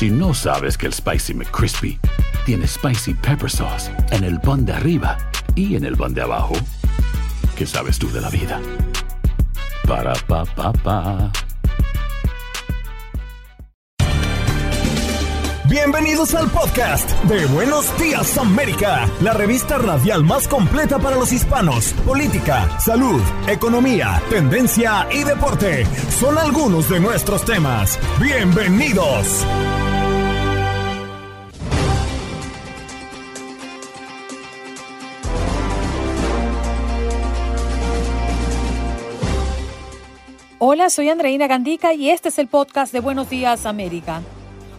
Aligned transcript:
Si 0.00 0.08
no 0.08 0.32
sabes 0.32 0.78
que 0.78 0.86
el 0.86 0.94
Spicy 0.94 1.34
McCrispy 1.34 2.00
tiene 2.46 2.66
Spicy 2.66 3.12
Pepper 3.12 3.50
Sauce 3.50 3.90
en 4.12 4.24
el 4.24 4.40
pan 4.40 4.64
de 4.64 4.72
arriba 4.72 5.18
y 5.54 5.76
en 5.76 5.84
el 5.84 5.94
pan 5.94 6.14
de 6.14 6.22
abajo, 6.22 6.54
¿qué 7.54 7.66
sabes 7.66 7.98
tú 7.98 8.10
de 8.10 8.22
la 8.22 8.30
vida? 8.30 8.58
Para, 9.86 10.14
pa, 10.26 10.46
pa, 10.46 10.72
pa. 10.72 11.30
Bienvenidos 15.68 16.34
al 16.34 16.48
podcast 16.48 17.10
de 17.24 17.44
Buenos 17.48 17.86
Días 17.98 18.38
América, 18.38 19.06
la 19.20 19.34
revista 19.34 19.76
radial 19.76 20.24
más 20.24 20.48
completa 20.48 20.98
para 20.98 21.16
los 21.16 21.30
hispanos. 21.30 21.92
Política, 22.06 22.80
salud, 22.80 23.20
economía, 23.46 24.22
tendencia 24.30 25.06
y 25.12 25.24
deporte 25.24 25.84
son 26.18 26.38
algunos 26.38 26.88
de 26.88 27.00
nuestros 27.00 27.44
temas. 27.44 27.98
Bienvenidos. 28.18 29.44
Hola, 40.62 40.90
soy 40.90 41.08
Andreina 41.08 41.46
Gandica 41.46 41.94
y 41.94 42.10
este 42.10 42.28
es 42.28 42.38
el 42.38 42.46
podcast 42.46 42.92
de 42.92 43.00
Buenos 43.00 43.30
Días 43.30 43.64
América. 43.64 44.20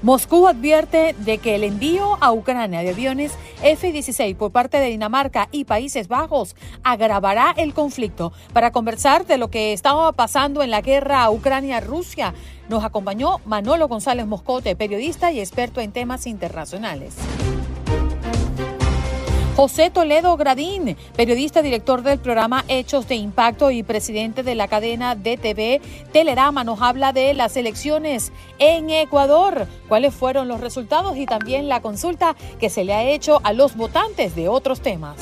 Moscú 0.03 0.47
advierte 0.47 1.15
de 1.17 1.39
que 1.39 1.55
el 1.55 1.63
envío 1.63 2.19
a 2.21 2.31
Ucrania 2.31 2.81
de 2.81 2.91
aviones 2.91 3.31
F-16 3.63 4.35
por 4.35 4.51
parte 4.51 4.77
de 4.77 4.89
Dinamarca 4.89 5.49
y 5.51 5.65
Países 5.65 6.07
Bajos 6.07 6.55
agravará 6.83 7.55
el 7.57 7.73
conflicto. 7.73 8.31
Para 8.53 8.71
conversar 8.71 9.25
de 9.25 9.39
lo 9.39 9.49
que 9.49 9.73
estaba 9.73 10.11
pasando 10.11 10.61
en 10.61 10.69
la 10.69 10.81
guerra 10.81 11.27
Ucrania-Rusia, 11.31 12.35
nos 12.69 12.83
acompañó 12.83 13.39
Manolo 13.45 13.87
González 13.87 14.27
Moscote, 14.27 14.75
periodista 14.75 15.31
y 15.31 15.39
experto 15.39 15.81
en 15.81 15.91
temas 15.91 16.27
internacionales. 16.27 17.15
José 19.55 19.89
Toledo 19.89 20.37
Gradín, 20.37 20.95
periodista, 21.15 21.61
director 21.61 22.03
del 22.03 22.19
programa 22.19 22.63
Hechos 22.69 23.07
de 23.09 23.15
Impacto 23.15 23.69
y 23.69 23.83
presidente 23.83 24.43
de 24.43 24.55
la 24.55 24.69
cadena 24.69 25.13
DTV 25.15 25.81
Telerama, 26.13 26.63
nos 26.63 26.81
habla 26.81 27.11
de 27.11 27.33
las 27.33 27.57
elecciones 27.57 28.31
en 28.59 28.89
Ecuador, 28.89 29.67
cuáles 29.89 30.15
fueron 30.15 30.47
los 30.47 30.61
resultados 30.61 31.17
y 31.17 31.25
también 31.25 31.67
la 31.67 31.81
consulta 31.81 32.35
que 32.59 32.69
se 32.69 32.85
le 32.85 32.93
ha 32.93 33.03
hecho 33.03 33.41
a 33.43 33.51
los 33.51 33.75
votantes 33.75 34.35
de 34.35 34.47
otros 34.47 34.79
temas. 34.79 35.17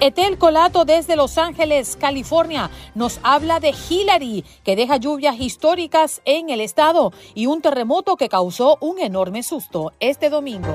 Etel 0.00 0.38
Colato 0.38 0.84
desde 0.84 1.16
Los 1.16 1.36
Ángeles, 1.36 1.96
California, 2.00 2.70
nos 2.94 3.20
habla 3.22 3.60
de 3.60 3.74
Hillary, 3.88 4.44
que 4.64 4.76
deja 4.76 4.96
lluvias 4.96 5.38
históricas 5.38 6.22
en 6.24 6.48
el 6.48 6.60
estado 6.60 7.12
y 7.34 7.46
un 7.46 7.60
terremoto 7.60 8.16
que 8.16 8.28
causó 8.28 8.78
un 8.80 8.98
enorme 9.00 9.42
susto 9.42 9.92
este 10.00 10.30
domingo. 10.30 10.72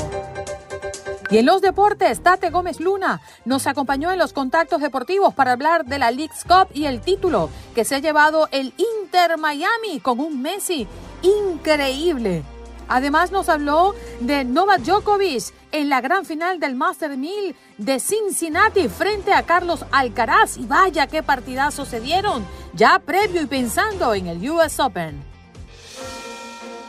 Y 1.32 1.38
en 1.38 1.46
los 1.46 1.62
deportes, 1.62 2.22
Tate 2.22 2.50
Gómez 2.50 2.82
Luna 2.82 3.22
nos 3.46 3.66
acompañó 3.66 4.12
en 4.12 4.20
los 4.20 4.34
contactos 4.34 4.82
deportivos 4.82 5.34
para 5.34 5.54
hablar 5.54 5.86
de 5.86 5.98
la 5.98 6.12
League's 6.12 6.44
Cup 6.44 6.68
y 6.74 6.86
el 6.86 7.00
título 7.00 7.50
que 7.74 7.86
se 7.86 7.96
ha 7.96 8.00
llevado 8.00 8.50
el 8.52 8.74
Inter 8.76 9.38
Miami 9.38 10.02
con 10.02 10.20
un 10.20 10.42
Messi 10.42 10.86
increíble. 11.22 12.44
Además 12.90 13.32
nos 13.32 13.48
habló 13.48 13.96
de 14.20 14.44
Novak 14.44 14.82
Djokovic 14.82 15.54
en 15.72 15.88
la 15.88 16.02
gran 16.02 16.26
final 16.26 16.59
del 16.59 16.76
Master 16.76 17.16
1000 17.16 17.56
de 17.78 18.00
Cincinnati 18.02 18.90
frente 18.90 19.34
a 19.34 19.44
Carlos 19.44 19.86
Alcaraz. 19.94 20.58
Y 20.58 20.66
vaya 20.66 21.08
qué 21.08 21.24
partidazos 21.24 21.88
se 21.88 22.02
dieron 22.02 22.46
ya 22.74 23.00
previo 23.00 23.42
y 23.42 23.46
pensando 23.46 24.14
en 24.14 24.28
el 24.28 24.50
US 24.52 24.82
Open. 24.82 25.24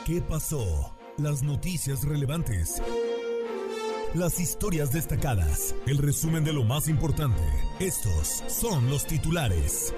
¿Qué 0.05 0.21
pasó? 0.21 0.97
Las 1.17 1.45
noticias 1.45 2.03
relevantes 2.03 2.83
las 4.15 4.39
historias 4.41 4.93
destacadas, 4.93 5.75
el 5.87 5.99
resumen 5.99 6.45
de 6.45 6.53
lo 6.53 6.65
más 6.65 6.89
importante. 6.89 7.41
Estos 7.81 8.45
son 8.47 8.91
los 8.91 9.07
titulares. 9.07 9.95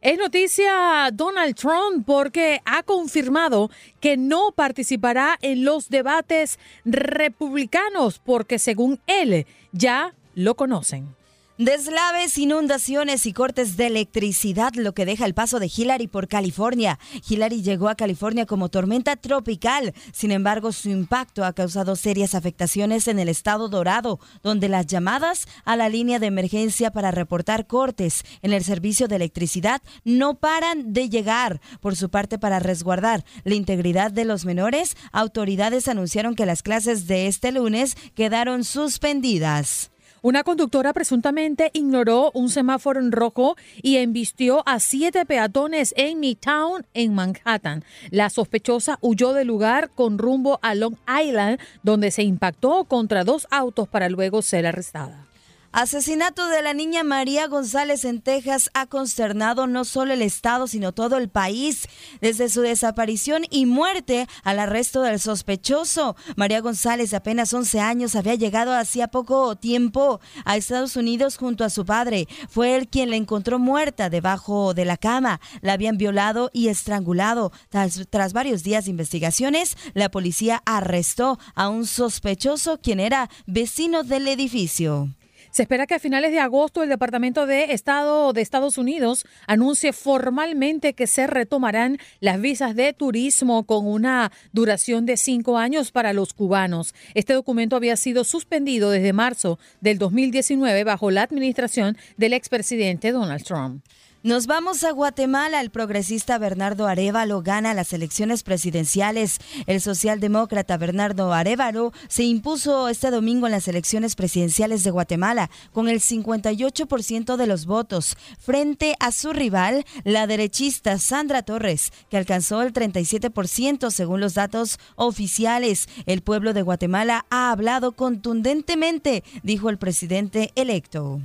Es 0.00 0.18
noticia 0.18 1.10
Donald 1.12 1.56
Trump 1.56 2.06
porque 2.06 2.60
ha 2.64 2.84
confirmado 2.84 3.70
que 3.98 4.16
no 4.16 4.52
participará 4.54 5.36
en 5.42 5.64
los 5.64 5.88
debates 5.88 6.60
republicanos 6.84 8.20
porque 8.20 8.60
según 8.60 9.00
él 9.08 9.46
ya 9.72 10.14
lo 10.34 10.54
conocen. 10.54 11.16
Deslaves, 11.58 12.36
inundaciones 12.36 13.24
y 13.24 13.32
cortes 13.32 13.78
de 13.78 13.86
electricidad, 13.86 14.74
lo 14.74 14.92
que 14.92 15.06
deja 15.06 15.24
el 15.24 15.32
paso 15.32 15.58
de 15.58 15.72
Hillary 15.74 16.06
por 16.06 16.28
California. 16.28 16.98
Hillary 17.26 17.62
llegó 17.62 17.88
a 17.88 17.94
California 17.94 18.44
como 18.44 18.68
tormenta 18.68 19.16
tropical, 19.16 19.94
sin 20.12 20.32
embargo 20.32 20.70
su 20.72 20.90
impacto 20.90 21.46
ha 21.46 21.54
causado 21.54 21.96
serias 21.96 22.34
afectaciones 22.34 23.08
en 23.08 23.18
el 23.18 23.30
estado 23.30 23.70
dorado, 23.70 24.20
donde 24.42 24.68
las 24.68 24.84
llamadas 24.84 25.48
a 25.64 25.76
la 25.76 25.88
línea 25.88 26.18
de 26.18 26.26
emergencia 26.26 26.90
para 26.90 27.10
reportar 27.10 27.66
cortes 27.66 28.26
en 28.42 28.52
el 28.52 28.62
servicio 28.62 29.08
de 29.08 29.16
electricidad 29.16 29.80
no 30.04 30.34
paran 30.34 30.92
de 30.92 31.08
llegar. 31.08 31.62
Por 31.80 31.96
su 31.96 32.10
parte, 32.10 32.38
para 32.38 32.58
resguardar 32.58 33.24
la 33.44 33.54
integridad 33.54 34.10
de 34.10 34.26
los 34.26 34.44
menores, 34.44 34.94
autoridades 35.10 35.88
anunciaron 35.88 36.34
que 36.34 36.44
las 36.44 36.62
clases 36.62 37.06
de 37.06 37.28
este 37.28 37.50
lunes 37.50 37.96
quedaron 38.14 38.62
suspendidas. 38.62 39.90
Una 40.26 40.42
conductora 40.42 40.92
presuntamente 40.92 41.70
ignoró 41.72 42.32
un 42.34 42.50
semáforo 42.50 42.98
en 42.98 43.12
rojo 43.12 43.54
y 43.80 43.98
embistió 43.98 44.64
a 44.66 44.80
siete 44.80 45.24
peatones 45.24 45.94
en 45.96 46.18
Midtown, 46.18 46.84
en 46.94 47.14
Manhattan. 47.14 47.84
La 48.10 48.28
sospechosa 48.28 48.98
huyó 49.02 49.34
del 49.34 49.46
lugar 49.46 49.90
con 49.94 50.18
rumbo 50.18 50.58
a 50.62 50.74
Long 50.74 50.96
Island, 51.06 51.60
donde 51.84 52.10
se 52.10 52.24
impactó 52.24 52.86
contra 52.86 53.22
dos 53.22 53.46
autos 53.52 53.86
para 53.86 54.08
luego 54.08 54.42
ser 54.42 54.66
arrestada. 54.66 55.26
Asesinato 55.72 56.48
de 56.48 56.62
la 56.62 56.72
niña 56.72 57.04
María 57.04 57.48
González 57.48 58.04
en 58.04 58.22
Texas 58.22 58.70
ha 58.72 58.86
consternado 58.86 59.66
no 59.66 59.84
solo 59.84 60.14
el 60.14 60.22
estado, 60.22 60.66
sino 60.66 60.92
todo 60.92 61.18
el 61.18 61.28
país. 61.28 61.88
Desde 62.20 62.48
su 62.48 62.62
desaparición 62.62 63.44
y 63.50 63.66
muerte 63.66 64.26
al 64.42 64.58
arresto 64.58 65.02
del 65.02 65.20
sospechoso, 65.20 66.16
María 66.36 66.60
González, 66.60 67.10
de 67.10 67.18
apenas 67.18 67.52
11 67.52 67.80
años, 67.80 68.16
había 68.16 68.36
llegado 68.36 68.72
hacía 68.72 69.08
poco 69.08 69.56
tiempo 69.56 70.20
a 70.44 70.56
Estados 70.56 70.96
Unidos 70.96 71.36
junto 71.36 71.64
a 71.64 71.70
su 71.70 71.84
padre. 71.84 72.26
Fue 72.48 72.76
él 72.76 72.88
quien 72.88 73.10
la 73.10 73.16
encontró 73.16 73.58
muerta 73.58 74.08
debajo 74.08 74.72
de 74.72 74.84
la 74.84 74.96
cama. 74.96 75.40
La 75.60 75.74
habían 75.74 75.98
violado 75.98 76.50
y 76.52 76.68
estrangulado. 76.68 77.52
Tras, 77.68 78.06
tras 78.08 78.32
varios 78.32 78.62
días 78.62 78.84
de 78.84 78.92
investigaciones, 78.92 79.76
la 79.94 80.10
policía 80.10 80.62
arrestó 80.64 81.38
a 81.54 81.68
un 81.68 81.86
sospechoso 81.86 82.78
quien 82.80 83.00
era 83.00 83.28
vecino 83.46 84.04
del 84.04 84.28
edificio. 84.28 85.10
Se 85.56 85.62
espera 85.62 85.86
que 85.86 85.94
a 85.94 85.98
finales 85.98 86.32
de 86.32 86.38
agosto 86.38 86.82
el 86.82 86.90
Departamento 86.90 87.46
de 87.46 87.72
Estado 87.72 88.34
de 88.34 88.42
Estados 88.42 88.76
Unidos 88.76 89.24
anuncie 89.46 89.94
formalmente 89.94 90.92
que 90.92 91.06
se 91.06 91.26
retomarán 91.26 91.96
las 92.20 92.38
visas 92.42 92.76
de 92.76 92.92
turismo 92.92 93.64
con 93.64 93.86
una 93.86 94.32
duración 94.52 95.06
de 95.06 95.16
cinco 95.16 95.56
años 95.56 95.92
para 95.92 96.12
los 96.12 96.34
cubanos. 96.34 96.94
Este 97.14 97.32
documento 97.32 97.74
había 97.74 97.96
sido 97.96 98.24
suspendido 98.24 98.90
desde 98.90 99.14
marzo 99.14 99.58
del 99.80 99.96
2019 99.96 100.84
bajo 100.84 101.10
la 101.10 101.22
administración 101.22 101.96
del 102.18 102.34
expresidente 102.34 103.10
Donald 103.10 103.42
Trump. 103.42 103.82
Nos 104.26 104.48
vamos 104.48 104.82
a 104.82 104.90
Guatemala. 104.90 105.60
El 105.60 105.70
progresista 105.70 106.36
Bernardo 106.36 106.88
Arevalo 106.88 107.42
gana 107.42 107.74
las 107.74 107.92
elecciones 107.92 108.42
presidenciales. 108.42 109.38
El 109.68 109.80
socialdemócrata 109.80 110.76
Bernardo 110.78 111.32
Arevalo 111.32 111.92
se 112.08 112.24
impuso 112.24 112.88
este 112.88 113.12
domingo 113.12 113.46
en 113.46 113.52
las 113.52 113.68
elecciones 113.68 114.16
presidenciales 114.16 114.82
de 114.82 114.90
Guatemala 114.90 115.48
con 115.72 115.88
el 115.88 116.00
58% 116.00 117.36
de 117.36 117.46
los 117.46 117.66
votos 117.66 118.16
frente 118.40 118.96
a 118.98 119.12
su 119.12 119.32
rival, 119.32 119.84
la 120.02 120.26
derechista 120.26 120.98
Sandra 120.98 121.42
Torres, 121.42 121.92
que 122.10 122.16
alcanzó 122.16 122.62
el 122.62 122.72
37% 122.72 123.92
según 123.92 124.18
los 124.18 124.34
datos 124.34 124.80
oficiales. 124.96 125.88
El 126.04 126.22
pueblo 126.22 126.52
de 126.52 126.62
Guatemala 126.62 127.26
ha 127.30 127.52
hablado 127.52 127.92
contundentemente, 127.92 129.22
dijo 129.44 129.70
el 129.70 129.78
presidente 129.78 130.50
electo. 130.56 131.20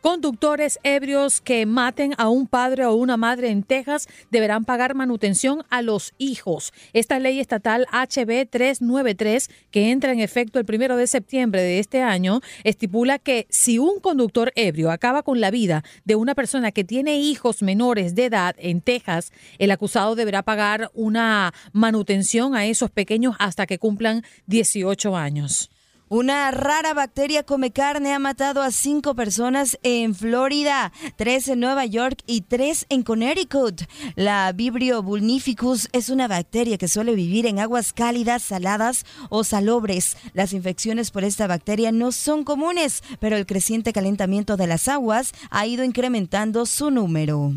Conductores 0.00 0.78
ebrios 0.82 1.42
que 1.42 1.66
maten 1.66 2.14
a 2.16 2.30
un 2.30 2.46
padre 2.46 2.86
o 2.86 2.94
una 2.94 3.18
madre 3.18 3.50
en 3.50 3.62
Texas 3.62 4.08
deberán 4.30 4.64
pagar 4.64 4.94
manutención 4.94 5.62
a 5.68 5.82
los 5.82 6.14
hijos. 6.16 6.72
Esta 6.94 7.18
ley 7.18 7.38
estatal 7.38 7.86
HB 7.92 8.48
393, 8.48 9.50
que 9.70 9.90
entra 9.90 10.12
en 10.12 10.20
efecto 10.20 10.58
el 10.58 10.64
primero 10.64 10.96
de 10.96 11.06
septiembre 11.06 11.60
de 11.60 11.80
este 11.80 12.00
año, 12.00 12.40
estipula 12.64 13.18
que 13.18 13.46
si 13.50 13.78
un 13.78 14.00
conductor 14.00 14.52
ebrio 14.56 14.90
acaba 14.90 15.22
con 15.22 15.38
la 15.38 15.50
vida 15.50 15.84
de 16.06 16.14
una 16.14 16.34
persona 16.34 16.72
que 16.72 16.84
tiene 16.84 17.18
hijos 17.18 17.60
menores 17.60 18.14
de 18.14 18.24
edad 18.24 18.56
en 18.58 18.80
Texas, 18.80 19.32
el 19.58 19.70
acusado 19.70 20.14
deberá 20.14 20.42
pagar 20.42 20.90
una 20.94 21.52
manutención 21.72 22.54
a 22.54 22.64
esos 22.64 22.90
pequeños 22.90 23.36
hasta 23.38 23.66
que 23.66 23.78
cumplan 23.78 24.24
18 24.46 25.14
años. 25.14 25.68
Una 26.12 26.50
rara 26.50 26.92
bacteria 26.92 27.44
come 27.44 27.70
carne 27.70 28.12
ha 28.12 28.18
matado 28.18 28.62
a 28.62 28.72
cinco 28.72 29.14
personas 29.14 29.78
en 29.84 30.12
Florida, 30.12 30.90
tres 31.14 31.46
en 31.46 31.60
Nueva 31.60 31.86
York 31.86 32.24
y 32.26 32.40
tres 32.40 32.84
en 32.88 33.04
Connecticut. 33.04 33.82
La 34.16 34.50
Vibrio 34.50 35.04
vulnificus 35.04 35.88
es 35.92 36.10
una 36.10 36.26
bacteria 36.26 36.78
que 36.78 36.88
suele 36.88 37.14
vivir 37.14 37.46
en 37.46 37.60
aguas 37.60 37.92
cálidas, 37.92 38.42
saladas 38.42 39.06
o 39.28 39.44
salobres. 39.44 40.16
Las 40.32 40.52
infecciones 40.52 41.12
por 41.12 41.22
esta 41.22 41.46
bacteria 41.46 41.92
no 41.92 42.10
son 42.10 42.42
comunes, 42.42 43.04
pero 43.20 43.36
el 43.36 43.46
creciente 43.46 43.92
calentamiento 43.92 44.56
de 44.56 44.66
las 44.66 44.88
aguas 44.88 45.30
ha 45.48 45.64
ido 45.68 45.84
incrementando 45.84 46.66
su 46.66 46.90
número. 46.90 47.52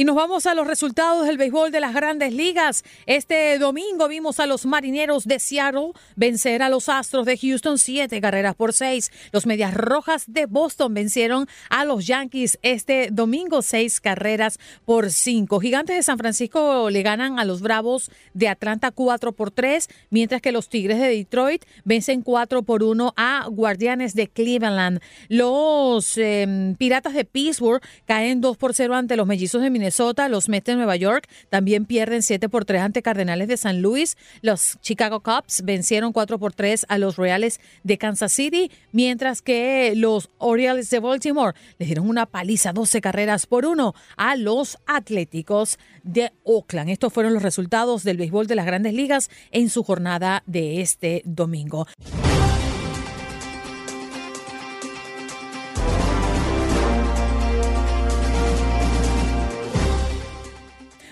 Y 0.00 0.04
nos 0.04 0.16
vamos 0.16 0.46
a 0.46 0.54
los 0.54 0.66
resultados 0.66 1.26
del 1.26 1.36
béisbol 1.36 1.70
de 1.70 1.78
las 1.78 1.92
grandes 1.92 2.32
ligas. 2.32 2.84
Este 3.04 3.58
domingo 3.58 4.08
vimos 4.08 4.40
a 4.40 4.46
los 4.46 4.64
marineros 4.64 5.26
de 5.26 5.38
Seattle 5.38 5.92
vencer 6.16 6.62
a 6.62 6.70
los 6.70 6.88
Astros 6.88 7.26
de 7.26 7.36
Houston 7.36 7.76
siete 7.76 8.18
carreras 8.22 8.54
por 8.54 8.72
seis. 8.72 9.12
Los 9.30 9.44
Medias 9.44 9.74
Rojas 9.74 10.24
de 10.26 10.46
Boston 10.46 10.94
vencieron 10.94 11.48
a 11.68 11.84
los 11.84 12.06
Yankees 12.06 12.58
este 12.62 13.10
domingo 13.12 13.60
seis 13.60 14.00
carreras 14.00 14.58
por 14.86 15.10
cinco. 15.10 15.60
Gigantes 15.60 15.96
de 15.96 16.02
San 16.02 16.16
Francisco 16.16 16.88
le 16.88 17.02
ganan 17.02 17.38
a 17.38 17.44
los 17.44 17.60
Bravos 17.60 18.10
de 18.32 18.48
Atlanta 18.48 18.92
cuatro 18.92 19.32
por 19.32 19.50
tres, 19.50 19.90
mientras 20.08 20.40
que 20.40 20.50
los 20.50 20.70
Tigres 20.70 20.98
de 20.98 21.08
Detroit 21.08 21.66
vencen 21.84 22.22
cuatro 22.22 22.62
por 22.62 22.82
uno 22.82 23.12
a 23.18 23.46
Guardianes 23.50 24.14
de 24.14 24.28
Cleveland. 24.28 25.02
Los 25.28 26.16
em, 26.16 26.74
Piratas 26.76 27.12
de 27.12 27.26
Pittsburgh 27.26 27.82
caen 28.06 28.40
dos 28.40 28.56
por 28.56 28.72
cero 28.72 28.94
ante 28.94 29.14
los 29.14 29.26
Mellizos 29.26 29.60
de 29.60 29.68
Minnesota, 29.68 29.89
los 30.28 30.48
Mets 30.48 30.66
de 30.66 30.76
Nueva 30.76 30.96
York 30.96 31.28
también 31.48 31.84
pierden 31.84 32.22
7 32.22 32.48
por 32.48 32.64
3 32.64 32.82
ante 32.82 33.02
Cardenales 33.02 33.48
de 33.48 33.56
San 33.56 33.82
Luis. 33.82 34.16
Los 34.42 34.78
Chicago 34.80 35.20
Cubs 35.20 35.62
vencieron 35.64 36.12
4 36.12 36.38
por 36.38 36.52
3 36.52 36.86
a 36.88 36.98
los 36.98 37.16
Reales 37.16 37.60
de 37.82 37.98
Kansas 37.98 38.32
City, 38.32 38.70
mientras 38.92 39.42
que 39.42 39.92
los 39.96 40.30
Orioles 40.38 40.90
de 40.90 41.00
Baltimore 41.00 41.56
les 41.78 41.88
dieron 41.88 42.08
una 42.08 42.26
paliza 42.26 42.72
12 42.72 43.00
carreras 43.00 43.46
por 43.46 43.66
1 43.66 43.94
a 44.16 44.36
los 44.36 44.78
Atléticos 44.86 45.78
de 46.02 46.32
Oakland. 46.44 46.90
Estos 46.90 47.12
fueron 47.12 47.34
los 47.34 47.42
resultados 47.42 48.04
del 48.04 48.16
béisbol 48.16 48.46
de 48.46 48.54
las 48.54 48.66
grandes 48.66 48.94
ligas 48.94 49.30
en 49.50 49.68
su 49.68 49.82
jornada 49.82 50.42
de 50.46 50.80
este 50.80 51.22
domingo. 51.24 51.86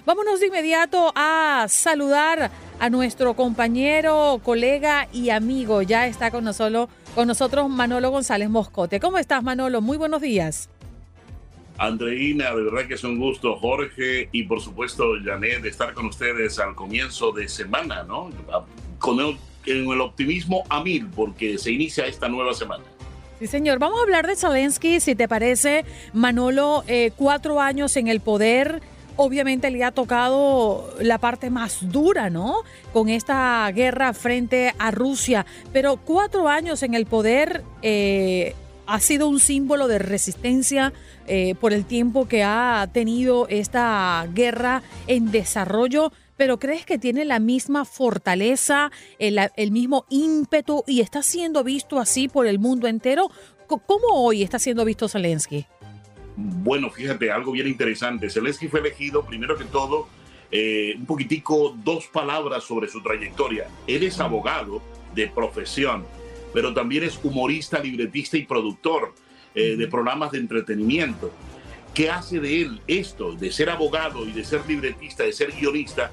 Vámonos 0.08 0.40
de 0.40 0.46
inmediato 0.46 1.12
a 1.14 1.66
saludar 1.68 2.50
a 2.80 2.88
nuestro 2.88 3.34
compañero, 3.36 4.40
colega 4.42 5.06
y 5.12 5.28
amigo. 5.28 5.82
Ya 5.82 6.06
está 6.06 6.30
con 6.30 6.44
nosotros, 6.44 6.88
con 7.14 7.28
nosotros 7.28 7.68
Manolo 7.68 8.10
González 8.10 8.48
Moscote. 8.48 9.00
¿Cómo 9.00 9.18
estás, 9.18 9.42
Manolo? 9.42 9.82
Muy 9.82 9.98
buenos 9.98 10.22
días. 10.22 10.70
Andreina, 11.76 12.54
de 12.54 12.62
verdad 12.62 12.88
que 12.88 12.94
es 12.94 13.04
un 13.04 13.18
gusto, 13.18 13.56
Jorge, 13.56 14.30
y 14.32 14.44
por 14.44 14.62
supuesto, 14.62 15.04
Janet, 15.22 15.60
de 15.60 15.68
estar 15.68 15.92
con 15.92 16.06
ustedes 16.06 16.58
al 16.58 16.74
comienzo 16.74 17.30
de 17.32 17.46
semana, 17.46 18.02
¿no? 18.02 18.30
Con 18.98 19.20
el, 19.20 19.36
el 19.66 20.00
optimismo 20.00 20.64
a 20.70 20.82
mil, 20.82 21.06
porque 21.14 21.58
se 21.58 21.70
inicia 21.70 22.06
esta 22.06 22.30
nueva 22.30 22.54
semana. 22.54 22.84
Sí, 23.40 23.46
señor. 23.46 23.78
Vamos 23.78 24.00
a 24.00 24.04
hablar 24.04 24.26
de 24.26 24.36
Zelensky, 24.36 25.00
si 25.00 25.14
te 25.14 25.28
parece, 25.28 25.84
Manolo, 26.14 26.82
eh, 26.86 27.12
cuatro 27.14 27.60
años 27.60 27.94
en 27.98 28.08
el 28.08 28.20
poder 28.20 28.80
obviamente 29.18 29.70
le 29.70 29.84
ha 29.84 29.90
tocado 29.90 30.94
la 31.00 31.18
parte 31.18 31.50
más 31.50 31.90
dura, 31.90 32.30
¿no? 32.30 32.62
Con 32.92 33.08
esta 33.08 33.70
guerra 33.72 34.14
frente 34.14 34.72
a 34.78 34.92
Rusia. 34.92 35.44
Pero 35.72 35.96
cuatro 35.96 36.48
años 36.48 36.82
en 36.84 36.94
el 36.94 37.04
poder 37.04 37.64
eh, 37.82 38.54
ha 38.86 39.00
sido 39.00 39.28
un 39.28 39.40
símbolo 39.40 39.88
de 39.88 39.98
resistencia 39.98 40.92
eh, 41.26 41.56
por 41.60 41.72
el 41.72 41.84
tiempo 41.84 42.28
que 42.28 42.44
ha 42.44 42.88
tenido 42.92 43.48
esta 43.48 44.26
guerra 44.32 44.82
en 45.08 45.32
desarrollo. 45.32 46.12
Pero 46.36 46.60
¿crees 46.60 46.86
que 46.86 46.96
tiene 46.96 47.24
la 47.24 47.40
misma 47.40 47.84
fortaleza, 47.84 48.92
el, 49.18 49.40
el 49.56 49.72
mismo 49.72 50.06
ímpetu 50.10 50.84
y 50.86 51.00
está 51.00 51.24
siendo 51.24 51.64
visto 51.64 51.98
así 51.98 52.28
por 52.28 52.46
el 52.46 52.60
mundo 52.60 52.86
entero? 52.86 53.32
¿Cómo 53.66 54.06
hoy 54.12 54.44
está 54.44 54.60
siendo 54.60 54.84
visto 54.84 55.08
Zelensky? 55.08 55.66
Bueno, 56.40 56.88
fíjate, 56.88 57.32
algo 57.32 57.50
bien 57.50 57.66
interesante. 57.66 58.30
Zelensky 58.30 58.68
fue 58.68 58.78
elegido, 58.78 59.24
primero 59.24 59.58
que 59.58 59.64
todo, 59.64 60.06
eh, 60.52 60.94
un 60.96 61.04
poquitico, 61.04 61.76
dos 61.82 62.06
palabras 62.06 62.62
sobre 62.62 62.86
su 62.86 63.02
trayectoria. 63.02 63.66
Él 63.88 64.04
es 64.04 64.20
abogado 64.20 64.80
de 65.16 65.26
profesión, 65.26 66.06
pero 66.54 66.72
también 66.72 67.02
es 67.02 67.18
humorista, 67.24 67.80
libretista 67.80 68.36
y 68.36 68.44
productor 68.46 69.14
eh, 69.52 69.74
de 69.74 69.88
programas 69.88 70.30
de 70.30 70.38
entretenimiento. 70.38 71.32
¿Qué 71.92 72.08
hace 72.08 72.38
de 72.38 72.62
él 72.62 72.80
esto, 72.86 73.32
de 73.32 73.50
ser 73.50 73.68
abogado 73.68 74.24
y 74.24 74.30
de 74.30 74.44
ser 74.44 74.60
libretista, 74.68 75.24
de 75.24 75.32
ser 75.32 75.50
guionista? 75.50 76.12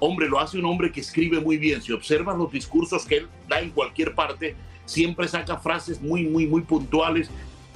Hombre, 0.00 0.28
lo 0.28 0.38
hace 0.38 0.58
un 0.58 0.66
hombre 0.66 0.92
que 0.92 1.00
escribe 1.00 1.40
muy 1.40 1.56
bien. 1.56 1.80
Si 1.80 1.92
observas 1.92 2.36
los 2.36 2.52
discursos 2.52 3.06
que 3.06 3.16
él 3.16 3.28
da 3.48 3.58
en 3.60 3.70
cualquier 3.70 4.14
parte, 4.14 4.54
siempre 4.84 5.28
saca 5.28 5.56
frases 5.56 6.02
muy, 6.02 6.24
muy, 6.24 6.46
muy 6.46 6.60
puntuales 6.60 7.30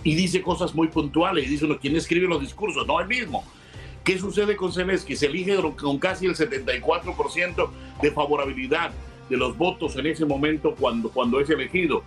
y 0.07 0.15
dice 0.15 0.41
cosas 0.41 0.73
muy 0.73 0.87
puntuales. 0.87 1.47
Y 1.47 1.49
dice 1.49 1.65
uno, 1.65 1.79
¿quién 1.81 1.97
escribe 1.97 2.29
los 2.29 2.41
discursos? 2.41 2.87
No, 2.87 3.01
el 3.01 3.09
mismo. 3.09 3.45
¿Qué 4.05 4.17
sucede 4.17 4.55
con 4.55 4.73
Zelensky? 4.73 5.17
Se 5.17 5.27
elige 5.27 5.57
con 5.77 5.99
casi 5.99 6.27
el 6.27 6.37
74% 6.37 7.69
de 8.01 8.13
favorabilidad 8.13 8.93
de 9.29 9.37
los 9.37 9.59
votos 9.59 9.97
en 9.97 10.07
ese 10.07 10.25
momento 10.25 10.77
cuando, 10.77 11.11
cuando 11.11 11.41
es 11.41 11.51
elegido 11.51 12.05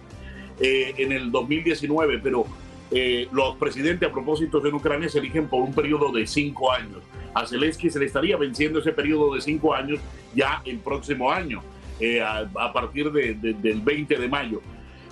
eh, 0.62 0.94
en 0.98 1.12
el 1.12 1.30
2019, 1.30 2.22
pero 2.24 2.46
eh, 2.90 3.28
los 3.34 3.58
presidentes 3.58 4.08
a 4.08 4.14
propósito 4.14 4.66
en 4.66 4.76
Ucrania 4.76 5.10
se 5.10 5.20
eligen 5.20 5.50
por 5.50 5.62
un 5.62 5.74
periodo 5.74 6.10
de 6.14 6.26
cinco 6.26 6.72
años. 6.72 7.04
A 7.34 7.46
Zelensky 7.46 7.90
se 7.90 8.00
le 8.00 8.06
estaría 8.06 8.38
venciendo 8.38 8.80
ese 8.80 8.94
periodo 8.94 9.36
de 9.36 9.42
cinco 9.42 9.74
años 9.74 10.00
ya 10.34 10.62
el 10.64 10.78
próximo 10.78 11.30
año, 11.34 11.62
eh, 12.00 12.22
a, 12.22 12.72
partir 12.72 13.12
del 13.12 13.82
20 13.82 14.16
de 14.16 14.28
mayo. 14.30 14.62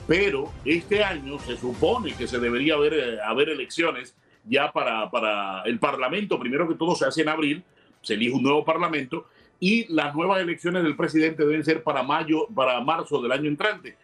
Pero 0.07 0.51
este 0.63 1.03
año 1.03 1.37
se 1.39 1.57
supone 1.57 2.13
que 2.13 2.27
se 2.27 2.39
debería 2.39 2.75
haber, 2.75 2.93
eh, 2.93 3.17
haber 3.21 3.49
elecciones 3.49 4.15
ya 4.45 4.71
para, 4.71 5.11
para 5.11 5.63
el 5.63 5.79
Parlamento. 5.79 6.39
Primero 6.39 6.67
que 6.67 6.75
todo 6.75 6.95
se 6.95 7.05
hace 7.05 7.21
en 7.23 7.29
abril, 7.29 7.63
se 8.01 8.13
elige 8.13 8.33
un 8.33 8.43
nuevo 8.43 8.63
Parlamento 8.63 9.27
y 9.59 9.91
las 9.93 10.15
nuevas 10.15 10.39
elecciones 10.41 10.83
del 10.83 10.95
presidente 10.95 11.45
deben 11.45 11.63
ser 11.63 11.83
para 11.83 12.03
mayo, 12.03 12.47
para 12.55 12.79
marzo 12.79 13.21
del 13.21 13.33
año 13.33 13.49
entrante. 13.49 13.97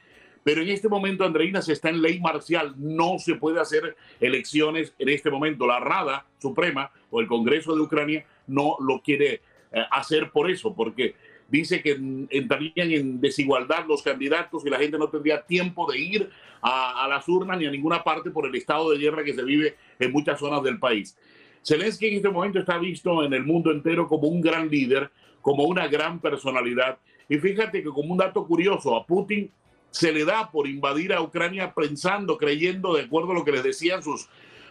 Pero 0.44 0.62
en 0.62 0.70
este 0.70 0.90
momento, 0.90 1.24
Andreina, 1.24 1.62
se 1.62 1.72
está 1.72 1.90
en 1.90 2.02
ley 2.02 2.20
marcial. 2.20 2.74
No 2.78 3.18
se 3.18 3.36
puede 3.36 3.62
hacer 3.62 3.96
elecciones 4.20 4.94
en 5.00 5.08
este 5.08 5.32
momento. 5.32 5.66
La 5.66 5.80
Rada 5.80 6.26
Suprema 6.38 6.92
o 7.12 7.22
el 7.22 7.28
Congreso 7.28 7.76
de 7.76 7.82
Ucrania 7.82 8.26
no 8.48 8.76
lo 8.82 9.02
quiere 9.02 9.36
eh, 9.72 9.86
hacer 9.90 10.32
por 10.32 10.52
eso, 10.52 10.74
porque 10.76 11.16
dice 11.54 11.84
que 11.84 11.92
entrarían 12.32 12.92
en 12.92 13.22
desigualdad 13.22 13.86
los 13.88 14.02
candidatos 14.02 14.66
y 14.66 14.72
la 14.72 14.80
gente 14.80 14.98
no 14.98 15.08
tendría 15.08 15.44
tiempo 15.44 15.90
de 15.90 16.00
ir 16.00 16.30
a, 16.64 17.08
las 17.08 17.30
urnas 17.30 17.60
ni 17.60 17.68
a 17.68 17.72
ninguna 17.72 18.04
parte 18.04 18.32
por 18.32 18.48
el 18.48 18.56
estado 18.56 18.90
de 18.90 18.98
guerra 18.98 19.24
que 19.24 19.36
se 19.36 19.44
vive 19.44 19.76
en 20.00 20.12
muchas 20.12 20.40
zonas 20.40 20.64
del 20.64 20.80
país. 20.80 21.16
Zelensky 21.64 22.08
en 22.08 22.16
este 22.16 22.30
momento 22.30 22.58
está 22.58 22.80
visto 22.80 23.24
en 23.24 23.34
el 23.34 23.44
mundo 23.44 23.72
entero 23.72 24.08
como 24.08 24.30
un 24.30 24.42
gran 24.42 24.68
líder, 24.68 25.12
como 25.42 25.66
una 25.66 25.88
gran 25.88 26.20
personalidad. 26.20 26.98
Y 27.30 27.38
fíjate 27.38 27.84
que 27.84 27.90
como 27.90 28.14
un 28.14 28.18
dato 28.18 28.48
curioso, 28.48 28.96
a 28.96 29.06
Putin 29.06 29.52
se 29.92 30.12
le 30.12 30.26
da 30.26 30.50
por 30.50 30.68
invadir 30.68 31.14
a 31.14 31.22
Ucrania 31.22 31.72
pensando, 31.72 32.36
creyendo, 32.36 32.96
de 32.96 33.04
acuerdo 33.04 33.32
a 33.32 33.36
lo 33.36 33.46
que 33.46 33.52
les 33.52 33.64
decían 33.64 34.02
sus, 34.02 34.28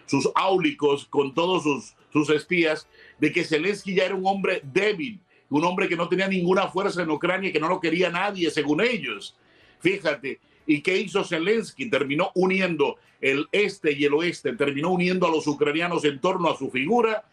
sus 0.07 0.29
áulicos 0.35 1.07
con 1.07 1.33
todos 1.33 1.63
sus, 1.63 1.95
sus 2.13 2.29
espías, 2.31 2.89
de 3.21 3.31
que 3.31 3.45
Zelensky 3.45 3.95
ya 3.95 4.07
era 4.07 4.17
un 4.17 4.27
hombre 4.27 4.63
débil, 4.65 5.21
un 5.53 5.65
hombre 5.65 5.89
que 5.89 5.97
no 5.97 6.09
tenía 6.09 6.29
ninguna 6.29 6.69
fuerza 6.69 7.03
en 7.03 7.11
Ucrania, 7.11 7.53
que 7.53 7.61
no 7.61 7.69
lo 7.69 7.81
quería 7.81 8.11
nadie, 8.11 8.51
según 8.51 8.81
ellos. 8.81 9.37
Fíjate, 9.81 10.41
¿y 10.67 10.81
qué 10.81 10.97
hizo 10.97 11.23
Zelensky? 11.25 11.91
Terminó 11.91 12.31
uniendo 12.35 12.97
el 13.21 13.47
este 13.53 13.93
y 13.93 14.05
el 14.05 14.15
oeste, 14.15 14.55
terminó 14.55 14.91
uniendo 14.91 15.27
a 15.27 15.31
los 15.31 15.47
ucranianos 15.47 16.05
en 16.05 16.21
torno 16.21 16.49
a 16.49 16.57
su 16.57 16.71
figura. 16.71 17.25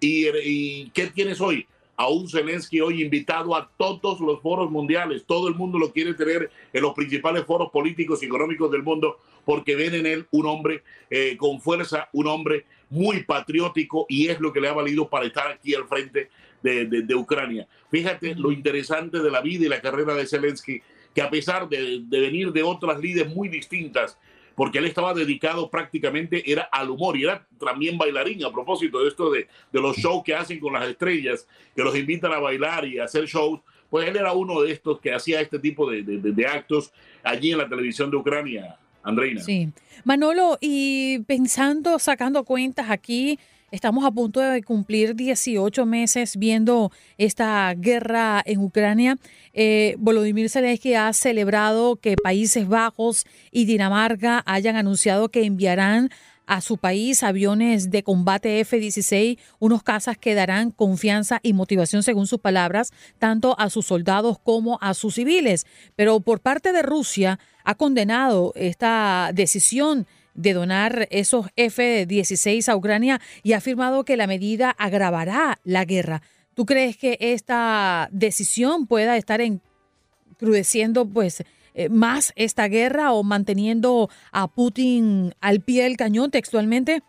¿Y, 0.00 0.90
qué 0.90 1.06
tienes 1.06 1.40
hoy? 1.40 1.66
A 1.96 2.08
un 2.08 2.28
Zelensky 2.28 2.80
hoy 2.80 3.02
invitado 3.02 3.54
a 3.54 3.70
todos 3.76 4.20
los 4.20 4.40
foros 4.40 4.70
mundiales. 4.70 5.24
Todo 5.24 5.48
el 5.48 5.54
mundo 5.54 5.78
lo 5.78 5.92
quiere 5.92 6.14
tener 6.14 6.50
en 6.72 6.82
los 6.82 6.94
principales 6.94 7.44
foros 7.44 7.70
políticos 7.70 8.22
y 8.22 8.26
económicos 8.26 8.70
del 8.70 8.82
mundo 8.82 9.18
porque 9.44 9.76
ven 9.76 9.94
en 9.94 10.06
él 10.06 10.26
un 10.30 10.46
hombre 10.46 10.82
eh, 11.10 11.36
con 11.36 11.60
fuerza, 11.60 12.08
un 12.12 12.26
hombre 12.26 12.66
muy 12.90 13.24
patriótico 13.24 14.06
y 14.08 14.28
es 14.28 14.40
lo 14.40 14.52
que 14.52 14.60
le 14.60 14.68
ha 14.68 14.72
valido 14.72 15.08
para 15.08 15.26
estar 15.26 15.48
aquí 15.48 15.74
al 15.74 15.86
frente 15.86 16.30
de, 16.62 17.14
Ucrania. 17.14 17.66
Fíjate 17.90 18.34
lo 18.34 18.52
interesante 18.52 19.20
de 19.20 19.30
la 19.30 19.40
vida 19.40 19.66
y 19.66 19.68
la 19.68 19.80
carrera 19.80 20.14
de 20.14 20.26
Zelensky, 20.26 20.80
que 21.14 21.22
a 21.22 21.30
pesar 21.30 21.68
de, 21.68 22.02
venir 22.08 22.52
de 22.52 22.62
otras 22.62 22.98
líderes 23.00 23.34
muy 23.34 23.48
distintas, 23.48 24.18
porque 24.54 24.78
él 24.78 24.86
estaba 24.86 25.14
dedicado 25.14 25.70
prácticamente 25.70 26.50
era 26.50 26.62
al 26.62 26.90
humor 26.90 27.16
y 27.16 27.24
era 27.24 27.46
también 27.60 27.96
bailarín 27.96 28.44
a 28.44 28.52
propósito 28.52 29.00
de 29.00 29.08
esto 29.08 29.30
de, 29.30 29.46
de 29.72 29.80
los 29.80 29.96
shows 29.96 30.24
que 30.24 30.34
hacen 30.34 30.58
con 30.58 30.72
las 30.72 30.88
estrellas, 30.88 31.46
que 31.76 31.82
los 31.82 31.96
invitan 31.96 32.32
a 32.32 32.38
bailar 32.38 32.84
y 32.84 32.98
a 32.98 33.04
hacer 33.04 33.24
shows, 33.26 33.60
pues 33.88 34.08
él 34.08 34.16
era 34.16 34.32
uno 34.32 34.60
de 34.60 34.72
estos 34.72 35.00
que 35.00 35.14
hacía 35.14 35.40
este 35.40 35.58
tipo 35.58 35.90
de, 35.90 36.02
de 36.02 36.46
actos 36.46 36.92
allí 37.22 37.52
en 37.52 37.58
la 37.58 37.68
televisión 37.68 38.10
de 38.10 38.16
Ucrania, 38.16 38.76
Andreina. 39.02 39.40
Sí. 39.40 39.72
Manolo, 40.04 40.58
y 40.60 41.20
pensando, 41.20 41.98
sacando 41.98 42.44
cuentas 42.44 42.90
aquí, 42.90 43.38
Estamos 43.70 44.06
a 44.06 44.10
punto 44.10 44.40
de 44.40 44.62
cumplir 44.62 45.14
18 45.14 45.84
meses 45.84 46.38
viendo 46.38 46.90
esta 47.18 47.74
guerra 47.74 48.42
en 48.46 48.60
Ucrania. 48.60 49.18
Eh, 49.52 49.94
Volodymyr 49.98 50.48
Zelensky 50.48 50.94
ha 50.94 51.12
celebrado 51.12 51.96
que 51.96 52.16
Países 52.16 52.66
Bajos 52.66 53.26
y 53.50 53.66
Dinamarca 53.66 54.42
hayan 54.46 54.76
anunciado 54.76 55.28
que 55.28 55.44
enviarán 55.44 56.08
a 56.46 56.62
su 56.62 56.78
país 56.78 57.22
aviones 57.22 57.90
de 57.90 58.02
combate 58.02 58.58
F-16, 58.60 59.38
unos 59.58 59.82
cazas 59.82 60.16
que 60.16 60.34
darán 60.34 60.70
confianza 60.70 61.38
y 61.42 61.52
motivación, 61.52 62.02
según 62.02 62.26
sus 62.26 62.40
palabras, 62.40 62.94
tanto 63.18 63.54
a 63.60 63.68
sus 63.68 63.84
soldados 63.84 64.38
como 64.38 64.78
a 64.80 64.94
sus 64.94 65.16
civiles. 65.16 65.66
Pero 65.94 66.20
por 66.20 66.40
parte 66.40 66.72
de 66.72 66.80
Rusia 66.80 67.38
ha 67.64 67.74
condenado 67.74 68.54
esta 68.56 69.30
decisión 69.34 70.06
de 70.38 70.52
donar 70.52 71.08
esos 71.10 71.46
F-16 71.56 72.68
a 72.68 72.76
Ucrania 72.76 73.20
y 73.42 73.52
ha 73.52 73.56
afirmado 73.58 74.04
que 74.04 74.16
la 74.16 74.28
medida 74.28 74.70
agravará 74.70 75.58
la 75.64 75.84
guerra. 75.84 76.22
¿Tú 76.54 76.64
crees 76.64 76.96
que 76.96 77.18
esta 77.20 78.08
decisión 78.12 78.86
pueda 78.86 79.16
estar 79.16 79.40
encrudeciendo 79.40 81.06
pues 81.08 81.42
eh, 81.74 81.88
más 81.88 82.32
esta 82.36 82.68
guerra 82.68 83.12
o 83.12 83.24
manteniendo 83.24 84.10
a 84.30 84.46
Putin 84.46 85.34
al 85.40 85.60
pie 85.60 85.82
del 85.82 85.96
cañón 85.96 86.30
textualmente? 86.30 87.02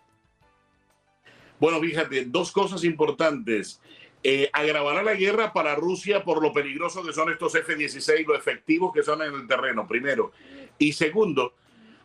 Bueno, 1.59 1.79
fíjate, 1.79 2.25
dos 2.25 2.51
cosas 2.51 2.83
importantes. 2.83 3.79
Eh, 4.23 4.49
agravará 4.53 5.03
la 5.03 5.13
guerra 5.13 5.53
para 5.53 5.75
Rusia 5.75 6.23
por 6.23 6.41
lo 6.41 6.51
peligroso 6.51 7.05
que 7.05 7.13
son 7.13 7.31
estos 7.31 7.53
F-16, 7.53 8.25
lo 8.25 8.35
efectivos 8.35 8.91
que 8.91 9.03
son 9.03 9.21
en 9.21 9.33
el 9.35 9.47
terreno, 9.47 9.87
primero. 9.87 10.31
Y 10.79 10.93
segundo, 10.93 11.53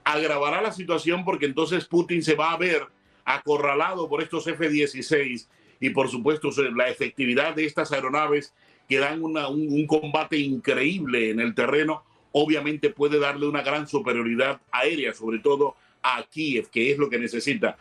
agravará 0.05 0.61
la 0.63 0.73
situación 0.73 1.25
porque 1.25 1.47
entonces 1.47 1.87
Putin 1.87 2.23
se 2.23 2.35
va 2.35 2.53
a 2.53 2.59
ver 2.59 2.87
acorralado 3.25 4.09
por 4.09 4.23
estos 4.23 4.47
F-16 4.47 5.49
y 5.81 5.91
por 5.91 6.09
supuesto 6.09 6.51
la 6.75 6.89
efectividad 6.89 7.55
de 7.55 7.65
estas 7.65 7.93
aeronaves 7.93 8.55
que 8.89 8.99
dan 8.99 9.23
un, 9.23 9.87
combate 9.87 10.39
increíble 10.39 11.31
en 11.31 11.41
el 11.41 11.55
terreno, 11.55 12.05
obviamente 12.33 12.91
puede 12.91 13.19
darle 13.19 13.47
una 13.47 13.63
gran 13.63 13.89
superioridad 13.89 14.61
aérea, 14.71 15.15
sobre 15.15 15.39
todo 15.39 15.75
a 16.03 16.23
Kiev, 16.25 16.69
que 16.69 16.93
es 16.93 16.99
lo 16.99 17.09
que 17.09 17.19
necesita. 17.19 17.79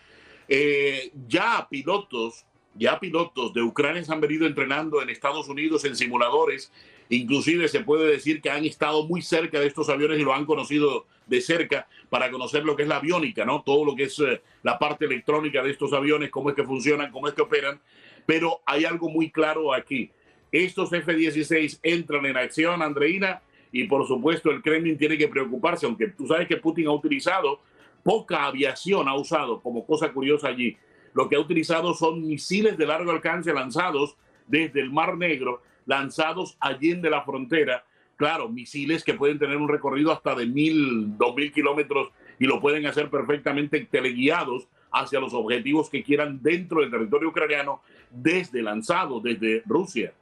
Eh, 0.47 1.11
ya 1.27 1.67
pilotos, 1.69 2.45
ya 2.75 2.99
pilotos 2.99 3.53
de 3.53 3.61
Ucrania 3.61 4.03
se 4.03 4.13
han 4.13 4.21
venido 4.21 4.47
entrenando 4.47 5.01
en 5.01 5.09
Estados 5.09 5.49
Unidos 5.49 5.83
en 5.83 5.95
simuladores 5.95 6.71
Inclusive 7.15 7.67
se 7.67 7.81
puede 7.81 8.09
decir 8.09 8.41
que 8.41 8.49
han 8.49 8.65
estado 8.65 9.05
muy 9.05 9.21
cerca 9.21 9.59
de 9.59 9.67
estos 9.67 9.89
aviones 9.89 10.19
y 10.19 10.23
lo 10.23 10.33
han 10.33 10.45
conocido 10.45 11.05
de 11.27 11.41
cerca 11.41 11.87
para 12.09 12.31
conocer 12.31 12.63
lo 12.63 12.75
que 12.75 12.83
es 12.83 12.89
la 12.89 12.97
aviónica, 12.97 13.45
¿no? 13.45 13.61
Todo 13.61 13.85
lo 13.85 13.95
que 13.95 14.03
es 14.03 14.19
eh, 14.19 14.41
la 14.63 14.79
parte 14.79 15.05
electrónica 15.05 15.61
de 15.61 15.71
estos 15.71 15.93
aviones, 15.93 16.31
cómo 16.31 16.49
es 16.49 16.55
que 16.55 16.63
funcionan, 16.63 17.11
cómo 17.11 17.27
es 17.27 17.33
que 17.33 17.41
operan. 17.41 17.79
Pero 18.25 18.61
hay 18.65 18.85
algo 18.85 19.09
muy 19.09 19.29
claro 19.29 19.73
aquí. 19.73 20.11
Estos 20.51 20.91
F-16 20.91 21.79
entran 21.83 22.25
en 22.25 22.37
acción, 22.37 22.81
Andreina, 22.81 23.41
y 23.71 23.85
por 23.85 24.07
supuesto 24.07 24.51
el 24.51 24.61
Kremlin 24.61 24.97
tiene 24.97 25.17
que 25.17 25.27
preocuparse, 25.27 25.85
aunque 25.85 26.07
tú 26.07 26.27
sabes 26.27 26.47
que 26.47 26.57
Putin 26.57 26.87
ha 26.87 26.91
utilizado 26.91 27.59
poca 28.03 28.45
aviación, 28.45 29.07
ha 29.07 29.15
usado 29.15 29.61
como 29.61 29.85
cosa 29.85 30.11
curiosa 30.11 30.47
allí. 30.47 30.77
Lo 31.13 31.29
que 31.29 31.35
ha 31.35 31.39
utilizado 31.39 31.93
son 31.93 32.25
misiles 32.25 32.77
de 32.77 32.85
largo 32.85 33.11
alcance 33.11 33.53
lanzados 33.53 34.15
desde 34.47 34.81
el 34.81 34.91
Mar 34.91 35.17
Negro 35.17 35.61
lanzados 35.85 36.57
allí 36.59 36.93
de 36.93 37.09
la 37.09 37.23
frontera. 37.23 37.85
Claro, 38.15 38.49
misiles 38.49 39.03
que 39.03 39.13
pueden 39.13 39.39
tener 39.39 39.57
un 39.57 39.67
recorrido 39.67 40.11
hasta 40.11 40.35
de 40.35 40.45
mil, 40.45 41.17
dos 41.17 41.35
mil 41.35 41.51
kilómetros 41.51 42.09
y 42.39 42.45
lo 42.45 42.61
pueden 42.61 42.85
hacer 42.85 43.09
perfectamente 43.09 43.87
teleguiados 43.89 44.67
hacia 44.91 45.19
los 45.19 45.33
objetivos 45.33 45.89
que 45.89 46.03
quieran 46.03 46.41
dentro 46.41 46.81
del 46.81 46.91
territorio 46.91 47.29
ucraniano 47.29 47.81
desde 48.11 48.61
lanzado, 48.61 49.19
desde 49.19 49.63
Rusia. 49.65 50.13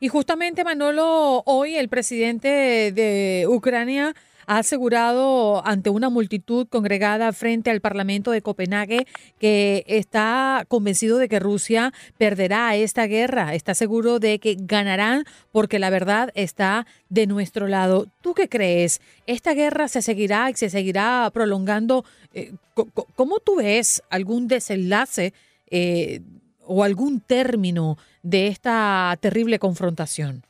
Y 0.00 0.08
justamente, 0.08 0.62
Manolo, 0.62 1.42
hoy 1.44 1.74
el 1.74 1.88
presidente 1.88 2.92
de 2.92 3.46
Ucrania 3.48 4.14
ha 4.48 4.58
asegurado 4.58 5.64
ante 5.66 5.90
una 5.90 6.08
multitud 6.08 6.66
congregada 6.68 7.34
frente 7.34 7.70
al 7.70 7.82
Parlamento 7.82 8.30
de 8.30 8.40
Copenhague 8.40 9.06
que 9.38 9.84
está 9.86 10.64
convencido 10.68 11.18
de 11.18 11.28
que 11.28 11.38
Rusia 11.38 11.92
perderá 12.16 12.74
esta 12.74 13.06
guerra, 13.06 13.54
está 13.54 13.74
seguro 13.74 14.18
de 14.18 14.38
que 14.38 14.56
ganarán 14.58 15.24
porque 15.52 15.78
la 15.78 15.90
verdad 15.90 16.30
está 16.34 16.86
de 17.10 17.26
nuestro 17.26 17.68
lado. 17.68 18.06
¿Tú 18.22 18.32
qué 18.32 18.48
crees? 18.48 19.02
¿Esta 19.26 19.52
guerra 19.52 19.86
se 19.86 20.00
seguirá 20.00 20.48
y 20.48 20.54
se 20.54 20.70
seguirá 20.70 21.30
prolongando? 21.34 22.06
Eh, 22.32 22.54
¿Cómo 23.16 23.40
tú 23.40 23.56
ves 23.56 24.02
algún 24.08 24.48
desenlace 24.48 25.34
eh, 25.70 26.22
o 26.64 26.84
algún 26.84 27.20
término 27.20 27.98
de 28.22 28.46
esta 28.46 29.14
terrible 29.20 29.58
confrontación? 29.58 30.47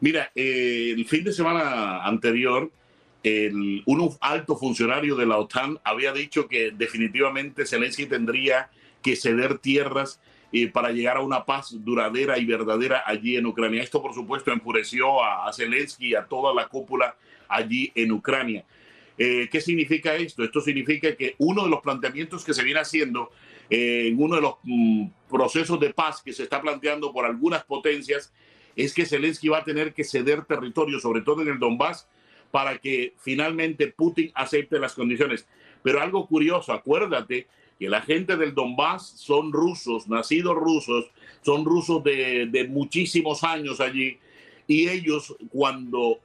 Mira, 0.00 0.30
eh, 0.34 0.92
el 0.96 1.06
fin 1.06 1.24
de 1.24 1.32
semana 1.32 2.04
anterior, 2.04 2.70
un 3.86 4.16
alto 4.20 4.56
funcionario 4.56 5.16
de 5.16 5.26
la 5.26 5.38
OTAN 5.38 5.80
había 5.82 6.12
dicho 6.12 6.46
que 6.46 6.70
definitivamente 6.70 7.66
Zelensky 7.66 8.06
tendría 8.06 8.70
que 9.02 9.16
ceder 9.16 9.58
tierras 9.58 10.20
eh, 10.52 10.68
para 10.68 10.90
llegar 10.90 11.16
a 11.16 11.20
una 11.20 11.44
paz 11.44 11.74
duradera 11.84 12.38
y 12.38 12.44
verdadera 12.44 13.02
allí 13.04 13.36
en 13.36 13.46
Ucrania. 13.46 13.82
Esto, 13.82 14.00
por 14.00 14.14
supuesto, 14.14 14.52
enfureció 14.52 15.22
a, 15.22 15.52
Zelensky 15.52 16.08
y 16.08 16.14
a 16.14 16.24
toda 16.24 16.54
la 16.54 16.68
cúpula 16.68 17.16
allí 17.48 17.90
en 17.94 18.12
Ucrania. 18.12 18.64
Eh, 19.18 19.48
¿Qué 19.50 19.60
significa 19.60 20.14
esto? 20.14 20.44
Esto 20.44 20.60
significa 20.60 21.14
que 21.16 21.34
uno 21.38 21.64
de 21.64 21.70
los 21.70 21.80
planteamientos 21.80 22.44
que 22.44 22.54
se 22.54 22.62
viene 22.62 22.80
haciendo 22.80 23.30
en 23.68 24.22
uno 24.22 24.36
de 24.36 24.40
los 24.40 24.54
mm, 24.62 25.06
procesos 25.28 25.80
de 25.80 25.92
paz 25.92 26.22
que 26.22 26.32
se 26.32 26.44
está 26.44 26.62
planteando 26.62 27.12
por 27.12 27.24
algunas 27.24 27.64
potencias 27.64 28.32
es 28.76 28.94
que 28.94 29.06
Zelensky 29.06 29.48
va 29.48 29.58
a 29.58 29.64
tener 29.64 29.94
que 29.94 30.04
ceder 30.04 30.44
territorio, 30.44 31.00
sobre 31.00 31.22
todo 31.22 31.42
en 31.42 31.48
el 31.48 31.58
Donbass, 31.58 32.06
para 32.50 32.78
que 32.78 33.14
finalmente 33.18 33.88
Putin 33.88 34.30
acepte 34.34 34.78
las 34.78 34.94
condiciones. 34.94 35.48
Pero 35.82 36.00
algo 36.00 36.26
curioso, 36.26 36.72
acuérdate 36.72 37.46
que 37.78 37.88
la 37.88 38.02
gente 38.02 38.36
del 38.36 38.54
Donbass 38.54 39.08
son 39.16 39.52
rusos, 39.52 40.08
nacidos 40.08 40.56
rusos, 40.56 41.10
son 41.42 41.64
rusos 41.64 42.04
de, 42.04 42.46
de 42.46 42.68
muchísimos 42.68 43.44
años 43.44 43.80
allí, 43.80 44.18
y 44.66 44.88
ellos 44.88 45.34
cuando, 45.50 46.18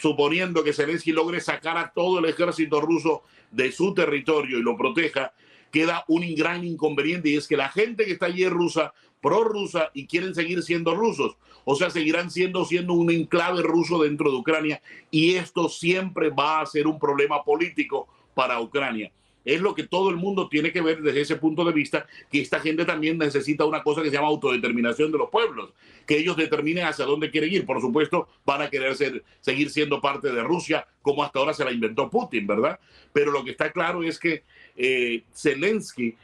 suponiendo 0.00 0.62
que 0.62 0.72
Zelensky 0.72 1.12
logre 1.12 1.40
sacar 1.40 1.76
a 1.76 1.92
todo 1.92 2.18
el 2.18 2.26
ejército 2.26 2.80
ruso 2.80 3.22
de 3.50 3.72
su 3.72 3.94
territorio 3.94 4.58
y 4.58 4.62
lo 4.62 4.76
proteja, 4.76 5.32
queda 5.70 6.04
un 6.06 6.34
gran 6.34 6.64
inconveniente 6.64 7.30
y 7.30 7.36
es 7.36 7.48
que 7.48 7.56
la 7.56 7.68
gente 7.68 8.04
que 8.04 8.12
está 8.12 8.26
allí 8.26 8.44
es 8.44 8.50
rusa, 8.50 8.92
prorrusa 9.24 9.90
y 9.94 10.06
quieren 10.06 10.34
seguir 10.34 10.62
siendo 10.62 10.94
rusos. 10.94 11.38
O 11.64 11.74
sea, 11.74 11.88
seguirán 11.88 12.30
siendo, 12.30 12.66
siendo 12.66 12.92
un 12.92 13.10
enclave 13.10 13.62
ruso 13.62 14.02
dentro 14.02 14.30
de 14.30 14.36
Ucrania 14.36 14.82
y 15.10 15.36
esto 15.36 15.70
siempre 15.70 16.28
va 16.28 16.60
a 16.60 16.66
ser 16.66 16.86
un 16.86 16.98
problema 16.98 17.42
político 17.42 18.06
para 18.34 18.60
Ucrania. 18.60 19.10
Es 19.46 19.62
lo 19.62 19.74
que 19.74 19.86
todo 19.86 20.10
el 20.10 20.16
mundo 20.16 20.48
tiene 20.48 20.72
que 20.72 20.82
ver 20.82 21.02
desde 21.02 21.22
ese 21.22 21.36
punto 21.36 21.64
de 21.64 21.72
vista, 21.72 22.06
que 22.30 22.40
esta 22.40 22.60
gente 22.60 22.84
también 22.84 23.18
necesita 23.18 23.64
una 23.64 23.82
cosa 23.82 24.02
que 24.02 24.08
se 24.08 24.16
llama 24.16 24.28
autodeterminación 24.28 25.10
de 25.10 25.18
los 25.18 25.30
pueblos, 25.30 25.72
que 26.06 26.18
ellos 26.18 26.36
determinen 26.36 26.84
hacia 26.84 27.04
dónde 27.06 27.30
quieren 27.30 27.52
ir. 27.52 27.66
Por 27.66 27.80
supuesto, 27.80 28.28
van 28.44 28.62
a 28.62 28.70
querer 28.70 28.94
ser, 28.94 29.22
seguir 29.40 29.70
siendo 29.70 30.00
parte 30.00 30.32
de 30.32 30.42
Rusia, 30.42 30.86
como 31.02 31.22
hasta 31.22 31.38
ahora 31.38 31.54
se 31.54 31.64
la 31.64 31.72
inventó 31.72 32.08
Putin, 32.08 32.46
¿verdad? 32.46 32.78
Pero 33.12 33.32
lo 33.32 33.44
que 33.44 33.50
está 33.50 33.70
claro 33.70 34.02
es 34.02 34.18
que 34.18 34.44
eh, 34.76 35.24
Zelensky, 35.34 36.16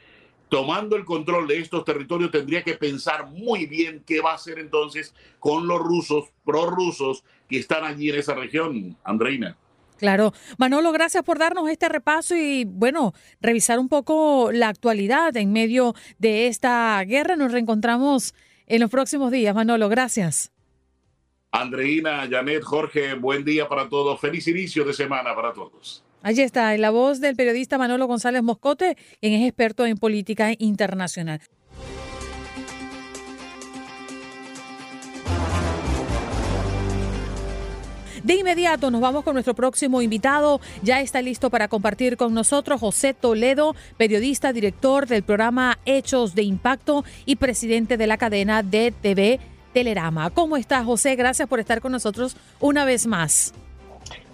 tomando 0.51 0.97
el 0.97 1.05
control 1.05 1.47
de 1.47 1.59
estos 1.59 1.85
territorios, 1.85 2.29
tendría 2.29 2.61
que 2.61 2.73
pensar 2.73 3.25
muy 3.27 3.67
bien 3.67 4.03
qué 4.05 4.19
va 4.19 4.31
a 4.31 4.35
hacer 4.35 4.59
entonces 4.59 5.15
con 5.39 5.65
los 5.65 5.79
rusos, 5.79 6.25
prorrusos, 6.43 7.23
que 7.47 7.57
están 7.57 7.85
allí 7.85 8.09
en 8.09 8.15
esa 8.19 8.35
región, 8.35 8.97
Andreina. 9.05 9.55
Claro. 9.97 10.33
Manolo, 10.57 10.91
gracias 10.91 11.23
por 11.23 11.39
darnos 11.39 11.69
este 11.69 11.87
repaso 11.87 12.35
y, 12.35 12.65
bueno, 12.65 13.13
revisar 13.39 13.79
un 13.79 13.87
poco 13.87 14.51
la 14.51 14.67
actualidad 14.67 15.37
en 15.37 15.53
medio 15.53 15.95
de 16.19 16.47
esta 16.47 17.01
guerra. 17.05 17.37
Nos 17.37 17.53
reencontramos 17.53 18.35
en 18.67 18.81
los 18.81 18.89
próximos 18.89 19.31
días. 19.31 19.55
Manolo, 19.55 19.87
gracias. 19.87 20.51
Andreina, 21.51 22.27
Janet, 22.29 22.63
Jorge, 22.63 23.13
buen 23.13 23.45
día 23.45 23.69
para 23.69 23.87
todos. 23.87 24.19
Feliz 24.19 24.45
inicio 24.49 24.83
de 24.83 24.91
semana 24.91 25.33
para 25.33 25.53
todos. 25.53 26.03
Allí 26.23 26.41
está, 26.41 26.75
en 26.75 26.81
la 26.81 26.91
voz 26.91 27.19
del 27.19 27.35
periodista 27.35 27.77
Manolo 27.77 28.05
González 28.05 28.43
Moscote, 28.43 28.95
quien 29.19 29.33
es 29.33 29.47
experto 29.47 29.85
en 29.85 29.97
política 29.97 30.51
internacional. 30.59 31.41
De 38.23 38.35
inmediato 38.35 38.91
nos 38.91 39.01
vamos 39.01 39.23
con 39.23 39.33
nuestro 39.33 39.55
próximo 39.55 39.99
invitado. 39.99 40.61
Ya 40.83 41.01
está 41.01 41.23
listo 41.23 41.49
para 41.49 41.67
compartir 41.67 42.17
con 42.17 42.35
nosotros 42.35 42.79
José 42.79 43.15
Toledo, 43.15 43.75
periodista, 43.97 44.53
director 44.53 45.07
del 45.07 45.23
programa 45.23 45.79
Hechos 45.85 46.35
de 46.35 46.43
Impacto 46.43 47.03
y 47.25 47.37
presidente 47.37 47.97
de 47.97 48.05
la 48.05 48.17
cadena 48.17 48.61
de 48.61 48.91
TV 48.91 49.39
Telerama. 49.73 50.29
¿Cómo 50.29 50.55
está 50.55 50.83
José? 50.83 51.15
Gracias 51.15 51.49
por 51.49 51.59
estar 51.59 51.81
con 51.81 51.91
nosotros 51.91 52.37
una 52.59 52.85
vez 52.85 53.07
más. 53.07 53.55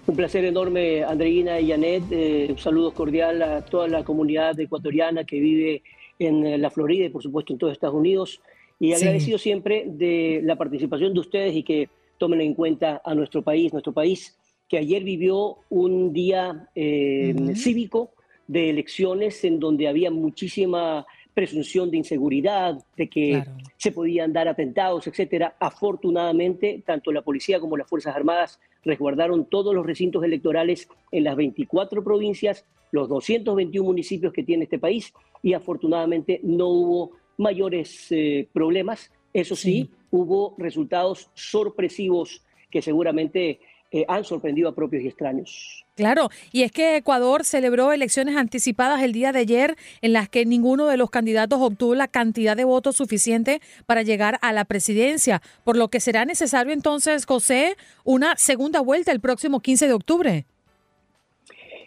Un 0.08 0.16
placer 0.16 0.42
enorme, 0.46 1.04
Andreina 1.04 1.60
y 1.60 1.68
Janet. 1.68 2.04
Eh, 2.10 2.46
un 2.48 2.56
saludo 2.56 2.94
cordial 2.94 3.42
a 3.42 3.62
toda 3.62 3.88
la 3.88 4.04
comunidad 4.04 4.58
ecuatoriana 4.58 5.24
que 5.24 5.38
vive 5.38 5.82
en 6.18 6.46
eh, 6.46 6.56
la 6.56 6.70
Florida 6.70 7.04
y, 7.04 7.08
por 7.10 7.22
supuesto, 7.22 7.52
en 7.52 7.58
todos 7.58 7.74
Estados 7.74 7.94
Unidos. 7.94 8.40
Y 8.80 8.94
agradecido 8.94 9.36
siempre 9.36 9.84
de 9.86 10.40
la 10.42 10.56
participación 10.56 11.12
de 11.12 11.20
ustedes 11.20 11.54
y 11.54 11.62
que 11.62 11.90
tomen 12.16 12.40
en 12.40 12.54
cuenta 12.54 13.02
a 13.04 13.14
nuestro 13.14 13.42
país, 13.42 13.70
nuestro 13.70 13.92
país 13.92 14.34
que 14.66 14.78
ayer 14.78 15.04
vivió 15.04 15.58
un 15.68 16.14
día 16.14 16.70
eh, 16.74 17.34
cívico 17.54 18.12
de 18.46 18.70
elecciones 18.70 19.44
en 19.44 19.60
donde 19.60 19.88
había 19.88 20.10
muchísima 20.10 21.06
presunción 21.34 21.90
de 21.90 21.98
inseguridad, 21.98 22.82
de 22.96 23.10
que 23.10 23.44
se 23.76 23.92
podían 23.92 24.32
dar 24.32 24.48
atentados, 24.48 25.06
etcétera. 25.06 25.54
Afortunadamente, 25.60 26.82
tanto 26.86 27.12
la 27.12 27.20
policía 27.20 27.60
como 27.60 27.76
las 27.76 27.86
Fuerzas 27.86 28.16
Armadas 28.16 28.58
resguardaron 28.84 29.46
todos 29.46 29.74
los 29.74 29.86
recintos 29.86 30.24
electorales 30.24 30.88
en 31.10 31.24
las 31.24 31.36
24 31.36 32.02
provincias, 32.02 32.64
los 32.92 33.08
221 33.08 33.86
municipios 33.86 34.32
que 34.32 34.42
tiene 34.42 34.64
este 34.64 34.78
país 34.78 35.12
y 35.42 35.52
afortunadamente 35.52 36.40
no 36.42 36.68
hubo 36.68 37.10
mayores 37.36 38.06
eh, 38.10 38.48
problemas. 38.52 39.12
Eso 39.32 39.56
sí, 39.56 39.90
hubo 40.10 40.54
resultados 40.58 41.30
sorpresivos 41.34 42.44
que 42.70 42.82
seguramente 42.82 43.60
eh, 43.90 44.04
han 44.06 44.22
sorprendido 44.24 44.68
a 44.68 44.74
propios 44.74 45.02
y 45.02 45.08
extraños. 45.08 45.84
Claro, 45.94 46.28
y 46.52 46.62
es 46.62 46.70
que 46.70 46.96
Ecuador 46.96 47.44
celebró 47.44 47.90
elecciones 47.92 48.36
anticipadas 48.36 49.02
el 49.02 49.12
día 49.12 49.32
de 49.32 49.40
ayer 49.40 49.76
en 50.02 50.12
las 50.12 50.28
que 50.28 50.44
ninguno 50.44 50.86
de 50.86 50.96
los 50.96 51.10
candidatos 51.10 51.58
obtuvo 51.60 51.94
la 51.94 52.06
cantidad 52.06 52.56
de 52.56 52.64
votos 52.64 52.96
suficiente 52.96 53.60
para 53.86 54.02
llegar 54.02 54.38
a 54.42 54.52
la 54.52 54.64
presidencia, 54.64 55.42
por 55.64 55.76
lo 55.76 55.88
que 55.88 56.00
será 56.00 56.24
necesario 56.24 56.72
entonces, 56.72 57.24
José, 57.24 57.76
una 58.04 58.36
segunda 58.36 58.80
vuelta 58.80 59.10
el 59.10 59.20
próximo 59.20 59.60
15 59.60 59.88
de 59.88 59.92
octubre. 59.94 60.44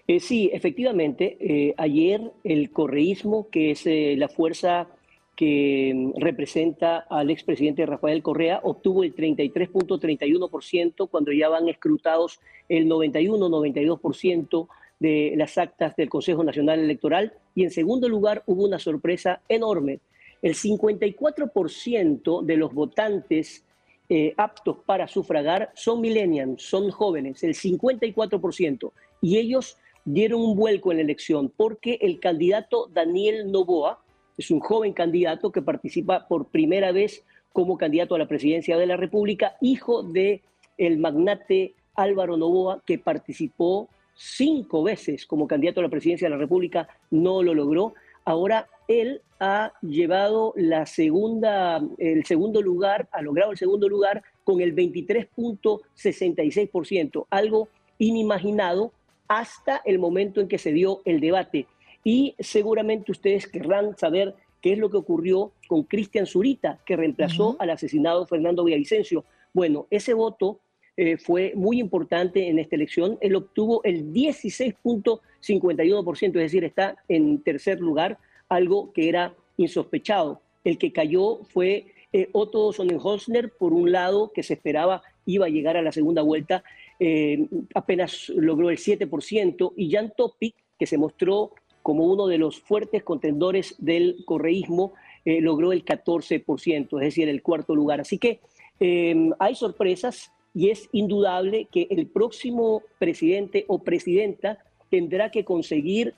Eh, 0.08 0.20
sí, 0.20 0.50
efectivamente, 0.52 1.38
eh, 1.40 1.74
ayer 1.78 2.32
el 2.44 2.72
correísmo, 2.72 3.48
que 3.50 3.72
es 3.72 3.84
la 3.86 4.28
fuerza 4.28 4.88
que 5.36 6.12
representa 6.18 7.06
al 7.10 7.30
expresidente 7.30 7.86
Rafael 7.86 8.22
Correa, 8.22 8.60
obtuvo 8.64 9.04
el 9.04 9.16
33.31% 9.16 11.10
cuando 11.10 11.32
ya 11.32 11.50
van 11.50 11.70
escrutados 11.70 12.40
el 12.70 12.88
91-92% 12.88 14.68
de 15.00 15.34
las 15.36 15.58
actas 15.58 15.96
del 15.96 16.10
Consejo 16.10 16.44
Nacional 16.44 16.80
Electoral. 16.80 17.34
Y 17.56 17.64
en 17.64 17.72
segundo 17.72 18.08
lugar 18.08 18.44
hubo 18.46 18.64
una 18.64 18.78
sorpresa 18.78 19.42
enorme. 19.50 20.00
El 20.42 20.54
54% 20.56 22.44
de 22.44 22.58
los 22.58 22.74
votantes 22.74 23.64
eh, 24.10 24.34
aptos 24.38 24.78
para 24.86 25.08
sufragar 25.08 25.72
son 25.74 26.02
millennials, 26.02 26.62
son 26.64 26.92
jóvenes, 26.92 27.44
el 27.44 27.56
54%. 27.56 28.92
Y 29.22 29.38
ellos 29.38 29.78
dieron 30.04 30.42
un 30.42 30.56
vuelco 30.56 30.92
en 30.92 30.98
la 30.98 31.04
elección 31.04 31.52
porque 31.56 31.98
el 32.02 32.20
candidato 32.20 32.90
Daniel 32.94 33.52
Novoa, 33.52 34.02
es 34.38 34.52
un 34.52 34.60
joven 34.60 34.94
candidato 34.94 35.52
que 35.52 35.62
participa 35.62 36.28
por 36.28 36.48
primera 36.48 36.92
vez 36.92 37.24
como 37.54 37.78
candidato 37.78 38.16
a 38.16 38.20
la 38.20 38.28
presidencia 38.28 38.78
de 38.78 38.86
la 38.86 38.98
República, 38.98 39.56
hijo 39.62 40.04
de 40.04 40.42
el 40.78 40.98
magnate 40.98 41.74
Álvaro 41.96 42.36
Novoa, 42.38 42.82
que 42.86 42.98
participó 42.98 43.90
cinco 44.16 44.84
veces 44.84 45.26
como 45.26 45.48
candidato 45.48 45.80
a 45.80 45.84
la 45.84 45.90
presidencia 45.90 46.28
de 46.28 46.32
la 46.32 46.38
República, 46.38 46.90
no 47.10 47.42
lo 47.44 47.54
logró. 47.54 47.94
Ahora 48.24 48.68
él 48.88 49.22
ha 49.40 49.74
llevado 49.82 50.54
la 50.56 50.86
segunda, 50.86 51.82
el 51.98 52.24
segundo 52.26 52.62
lugar, 52.62 53.10
ha 53.12 53.22
logrado 53.22 53.52
el 53.52 53.58
segundo 53.58 53.90
lugar 53.90 54.24
con 54.44 54.62
el 54.62 54.76
23.66%, 54.76 57.26
algo 57.30 57.68
inimaginado 57.98 58.94
hasta 59.28 59.82
el 59.86 60.00
momento 60.00 60.42
en 60.42 60.48
que 60.48 60.58
se 60.58 60.72
dio 60.72 61.02
el 61.06 61.20
debate 61.20 61.68
y 62.04 62.36
seguramente 62.40 63.12
ustedes 63.12 63.48
querrán 63.48 63.98
saber 63.98 64.36
qué 64.62 64.74
es 64.74 64.80
lo 64.80 64.90
que 64.90 64.98
ocurrió 64.98 65.54
con 65.68 65.84
Cristian 65.84 66.26
Zurita, 66.26 66.80
que 66.86 66.96
reemplazó 66.96 67.58
al 67.60 67.72
asesinado 67.72 68.26
Fernando 68.28 68.64
Villavicencio. 68.64 69.26
Bueno, 69.54 69.88
ese 69.90 70.14
voto 70.14 70.62
eh, 70.98 71.18
fue 71.18 71.54
muy 71.56 71.80
importante 71.80 72.48
en 72.48 72.60
esta 72.60 72.76
elección. 72.76 73.18
Él 73.22 73.36
obtuvo 73.36 73.84
el 73.84 74.14
16.51%, 74.14 76.28
es 76.28 76.34
decir, 76.34 76.64
está 76.64 76.98
en 77.08 77.42
tercer 77.42 77.80
lugar, 77.80 78.20
algo 78.50 78.94
que 78.94 79.10
era 79.10 79.34
insospechado. 79.58 80.42
El 80.64 80.78
que 80.78 80.94
cayó 80.94 81.40
fue 81.46 81.88
eh, 82.14 82.30
Otto 82.34 82.74
Sonnenholzner, 82.74 83.54
por 83.58 83.74
un 83.74 83.92
lado, 83.92 84.32
que 84.34 84.44
se 84.44 84.54
esperaba 84.54 85.02
iba 85.26 85.46
a 85.46 85.50
llegar 85.50 85.78
a 85.78 85.82
la 85.82 85.92
segunda 85.92 86.22
vuelta, 86.22 86.64
eh, 87.00 87.48
apenas 87.74 88.30
logró 88.30 88.70
el 88.70 88.78
7%, 88.78 89.74
y 89.76 89.92
Jan 89.92 90.14
Topic, 90.16 90.56
que 90.78 90.86
se 90.86 90.98
mostró 90.98 91.54
como 91.82 92.06
uno 92.06 92.28
de 92.28 92.38
los 92.38 92.60
fuertes 92.60 93.04
contendores 93.04 93.76
del 93.80 94.24
correísmo, 94.26 94.94
eh, 95.26 95.42
logró 95.42 95.72
el 95.72 95.86
14%, 95.86 97.00
es 97.00 97.04
decir, 97.04 97.30
el 97.30 97.42
cuarto 97.42 97.76
lugar. 97.76 98.02
Así 98.02 98.18
que 98.18 98.40
em, 98.80 99.32
hay 99.40 99.56
sorpresas 99.56 100.32
y 100.54 100.70
es 100.70 100.90
indudable 100.92 101.68
que 101.72 101.88
el 101.90 102.08
próximo 102.08 102.84
presidente 103.00 103.66
o 103.68 103.80
presidenta 103.80 104.60
tendrá 104.90 105.32
que 105.32 105.46
conseguir 105.46 106.14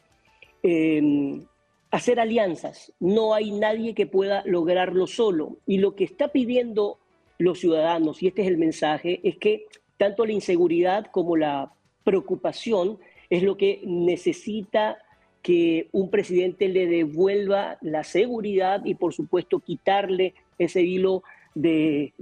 em, 0.63 1.45
hacer 1.91 2.19
alianzas. 2.19 2.91
No 2.99 3.33
hay 3.33 3.51
nadie 3.51 3.93
que 3.93 4.07
pueda 4.07 4.41
lograrlo 4.45 5.05
solo. 5.05 5.57
Y 5.67 5.77
lo 5.77 5.95
que 5.95 6.05
está 6.05 6.29
pidiendo 6.29 6.97
los 7.37 7.59
ciudadanos, 7.59 8.23
y 8.23 8.27
este 8.27 8.41
es 8.41 8.47
el 8.47 8.57
mensaje, 8.57 9.19
es 9.23 9.37
que 9.37 9.65
tanto 9.97 10.25
la 10.25 10.31
inseguridad 10.31 11.07
como 11.11 11.35
la 11.35 11.71
preocupación 12.03 12.97
es 13.29 13.43
lo 13.43 13.57
que 13.57 13.81
necesita 13.85 14.97
que 15.43 15.89
un 15.91 16.09
presidente 16.09 16.69
le 16.69 16.87
devuelva 16.87 17.77
la 17.81 18.03
seguridad 18.03 18.83
y 18.85 18.95
por 18.95 19.13
supuesto 19.13 19.59
quitarle 19.59 20.33
ese 20.57 20.81
hilo 20.81 21.21
de, 21.53 22.13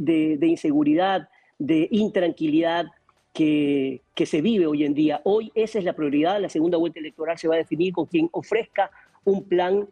inseguridad, 0.42 1.30
de 1.60 1.88
intranquilidad 1.92 2.88
que, 3.32 4.02
que, 4.16 4.26
se 4.26 4.42
vive 4.42 4.66
hoy 4.66 4.84
en 4.84 4.96
día. 4.96 5.22
Hoy 5.24 5.52
esa 5.56 5.78
es 5.80 5.86
la 5.86 5.94
prioridad, 5.94 6.42
la 6.42 6.50
segunda 6.50 6.78
vuelta 6.78 7.00
electoral 7.00 7.38
se 7.38 7.48
va 7.48 7.54
a 7.54 7.60
definir 7.60 7.94
con 7.94 8.08
quien 8.08 8.28
ofrezca 8.32 8.90
un 9.24 9.44
plan 9.44 9.88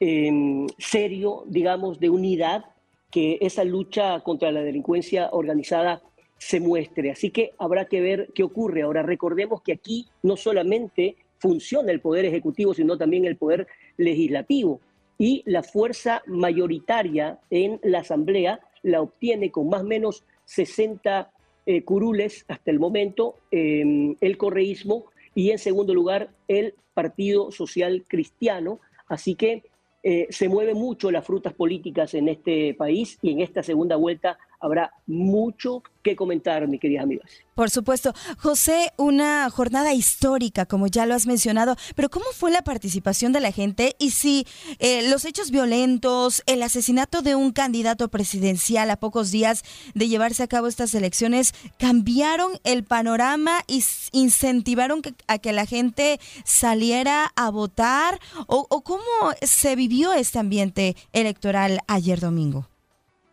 em, 0.00 0.66
serio, 0.76 1.44
digamos, 1.46 2.00
de 2.00 2.10
unidad, 2.10 2.64
que 3.12 3.38
esa 3.40 3.62
lucha 3.62 4.20
contra 4.20 4.50
la 4.50 4.62
delincuencia 4.62 5.28
organizada 5.30 6.02
se 6.38 6.58
muestre. 6.58 7.12
Así 7.12 7.30
que 7.30 7.52
habrá 7.58 7.84
que 7.84 8.00
ver 8.00 8.30
qué 8.34 8.42
ocurre. 8.42 8.82
Ahora 8.82 9.02
recordemos 9.02 9.62
que 9.62 9.72
aquí 9.72 10.08
no 10.22 10.36
solamente 10.36 11.16
funciona 11.42 11.90
el 11.90 12.00
poder 12.00 12.24
ejecutivo, 12.24 12.72
sino 12.72 12.96
también 12.96 13.24
el 13.24 13.36
poder 13.36 13.66
legislativo. 13.96 14.80
Y 15.18 15.42
la 15.44 15.64
fuerza 15.64 16.22
mayoritaria 16.26 17.40
en 17.50 17.80
la 17.82 17.98
Asamblea 17.98 18.60
la 18.82 19.02
obtiene 19.02 19.50
con 19.50 19.68
más 19.68 19.82
o 19.82 19.86
menos 19.86 20.24
60 20.44 21.32
eh, 21.66 21.82
curules 21.82 22.44
hasta 22.46 22.70
el 22.70 22.78
momento 22.78 23.38
em, 23.50 24.14
el 24.20 24.36
correísmo 24.36 25.06
y 25.34 25.50
en 25.50 25.58
segundo 25.58 25.94
lugar 25.94 26.30
el 26.46 26.74
Partido 26.94 27.50
Social 27.50 28.04
Cristiano. 28.06 28.80
Así 29.08 29.34
que 29.34 29.64
eh, 30.04 30.28
se 30.30 30.48
mueven 30.48 30.76
mucho 30.76 31.10
las 31.10 31.26
frutas 31.26 31.54
políticas 31.54 32.14
en 32.14 32.28
este 32.28 32.74
país 32.74 33.18
y 33.20 33.32
en 33.32 33.40
esta 33.40 33.64
segunda 33.64 33.96
vuelta 33.96 34.38
habrá 34.62 34.92
mucho 35.06 35.82
que 36.02 36.16
comentar, 36.16 36.66
mi 36.66 36.78
queridas 36.78 37.04
amigas. 37.04 37.30
Por 37.54 37.68
supuesto. 37.68 38.14
José, 38.38 38.92
una 38.96 39.50
jornada 39.50 39.92
histórica, 39.92 40.66
como 40.66 40.86
ya 40.86 41.04
lo 41.04 41.14
has 41.14 41.26
mencionado, 41.26 41.76
pero 41.94 42.08
¿cómo 42.08 42.24
fue 42.32 42.50
la 42.50 42.62
participación 42.62 43.32
de 43.32 43.40
la 43.40 43.52
gente 43.52 43.94
y 43.98 44.10
si 44.12 44.46
eh, 44.78 45.08
los 45.10 45.24
hechos 45.24 45.50
violentos, 45.50 46.42
el 46.46 46.62
asesinato 46.62 47.22
de 47.22 47.34
un 47.34 47.52
candidato 47.52 48.08
presidencial 48.08 48.90
a 48.90 48.96
pocos 48.96 49.30
días 49.30 49.64
de 49.94 50.08
llevarse 50.08 50.42
a 50.42 50.48
cabo 50.48 50.66
estas 50.66 50.94
elecciones, 50.94 51.52
cambiaron 51.78 52.52
el 52.64 52.84
panorama 52.84 53.60
y 53.66 53.84
incentivaron 54.12 55.02
a 55.26 55.38
que 55.38 55.52
la 55.52 55.66
gente 55.66 56.20
saliera 56.44 57.32
a 57.36 57.50
votar? 57.50 58.18
¿O, 58.46 58.66
o 58.70 58.82
cómo 58.82 59.02
se 59.42 59.76
vivió 59.76 60.12
este 60.12 60.38
ambiente 60.38 60.96
electoral 61.12 61.80
ayer 61.86 62.20
domingo? 62.20 62.71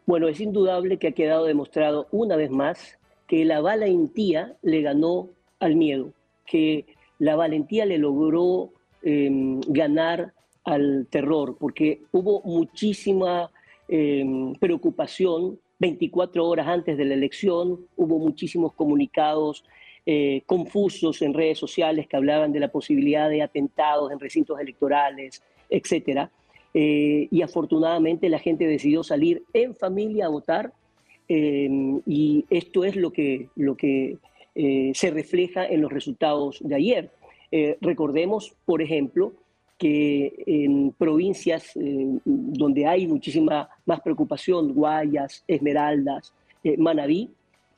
Bueno, 0.10 0.28
es 0.28 0.40
indudable 0.40 0.98
que 0.98 1.10
ha 1.10 1.12
quedado 1.12 1.46
demostrado 1.46 2.08
una 2.10 2.36
vez 2.36 2.50
más 2.50 2.98
que 3.28 3.46
la 3.46 3.62
valentía 3.62 4.58
le 4.64 4.82
ganó 4.82 5.30
al 5.60 5.76
miedo, 5.76 6.14
que 6.48 6.88
la 7.20 7.36
valentía 7.36 7.86
le 7.86 8.00
logró 8.00 8.72
em, 9.04 9.62
ganar 9.68 10.34
al 10.64 11.06
terror, 11.12 11.58
porque 11.60 12.02
hubo 12.12 12.42
muchísima 12.42 13.52
em, 13.88 14.56
preocupación 14.56 15.60
24 15.78 16.44
horas 16.44 16.68
antes 16.68 16.98
de 16.98 17.06
la 17.06 17.14
elección, 17.14 17.80
hubo 17.96 18.18
muchísimos 18.18 18.74
comunicados 18.74 19.64
eh, 20.08 20.42
confusos 20.48 21.22
en 21.22 21.36
redes 21.36 21.60
sociales 21.60 22.08
que 22.08 22.18
hablaban 22.18 22.52
de 22.52 22.62
la 22.62 22.72
posibilidad 22.72 23.30
de 23.30 23.44
atentados 23.44 24.12
en 24.12 24.20
recintos 24.20 24.60
electorales, 24.60 25.44
etcétera. 25.70 26.32
Eh, 26.74 27.28
y 27.32 27.42
afortunadamente 27.42 28.30
la 28.30 28.40
gente 28.40 28.68
decidió 28.68 29.04
salir 29.04 29.44
en 29.54 29.76
familia 29.76 30.28
a 30.28 30.30
votar 30.30 30.74
y 31.32 32.44
esto 32.50 32.84
es 32.84 32.96
lo 32.96 33.14
que, 33.14 33.50
lo 33.56 33.78
que 33.78 34.18
se 34.56 35.12
refleja 35.12 35.64
en 35.64 35.82
los 35.82 35.92
resultados 35.92 36.58
de 36.60 36.74
ayer. 36.74 37.12
recordemos, 37.82 38.56
por 38.66 38.82
ejemplo, 38.82 39.34
que 39.78 40.34
en 40.48 40.92
provincias 40.98 41.78
donde 42.26 42.88
hay 42.88 43.06
muchísima 43.06 43.70
más 43.86 44.02
preocupación, 44.02 44.74
Guayas, 44.74 45.44
Esmeraldas, 45.48 46.34
Manabí, 46.80 47.30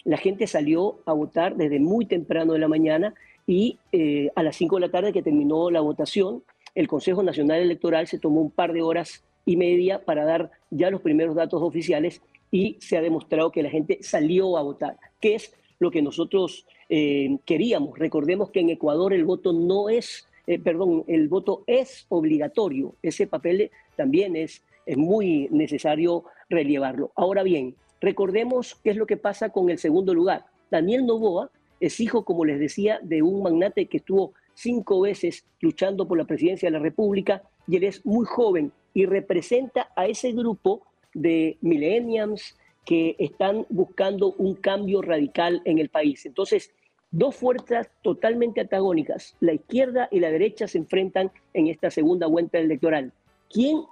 la 0.04 0.18
gente 0.18 0.48
salió 0.48 1.00
a 1.06 1.14
votar 1.14 1.56
desde 1.56 1.80
muy 1.80 2.06
temprano 2.06 2.54
de 2.54 2.60
la 2.60 2.68
mañana 2.68 3.14
y 3.46 3.78
eh, 3.92 4.30
a 4.36 4.44
las 4.44 4.56
5 4.56 4.76
de 4.76 4.82
la 4.82 4.92
tarde 4.92 5.14
que 5.14 5.22
terminó 5.22 5.70
la 5.70 5.82
votación, 5.82 6.44
el 6.76 6.88
Consejo 6.88 7.24
Nacional 7.24 7.62
Electoral 7.62 8.08
se 8.08 8.20
tomó 8.20 8.42
un 8.42 8.52
par 8.52 8.74
de 8.74 8.82
horas 8.82 9.24
y 9.46 9.58
media 9.58 10.04
para 10.04 10.26
dar 10.26 10.52
ya 10.70 10.90
los 10.90 11.02
primeros 11.02 11.36
datos 11.36 11.62
oficiales 11.62 12.22
y 12.52 12.78
se 12.80 12.98
ha 12.98 13.02
demostrado 13.02 13.52
que 13.52 13.64
la 13.64 13.70
gente 13.70 14.00
salió 14.02 14.58
a 14.58 14.62
votar, 14.62 14.98
que 15.20 15.36
es 15.36 15.54
lo 15.80 15.90
que 15.92 16.02
nosotros 16.02 16.66
eh, 16.90 17.38
queríamos. 17.46 17.98
Recordemos 17.98 18.52
que 18.52 18.60
en 18.60 18.70
Ecuador 18.70 19.14
el 19.14 19.26
voto 19.26 19.54
no 19.54 19.90
es, 19.90 20.28
eh, 20.48 20.60
perdón, 20.60 21.04
el 21.08 21.28
voto 21.28 21.64
es 21.66 22.06
obligatorio. 22.10 22.96
Ese 23.02 23.26
papel 23.28 23.72
también 23.96 24.36
es, 24.36 24.64
es 24.86 24.98
muy 24.98 25.48
necesario 25.52 26.26
relevarlo. 26.50 27.12
Ahora 27.16 27.44
bien, 27.44 27.76
Recordemos 28.02 28.80
qué 28.84 28.90
es 28.90 28.98
lo 28.98 29.06
que 29.06 29.16
pasa 29.16 29.50
con 29.50 29.70
el 29.70 29.78
segundo 29.78 30.16
lugar. 30.16 30.46
Daniel 30.72 31.06
Novoa 31.06 31.52
es 31.80 32.00
hijo, 32.00 32.26
como 32.26 32.46
les 32.46 32.60
decía, 32.60 33.00
de 33.04 33.22
un 33.22 33.44
magnate 33.44 33.86
que 33.86 33.98
estuvo 33.98 34.34
cinco 34.54 35.02
veces 35.02 35.46
luchando 35.60 36.08
por 36.08 36.18
la 36.18 36.26
presidencia 36.26 36.68
de 36.68 36.78
la 36.78 36.84
República 36.84 37.44
y 37.68 37.78
él 37.78 37.84
es 37.84 38.06
muy 38.06 38.26
joven 38.26 38.72
y 38.94 39.06
representa 39.06 39.90
a 39.96 40.08
ese 40.08 40.32
grupo 40.32 40.82
de 41.14 41.58
millennials 41.62 42.58
que 42.86 43.16
están 43.20 43.66
buscando 43.70 44.34
un 44.38 44.56
cambio 44.56 45.02
radical 45.02 45.62
en 45.66 45.80
el 45.80 45.90
país. 45.90 46.26
Entonces, 46.26 46.72
dos 47.12 47.36
fuerzas 47.36 47.90
totalmente 48.02 48.62
antagónicas, 48.62 49.36
la 49.40 49.54
izquierda 49.54 50.08
y 50.12 50.20
la 50.20 50.32
derecha, 50.32 50.68
se 50.68 50.78
enfrentan 50.78 51.32
en 51.54 51.68
esta 51.68 51.92
segunda 51.92 52.28
vuelta 52.28 52.58
electoral. 52.58 53.12
¿Quién 53.50 53.84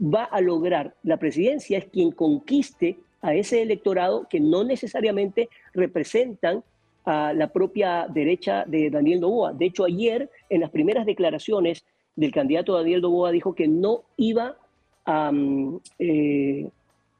va 0.00 0.24
a 0.24 0.40
lograr 0.40 0.94
la 1.02 1.18
presidencia? 1.18 1.78
Es 1.78 1.86
quien 1.86 2.10
conquiste 2.10 2.98
a 3.20 3.34
ese 3.34 3.62
electorado 3.62 4.26
que 4.28 4.40
no 4.40 4.64
necesariamente 4.64 5.48
representan 5.72 6.62
a 7.04 7.32
la 7.32 7.48
propia 7.48 8.06
derecha 8.08 8.64
de 8.66 8.90
Daniel 8.90 9.20
Novoa. 9.20 9.52
De 9.52 9.66
hecho, 9.66 9.84
ayer, 9.84 10.30
en 10.48 10.60
las 10.60 10.70
primeras 10.70 11.06
declaraciones 11.06 11.84
del 12.16 12.32
candidato 12.32 12.74
Daniel 12.74 13.02
Novoa, 13.02 13.30
dijo 13.30 13.54
que 13.54 13.68
no 13.68 14.04
iba 14.16 14.56
a, 15.04 15.30
mm, 15.30 15.80
eh, 15.98 16.68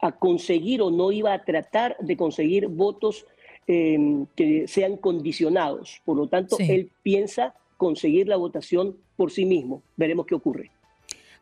a 0.00 0.12
conseguir 0.12 0.82
o 0.82 0.90
no 0.90 1.12
iba 1.12 1.32
a 1.32 1.44
tratar 1.44 1.96
de 1.98 2.16
conseguir 2.16 2.68
votos 2.68 3.26
em, 3.66 4.26
que 4.36 4.68
sean 4.68 4.98
condicionados. 4.98 6.02
Por 6.04 6.18
lo 6.18 6.28
tanto, 6.28 6.58
él 6.58 6.90
piensa 7.02 7.54
conseguir 7.78 8.28
la 8.28 8.36
votación 8.36 8.96
por 9.16 9.30
sí 9.30 9.46
mismo. 9.46 9.82
Veremos 9.96 10.26
qué 10.26 10.34
ocurre. 10.34 10.70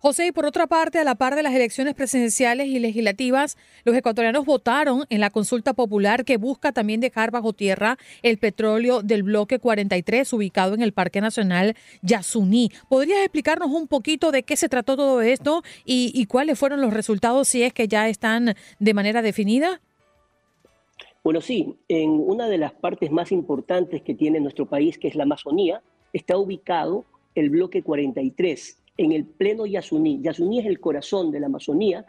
José, 0.03 0.27
y 0.27 0.33
por 0.33 0.47
otra 0.47 0.67
parte, 0.67 0.99
a 0.99 1.05
la 1.05 1.15
par 1.15 1.37
de 1.37 1.45
las 1.45 1.55
elecciones 1.55 1.95
presidenciales 1.95 2.67
y 2.67 2.81
legislativas, 2.81 3.57
los 3.85 3.95
ecuatorianos 3.95 4.45
votaron 4.45 5.05
en 5.11 5.21
la 5.21 5.31
consulta 5.31 5.75
popular 5.75 6.25
que 6.25 6.39
busca 6.39 6.73
también 6.73 6.99
dejar 6.99 7.31
bajo 7.31 7.53
tierra 7.53 7.99
el 8.25 8.37
petróleo 8.39 9.03
del 9.03 9.23
bloque 9.23 9.61
43 9.61 10.33
ubicado 10.33 10.75
en 10.75 10.83
el 10.83 10.93
Parque 10.93 11.21
Nacional 11.21 11.77
Yasuní. 12.03 12.73
¿Podrías 12.89 13.21
explicarnos 13.21 13.71
un 13.71 13.87
poquito 13.87 14.33
de 14.33 14.43
qué 14.43 14.57
se 14.57 14.69
trató 14.69 14.97
todo 14.97 15.23
esto 15.23 15.63
y, 15.85 16.27
cuáles 16.27 16.59
fueron 16.59 16.81
los 16.81 16.93
resultados 16.93 17.47
si 17.47 17.63
es 17.63 17.73
que 17.73 17.87
ya 17.87 18.09
están 18.09 18.57
de 18.81 18.95
manera 18.95 19.23
definida? 19.23 19.81
Bueno, 21.23 21.41
sí, 21.41 21.77
en 21.87 22.11
una 22.11 22.49
de 22.49 22.59
las 22.59 22.73
partes 22.73 23.13
más 23.13 23.31
importantes 23.31 24.03
que 24.03 24.17
tiene 24.17 24.41
nuestro 24.41 24.67
país, 24.67 24.99
que 24.99 25.07
es 25.07 25.15
la 25.15 25.23
Amazonía, 25.23 25.81
está 26.13 26.37
ubicado 26.37 27.05
el 27.37 27.51
bloque 27.51 27.85
43 27.85 28.82
en 29.03 29.13
el 29.13 29.25
pleno 29.25 29.67
Yasuní. 29.67 30.21
Yasuní 30.23 30.61
es 30.61 30.67
el 30.67 30.81
corazón 30.81 31.31
de 31.31 31.41
la 31.41 31.47
Amazonía 31.47 32.05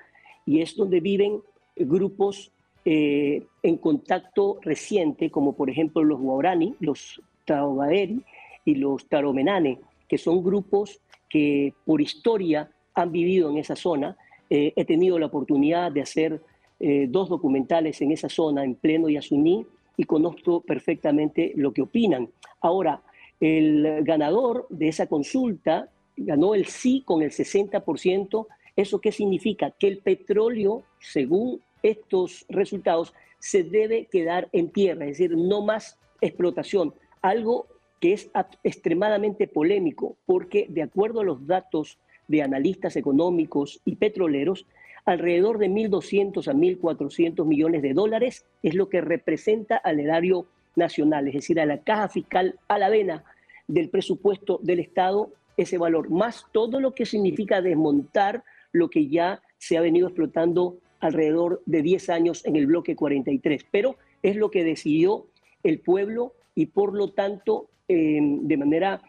y 0.46 0.62
es 0.62 0.76
donde 0.76 1.00
viven 1.00 1.42
grupos 1.76 2.52
eh, 2.86 3.44
en 3.64 3.78
contacto 3.78 4.60
reciente, 4.62 5.32
como 5.32 5.54
por 5.54 5.70
ejemplo 5.70 6.04
los 6.04 6.20
Guarani, 6.20 6.76
los 6.80 7.22
Taogaeri 7.46 8.22
y 8.66 8.76
los 8.76 9.08
Taromenane, 9.08 9.80
que 10.08 10.18
son 10.18 10.44
grupos 10.44 11.00
que 11.30 11.74
por 11.86 12.02
historia 12.02 12.70
han 12.94 13.12
vivido 13.12 13.50
en 13.50 13.58
esa 13.58 13.76
zona. 13.76 14.18
Eh, 14.50 14.74
he 14.76 14.86
tenido 14.86 15.18
la 15.18 15.28
oportunidad 15.28 15.92
de 15.92 16.02
hacer 16.02 16.42
eh, 16.80 17.08
dos 17.10 17.30
documentales 17.30 18.02
en 18.02 18.12
esa 18.12 18.30
zona, 18.30 18.64
en 18.64 18.76
pleno 18.76 19.10
Yasuní, 19.10 19.66
y 19.96 20.04
conozco 20.04 20.62
perfectamente 20.62 21.54
lo 21.56 21.72
que 21.72 21.84
opinan. 21.84 22.30
Ahora, 22.62 23.02
el 23.40 24.04
ganador 24.04 24.68
de 24.70 24.88
esa 24.88 25.08
consulta 25.08 25.90
ganó 26.17 26.56
el 26.56 26.65
sí 26.65 27.04
con 27.06 27.21
el 27.21 27.32
60%. 27.32 28.47
¿Eso 28.76 28.99
qué 28.99 29.12
significa? 29.12 29.71
Que 29.71 29.88
el 29.88 29.99
petróleo, 29.99 30.84
según 30.99 31.62
estos 31.82 32.45
resultados, 32.49 33.13
se 33.39 33.63
debe 33.63 34.06
quedar 34.06 34.47
en 34.54 34.69
tierra, 34.69 35.06
es 35.06 35.17
decir, 35.17 35.36
no 35.36 35.62
más 35.62 35.99
explotación. 36.21 36.93
Algo 37.21 37.67
que 37.99 38.13
es 38.13 38.30
extremadamente 38.63 39.47
polémico, 39.47 40.15
porque 40.26 40.65
de 40.69 40.82
acuerdo 40.82 41.21
a 41.21 41.26
los 41.26 41.45
datos 41.45 41.97
de 42.28 42.41
analistas 42.41 42.95
económicos 42.95 43.82
y 43.86 43.95
petroleros, 43.95 44.65
alrededor 45.06 45.58
de 45.58 45.69
1.200 45.69 46.47
a 46.47 46.54
1.400 46.54 47.45
millones 47.45 47.82
de 47.82 47.93
dólares 47.93 48.45
es 48.62 48.76
lo 48.76 48.89
que 48.89 49.02
representa 49.02 49.76
al 49.76 49.99
erario 49.99 50.45
nacional, 50.76 51.28
es 51.28 51.34
decir, 51.34 51.60
a 51.60 51.65
la 51.65 51.80
caja 51.80 52.10
fiscal, 52.10 52.60
a 52.67 52.80
la 52.80 52.89
vena 52.89 53.23
del 53.67 53.89
presupuesto 53.89 54.60
del 54.63 54.80
Estado 54.80 55.32
ese 55.58 55.78
valor, 55.78 56.10
más 56.10 56.46
todo 56.52 56.80
lo 56.80 56.94
que 56.94 57.06
significa 57.06 57.62
desmontar 57.62 58.44
lo 58.72 58.89
que 58.89 59.08
ya 59.08 59.42
se 59.58 59.78
ha 59.78 59.82
venido 59.82 60.08
explotando 60.08 60.78
alrededor 61.00 61.62
de 61.66 61.82
10 61.82 62.10
años 62.10 62.46
en 62.46 62.56
el 62.56 62.66
bloque 62.66 62.96
43. 62.96 63.66
Pero 63.72 63.98
es 64.22 64.36
lo 64.36 64.50
que 64.50 64.63
decidió 64.63 65.28
el 65.63 65.80
pueblo 65.80 66.34
y 66.56 66.68
por 66.68 66.94
lo 66.94 67.10
tanto, 67.10 67.70
em, 67.88 68.48
de 68.48 68.58
manera 68.58 69.02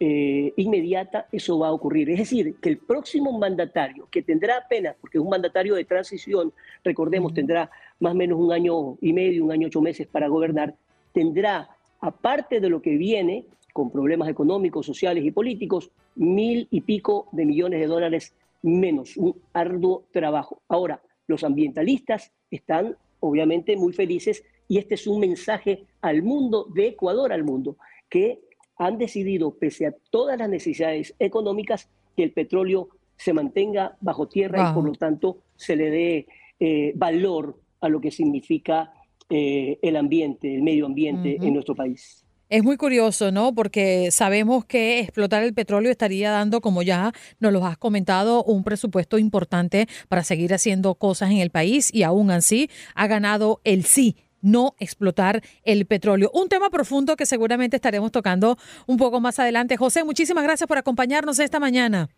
eh, 0.00 0.52
inmediata, 0.56 1.26
eso 1.32 1.58
va 1.58 1.68
a 1.68 1.72
ocurrir. 1.72 2.08
Es 2.10 2.18
decir, 2.18 2.54
que 2.60 2.68
el 2.68 2.78
próximo 2.78 3.36
mandatario, 3.36 4.06
que 4.12 4.22
tendrá 4.22 4.58
apenas, 4.58 4.94
porque 5.00 5.18
es 5.18 5.24
un 5.24 5.30
mandatario 5.30 5.74
de 5.74 5.84
transición, 5.84 6.52
recordemos, 6.84 7.34
tendrá 7.34 7.68
más 7.98 8.12
o 8.12 8.14
menos 8.14 8.38
un 8.38 8.52
año 8.52 8.96
y 9.00 9.12
medio, 9.12 9.44
un 9.44 9.50
año 9.50 9.66
ocho 9.66 9.80
meses 9.80 10.06
para 10.06 10.28
gobernar, 10.28 10.76
tendrá, 11.12 11.68
aparte 12.00 12.60
de 12.60 12.68
lo 12.68 12.80
que 12.80 12.96
viene, 12.96 13.44
con 13.78 13.92
problemas 13.92 14.28
económicos, 14.28 14.86
sociales 14.86 15.24
y 15.24 15.30
políticos, 15.30 15.92
mil 16.16 16.66
y 16.68 16.80
pico 16.80 17.28
de 17.30 17.46
millones 17.46 17.78
de 17.78 17.86
dólares 17.86 18.34
menos, 18.60 19.16
un 19.16 19.36
arduo 19.52 20.02
trabajo. 20.10 20.62
Ahora, 20.66 21.00
los 21.28 21.44
ambientalistas 21.44 22.32
están 22.50 22.96
obviamente 23.20 23.76
muy 23.76 23.92
felices 23.92 24.42
y 24.66 24.78
este 24.78 24.96
es 24.96 25.06
un 25.06 25.20
mensaje 25.20 25.84
al 26.00 26.24
mundo, 26.24 26.66
de 26.74 26.88
Ecuador 26.88 27.32
al 27.32 27.44
mundo, 27.44 27.76
que 28.10 28.40
han 28.78 28.98
decidido, 28.98 29.52
pese 29.52 29.86
a 29.86 29.94
todas 30.10 30.36
las 30.36 30.48
necesidades 30.48 31.14
económicas, 31.20 31.88
que 32.16 32.24
el 32.24 32.32
petróleo 32.32 32.88
se 33.16 33.32
mantenga 33.32 33.96
bajo 34.00 34.26
tierra 34.26 34.72
y 34.72 34.74
por 34.74 34.86
lo 34.86 34.92
tanto 34.94 35.38
se 35.54 35.76
le 35.76 35.90
dé 35.92 36.26
eh, 36.58 36.92
valor 36.96 37.56
a 37.80 37.88
lo 37.88 38.00
que 38.00 38.10
significa 38.10 38.92
eh, 39.30 39.78
el 39.82 39.94
ambiente, 39.94 40.52
el 40.52 40.62
medio 40.62 40.84
ambiente 40.84 41.36
en 41.40 41.54
nuestro 41.54 41.76
país. 41.76 42.24
Es 42.50 42.64
muy 42.64 42.78
curioso, 42.78 43.30
¿no? 43.30 43.54
Porque 43.54 44.10
sabemos 44.10 44.64
que 44.64 45.00
explotar 45.00 45.42
el 45.42 45.52
petróleo 45.52 45.90
estaría 45.90 46.30
dando, 46.30 46.62
como 46.62 46.82
ya 46.82 47.12
nos 47.40 47.52
lo 47.52 47.66
has 47.66 47.76
comentado, 47.76 48.42
un 48.42 48.64
presupuesto 48.64 49.18
importante 49.18 49.86
para 50.08 50.24
seguir 50.24 50.54
haciendo 50.54 50.94
cosas 50.94 51.30
en 51.30 51.38
el 51.38 51.50
país 51.50 51.92
y 51.92 52.04
aún 52.04 52.30
así 52.30 52.70
ha 52.94 53.06
ganado 53.06 53.60
el 53.64 53.84
sí 53.84 54.16
no 54.40 54.74
explotar 54.78 55.42
el 55.64 55.84
petróleo. 55.84 56.30
Un 56.32 56.48
tema 56.48 56.70
profundo 56.70 57.16
que 57.16 57.26
seguramente 57.26 57.76
estaremos 57.76 58.12
tocando 58.12 58.56
un 58.86 58.96
poco 58.96 59.20
más 59.20 59.38
adelante. 59.38 59.76
José, 59.76 60.04
muchísimas 60.04 60.44
gracias 60.44 60.66
por 60.66 60.78
acompañarnos 60.78 61.38
esta 61.40 61.60
mañana. 61.60 62.08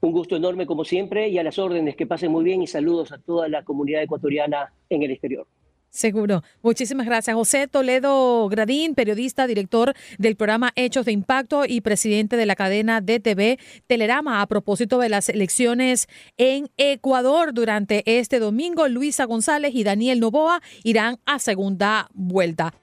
Un 0.00 0.12
gusto 0.12 0.34
enorme 0.34 0.66
como 0.66 0.84
siempre 0.84 1.28
y 1.28 1.38
a 1.38 1.44
las 1.44 1.58
órdenes. 1.58 1.94
Que 1.94 2.06
pasen 2.06 2.32
muy 2.32 2.42
bien 2.42 2.62
y 2.62 2.66
saludos 2.66 3.12
a 3.12 3.18
toda 3.18 3.48
la 3.48 3.64
comunidad 3.64 4.02
ecuatoriana 4.02 4.72
en 4.88 5.02
el 5.02 5.12
exterior. 5.12 5.46
Seguro. 5.94 6.42
Muchísimas 6.60 7.06
gracias. 7.06 7.36
José 7.36 7.68
Toledo 7.68 8.48
Gradín, 8.48 8.96
periodista, 8.96 9.46
director 9.46 9.94
del 10.18 10.34
programa 10.34 10.72
Hechos 10.74 11.06
de 11.06 11.12
Impacto 11.12 11.64
y 11.68 11.82
presidente 11.82 12.36
de 12.36 12.46
la 12.46 12.56
cadena 12.56 13.00
DTV 13.00 13.60
Telerama. 13.86 14.42
A 14.42 14.48
propósito 14.48 14.98
de 14.98 15.08
las 15.08 15.28
elecciones 15.28 16.08
en 16.36 16.68
Ecuador 16.78 17.54
durante 17.54 18.02
este 18.18 18.40
domingo, 18.40 18.88
Luisa 18.88 19.24
González 19.24 19.72
y 19.72 19.84
Daniel 19.84 20.18
Novoa 20.18 20.60
irán 20.82 21.20
a 21.26 21.38
segunda 21.38 22.08
vuelta. 22.12 22.74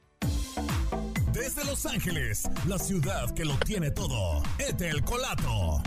Desde 1.33 1.65
Los 1.65 1.85
Ángeles, 1.85 2.49
la 2.65 2.79
ciudad 2.79 3.29
que 3.35 3.43
lo 3.43 3.57
tiene 3.65 3.91
todo, 3.91 4.41
Etel 4.57 5.03
Colato 5.03 5.83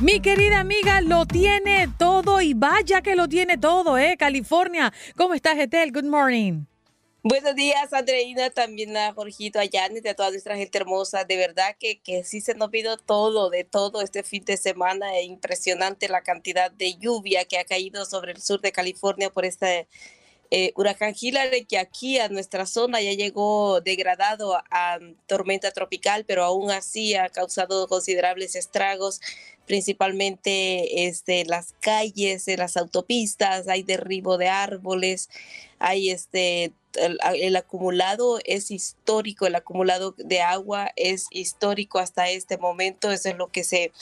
Mi 0.00 0.20
querida 0.20 0.60
amiga 0.60 1.00
lo 1.00 1.26
tiene 1.26 1.88
todo 1.98 2.40
y 2.40 2.54
vaya 2.54 3.02
que 3.02 3.16
lo 3.16 3.28
tiene 3.28 3.58
todo, 3.58 3.98
¿eh? 3.98 4.16
California. 4.16 4.92
¿Cómo 5.16 5.34
estás, 5.34 5.58
Etel? 5.58 5.90
Good 5.90 6.04
morning. 6.04 6.66
Buenos 7.24 7.56
días, 7.56 7.92
Andreina, 7.92 8.48
también 8.50 8.96
a 8.96 9.12
Jorgito, 9.12 9.58
a 9.58 9.64
Janet, 9.70 10.06
a 10.06 10.14
toda 10.14 10.30
nuestra 10.30 10.56
gente 10.56 10.78
hermosa. 10.78 11.24
De 11.24 11.36
verdad 11.36 11.74
que, 11.80 12.00
que 12.00 12.22
sí 12.22 12.40
se 12.40 12.54
nos 12.54 12.70
vino 12.70 12.96
todo, 12.96 13.50
de 13.50 13.64
todo 13.64 14.00
este 14.00 14.22
fin 14.22 14.44
de 14.44 14.56
semana. 14.56 15.18
Es 15.18 15.26
impresionante 15.26 16.08
la 16.08 16.22
cantidad 16.22 16.70
de 16.70 16.96
lluvia 16.96 17.44
que 17.44 17.58
ha 17.58 17.64
caído 17.64 18.04
sobre 18.04 18.30
el 18.30 18.40
sur 18.40 18.60
de 18.60 18.70
California 18.70 19.30
por 19.30 19.44
este 19.44 19.88
eh, 20.50 20.72
huracán 20.76 21.14
Hillary, 21.18 21.64
que 21.64 21.78
aquí 21.78 22.18
a 22.18 22.28
nuestra 22.28 22.66
zona 22.66 23.00
ya 23.00 23.12
llegó 23.12 23.80
degradado 23.80 24.56
a 24.70 24.98
tormenta 25.26 25.70
tropical, 25.70 26.24
pero 26.26 26.44
aún 26.44 26.70
así 26.70 27.14
ha 27.14 27.28
causado 27.28 27.86
considerables 27.88 28.54
estragos 28.54 29.20
principalmente 29.68 31.06
este, 31.06 31.44
las 31.44 31.74
calles, 31.80 32.46
las 32.56 32.76
autopistas, 32.76 33.68
hay 33.68 33.82
derribo 33.82 34.38
de 34.38 34.48
árboles, 34.48 35.28
hay 35.78 36.10
este 36.10 36.72
el, 36.98 37.56
acumulado 37.56 38.38
es 38.44 38.70
histórico, 38.70 39.46
el 39.46 39.54
acumulado 39.54 40.14
de 40.16 40.40
agua 40.40 40.90
es 40.96 41.26
histórico 41.30 41.98
hasta 41.98 42.28
este 42.30 42.58
momento, 42.58 43.10
eso 43.10 43.28
es 43.30 43.36
lo 43.36 43.48
que 43.48 43.64
se, 43.64 43.92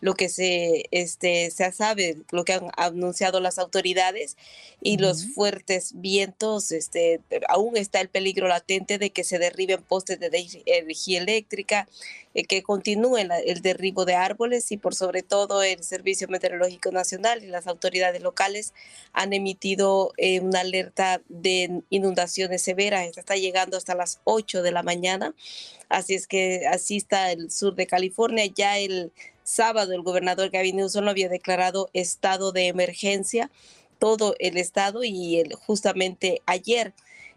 lo 0.00 0.14
que 0.14 0.28
se, 0.28 0.86
este, 0.90 1.50
se 1.50 1.70
sabe, 1.72 2.18
lo 2.30 2.44
que 2.44 2.54
han 2.54 2.70
anunciado 2.76 3.40
las 3.40 3.58
autoridades 3.58 4.36
y 4.82 4.98
los 4.98 5.26
fuertes 5.34 5.92
vientos, 5.94 6.72
este, 6.72 7.20
aún 7.48 7.76
está 7.76 8.00
el 8.00 8.08
peligro 8.08 8.48
latente 8.48 8.98
de 8.98 9.10
que 9.10 9.24
se 9.24 9.38
derriben 9.38 9.82
postes 9.82 10.20
de 10.20 10.26
energía 10.66 11.20
eléctrica, 11.20 11.88
que 12.44 12.62
continúe 12.62 13.16
el 13.18 13.62
derribo 13.62 14.04
de 14.04 14.14
árboles 14.14 14.70
y 14.70 14.76
por 14.76 14.94
sobre 14.94 15.22
todo 15.22 15.62
el 15.62 15.82
Servicio 15.82 16.28
Meteorológico 16.28 16.90
Nacional 16.90 17.42
y 17.42 17.46
las 17.46 17.66
autoridades 17.66 18.22
locales 18.22 18.74
han 19.12 19.32
emitido 19.32 20.12
eh, 20.18 20.40
una 20.40 20.60
alerta 20.60 21.22
de 21.28 21.82
inundaciones 21.88 22.62
severas. 22.62 23.06
Esta 23.06 23.20
está 23.20 23.36
llegando 23.36 23.76
hasta 23.76 23.94
las 23.94 24.20
8 24.24 24.62
de 24.62 24.72
la 24.72 24.82
mañana. 24.82 25.34
Así 25.88 26.14
es 26.14 26.26
que 26.26 26.66
así 26.66 27.04
el 27.30 27.50
sur 27.50 27.74
de 27.74 27.86
California. 27.86 28.44
Ya 28.46 28.78
el 28.78 29.12
sábado 29.42 29.92
el 29.92 30.02
gobernador 30.02 30.50
Gavin 30.50 30.76
Newsom 30.76 31.08
había 31.08 31.28
declarado 31.28 31.88
estado 31.92 32.52
de 32.52 32.66
emergencia 32.66 33.50
todo 33.98 34.34
el 34.38 34.58
estado 34.58 35.04
y 35.04 35.40
el, 35.40 35.54
justamente 35.54 36.42
ayer 36.46 36.92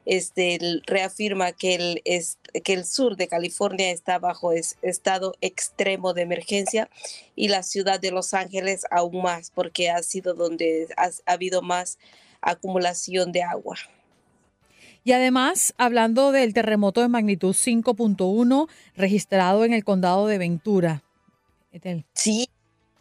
este, 0.09 0.81
reafirma 0.87 1.51
que 1.51 1.75
el, 1.75 2.01
es, 2.03 2.39
que 2.63 2.73
el 2.73 2.83
sur 2.83 3.15
de 3.15 3.27
California 3.27 3.91
está 3.91 4.17
bajo 4.17 4.53
estado 4.53 5.35
extremo 5.39 6.15
de 6.15 6.23
emergencia 6.23 6.89
y 7.35 7.49
la 7.49 7.61
ciudad 7.61 7.99
de 7.99 8.09
Los 8.09 8.33
Ángeles 8.33 8.87
aún 8.89 9.21
más, 9.21 9.51
porque 9.53 9.91
ha 9.91 10.01
sido 10.01 10.33
donde 10.33 10.87
ha, 10.97 11.11
habido 11.31 11.61
más 11.61 11.99
acumulación 12.41 13.31
de 13.31 13.43
agua. 13.43 13.75
Y 15.03 15.11
además, 15.11 15.75
hablando 15.77 16.31
del 16.31 16.55
terremoto 16.55 17.01
de 17.01 17.07
magnitud 17.07 17.53
5.1 17.53 18.67
registrado 18.95 19.63
en 19.63 19.73
el 19.73 19.83
condado 19.83 20.25
de 20.25 20.39
Ventura. 20.39 21.03
Sí, 22.15 22.49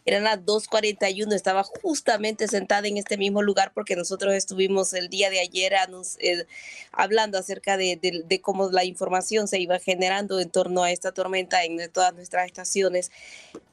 eran 0.09 0.23
las 0.23 0.39
2.41, 0.39 1.33
estaba 1.33 1.63
justamente 1.63 2.47
sentada 2.47 2.87
en 2.87 2.97
este 2.97 3.15
mismo 3.15 3.43
lugar 3.43 3.71
porque 3.73 3.95
nosotros 3.95 4.33
estuvimos 4.33 4.93
el 4.93 5.07
día 5.07 5.29
de 5.29 5.39
ayer 5.39 5.73
eh, 6.19 6.45
hablando 6.91 7.37
acerca 7.37 7.77
de, 7.77 8.41
cómo 8.41 8.69
la 8.71 8.83
información 8.85 9.47
se 9.47 9.59
iba 9.59 9.77
generando 9.77 10.39
en 10.39 10.49
torno 10.49 10.81
a 10.81 10.91
esta 10.91 11.11
tormenta 11.11 11.63
en 11.63 11.91
todas 11.91 12.13
nuestras 12.15 12.47
estaciones. 12.47 13.11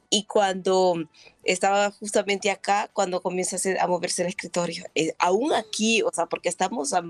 Y 0.09 0.23
cuando 0.23 1.09
estaba 1.43 1.91
justamente 1.91 2.51
acá, 2.51 2.89
cuando 2.93 3.21
comienza 3.21 3.57
a, 3.79 3.87
moverse 3.87 4.21
el 4.21 4.29
escritorio, 4.29 4.85
eh, 4.95 5.13
aún 5.17 5.53
aquí, 5.53 6.01
o 6.03 6.11
sea, 6.13 6.27
porque 6.27 6.49
estamos 6.49 6.93
a, 6.93 7.01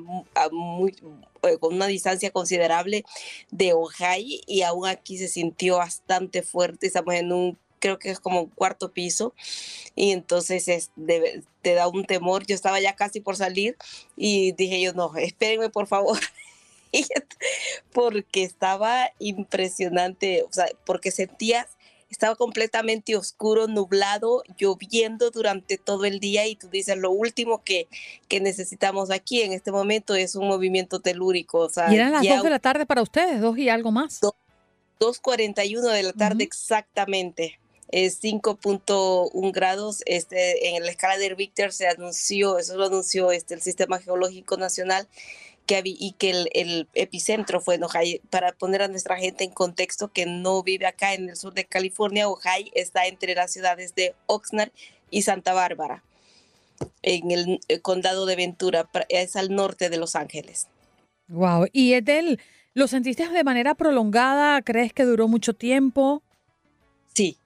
muy, 0.52 0.96
eh, 1.44 1.58
con 1.60 1.76
una 1.76 1.88
distancia 1.88 2.32
considerable 2.32 3.04
de 3.52 3.74
Ojai 3.74 4.42
y 4.48 4.62
aún 4.64 4.88
aquí 4.88 5.18
se 5.18 5.28
sintió 5.28 5.78
bastante 5.78 6.42
fuerte, 6.42 6.88
estamos 6.88 7.14
en 7.14 7.32
un 7.34 7.58
creo 7.80 8.00
que 8.00 8.10
es 8.10 8.20
como 8.20 8.42
un 8.42 8.50
cuarto 8.50 8.92
piso, 8.92 9.34
y 9.96 10.12
entonces 10.12 10.68
es, 10.68 10.92
te 11.62 11.74
da 11.74 11.88
un 11.88 12.06
temor. 12.06 12.46
Yo 12.46 12.56
estaba 12.56 12.80
ya 12.80 12.96
casi 12.96 13.20
por 13.20 13.36
salir 13.36 13.78
y 14.16 14.52
dije 14.54 14.82
yo, 14.82 14.94
no, 14.94 15.16
espérenme 15.18 15.70
por 15.70 15.88
favor. 15.88 16.20
porque 17.94 18.44
estaba 18.44 19.10
impresionante, 19.20 20.44
o 20.44 20.54
sea, 20.54 20.68
porque 20.86 21.12
sentías, 21.12 21.68
estaba 22.10 22.36
completamente 22.36 23.16
oscuro, 23.16 23.68
nublado, 23.68 24.44
lloviendo 24.58 25.30
durante 25.30 25.78
todo 25.78 26.06
el 26.06 26.20
día 26.20 26.48
y 26.48 26.56
tú 26.56 26.70
dices, 26.70 26.98
lo 26.98 27.12
último 27.12 27.64
que, 27.64 27.88
que 28.30 28.40
necesitamos 28.40 29.12
aquí 29.12 29.42
en 29.42 29.52
este 29.52 29.72
momento 29.72 30.16
es 30.16 30.36
un 30.36 30.48
movimiento 30.48 31.02
telúrico. 31.02 31.60
O 31.60 31.70
sea, 31.70 31.92
y 31.92 31.96
eran 31.96 32.14
las 32.14 32.26
dos 32.26 32.44
de 32.44 32.50
la 32.50 32.60
tarde 32.60 32.86
para 32.86 33.02
ustedes, 33.02 33.42
dos 33.42 33.58
y 33.58 33.68
algo 33.70 33.92
más. 33.92 34.22
2.41 35.00 35.92
de 35.92 36.04
la 36.04 36.14
tarde 36.14 36.44
exactamente 36.44 37.60
es 37.90 38.22
5.1 38.22 39.52
grados. 39.54 40.02
Este, 40.06 40.76
en 40.76 40.84
la 40.84 40.92
escala 40.92 41.18
de 41.18 41.30
Richter 41.30 41.72
se 41.72 41.88
anunció, 41.88 42.58
eso 42.58 42.78
lo 42.78 42.86
anunció 42.86 43.32
este, 43.32 43.54
el 43.54 43.62
Sistema 43.62 44.00
Geológico 44.00 44.58
Nacional, 44.58 45.08
que 45.66 45.82
y 45.84 46.14
que 46.14 46.48
el, 46.54 46.88
epicentro 46.94 47.60
fue 47.60 47.76
en 47.76 47.84
Ojai, 47.84 48.22
para 48.30 48.54
poner 48.54 48.82
a 48.82 48.88
nuestra 48.88 49.18
gente 49.18 49.44
en 49.44 49.52
contexto 49.52 50.12
que 50.12 50.26
no 50.26 50.64
vive 50.64 50.88
acá 50.88 51.14
en 51.14 51.30
el 51.30 51.36
sur 51.36 51.54
de 51.54 51.66
California, 51.66 52.30
Ojai 52.30 52.72
está 52.74 53.06
entre 53.06 53.36
las 53.36 53.52
ciudades 53.52 53.94
de 53.94 54.16
Oxnard 54.28 54.72
y 55.12 55.24
Santa 55.24 55.54
Bárbara, 55.54 56.04
en 57.02 57.32
el, 57.32 57.60
condado 57.82 58.26
de 58.26 58.38
Ventura, 58.38 58.90
es 59.10 59.36
al 59.36 59.54
norte 59.54 59.90
de 59.90 59.98
Los 59.98 60.16
Ángeles. 60.16 60.68
Wow, 61.28 61.68
y 61.74 61.94
Edel, 61.94 62.40
¿lo 62.74 62.88
sentiste 62.88 63.28
de 63.28 63.44
manera 63.44 63.76
prolongada? 63.76 64.62
¿Crees 64.62 64.94
que 64.94 65.04
duró 65.04 65.28
mucho 65.28 65.54
tiempo? 65.54 66.24
Sí, 67.14 67.38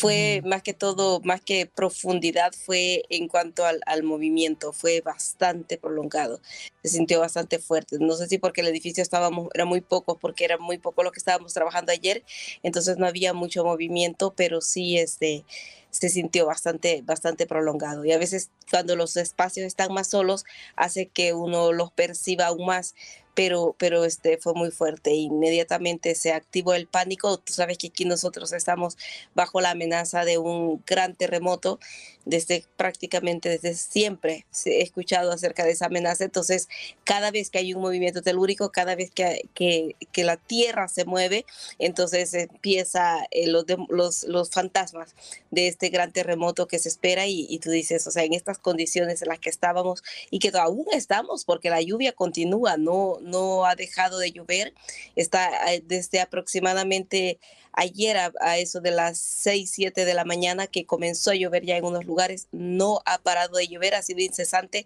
fue 0.00 0.42
más 0.44 0.62
que 0.62 0.74
todo, 0.74 1.20
más 1.22 1.40
que 1.40 1.66
profundidad, 1.66 2.52
fue 2.52 3.04
en 3.10 3.28
cuanto 3.28 3.64
al, 3.64 3.80
al, 3.86 4.02
movimiento, 4.02 4.72
fue 4.72 5.00
bastante 5.00 5.78
prolongado, 5.78 6.40
se 6.82 6.88
sintió 6.88 7.20
bastante 7.20 7.58
fuerte. 7.58 7.98
No 8.00 8.14
sé 8.14 8.26
si 8.26 8.38
porque 8.38 8.62
el 8.62 8.68
edificio 8.68 9.02
estábamos, 9.02 9.48
era 9.54 9.64
muy 9.64 9.80
poco, 9.80 10.18
porque 10.18 10.44
era 10.44 10.58
muy 10.58 10.78
poco 10.78 11.02
lo 11.02 11.12
que 11.12 11.18
estábamos 11.18 11.52
trabajando 11.52 11.92
ayer, 11.92 12.24
entonces 12.62 12.98
no 12.98 13.06
había 13.06 13.34
mucho 13.34 13.64
movimiento, 13.64 14.32
pero 14.34 14.60
sí 14.60 14.98
este, 14.98 15.44
se 15.90 16.08
sintió 16.08 16.46
bastante, 16.46 17.02
bastante 17.02 17.46
prolongado. 17.46 18.04
Y 18.04 18.12
a 18.12 18.18
veces 18.18 18.50
cuando 18.70 18.96
los 18.96 19.16
espacios 19.16 19.66
están 19.66 19.92
más 19.92 20.08
solos, 20.08 20.44
hace 20.76 21.06
que 21.06 21.34
uno 21.34 21.72
los 21.72 21.92
perciba 21.92 22.46
aún 22.46 22.66
más 22.66 22.94
pero, 23.40 23.74
pero 23.78 24.04
este 24.04 24.36
fue 24.36 24.52
muy 24.52 24.70
fuerte. 24.70 25.14
Inmediatamente 25.14 26.14
se 26.14 26.30
activó 26.30 26.74
el 26.74 26.86
pánico. 26.86 27.38
Tú 27.38 27.54
sabes 27.54 27.78
que 27.78 27.86
aquí 27.86 28.04
nosotros 28.04 28.52
estamos 28.52 28.98
bajo 29.34 29.62
la 29.62 29.70
amenaza 29.70 30.26
de 30.26 30.36
un 30.36 30.82
gran 30.86 31.14
terremoto 31.14 31.80
desde 32.24 32.64
prácticamente 32.76 33.48
desde 33.48 33.74
siempre 33.74 34.46
he 34.66 34.82
escuchado 34.82 35.32
acerca 35.32 35.64
de 35.64 35.72
esa 35.72 35.86
amenaza. 35.86 36.24
Entonces, 36.24 36.68
cada 37.04 37.30
vez 37.30 37.50
que 37.50 37.58
hay 37.58 37.74
un 37.74 37.80
movimiento 37.80 38.22
telúrico, 38.22 38.70
cada 38.70 38.94
vez 38.94 39.10
que, 39.10 39.48
que, 39.54 39.96
que 40.12 40.24
la 40.24 40.36
tierra 40.36 40.88
se 40.88 41.04
mueve, 41.04 41.46
entonces 41.78 42.34
empieza 42.34 43.26
eh, 43.30 43.46
los, 43.48 43.64
los, 43.88 44.24
los, 44.24 44.50
fantasmas 44.50 45.14
de 45.50 45.68
este 45.68 45.88
gran 45.88 46.12
terremoto 46.12 46.66
que 46.66 46.78
se 46.78 46.88
espera 46.88 47.26
y, 47.26 47.46
y, 47.48 47.58
tú 47.58 47.70
dices, 47.70 48.06
o 48.06 48.10
sea, 48.10 48.24
en 48.24 48.34
estas 48.34 48.58
condiciones 48.58 49.22
en 49.22 49.28
las 49.28 49.38
que 49.38 49.50
estábamos 49.50 50.02
y 50.30 50.38
que 50.40 50.50
aún 50.54 50.86
estamos 50.92 51.44
porque 51.44 51.70
la 51.70 51.80
lluvia 51.80 52.12
continúa, 52.12 52.76
no, 52.76 53.18
no 53.30 53.64
ha 53.64 53.74
dejado 53.76 54.18
de 54.18 54.32
llover, 54.32 54.74
está 55.16 55.72
eh, 55.72 55.82
desde 55.86 56.20
aproximadamente 56.20 57.38
ayer 57.72 58.16
a, 58.16 58.58
eso 58.58 58.80
de 58.80 58.90
las 58.90 59.18
6, 59.18 59.70
7 59.72 60.04
de 60.04 60.14
la 60.14 60.24
mañana 60.24 60.66
que 60.66 60.84
comenzó 60.86 61.30
a 61.30 61.34
llover 61.34 61.64
ya 61.64 61.76
en 61.76 61.84
unos 61.84 62.04
lugares, 62.04 62.48
no 62.52 63.00
ha 63.06 63.18
parado 63.18 63.56
de 63.56 63.68
llover, 63.68 63.94
ha 63.94 64.02
sido 64.02 64.20
incesante, 64.20 64.84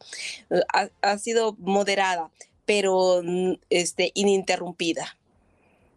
eh, 0.50 0.86
ha, 1.02 1.18
sido 1.18 1.56
moderada, 1.58 2.30
pero 2.66 3.22
mm, 3.24 3.54
este, 3.70 4.12
ininterrumpida. 4.14 5.16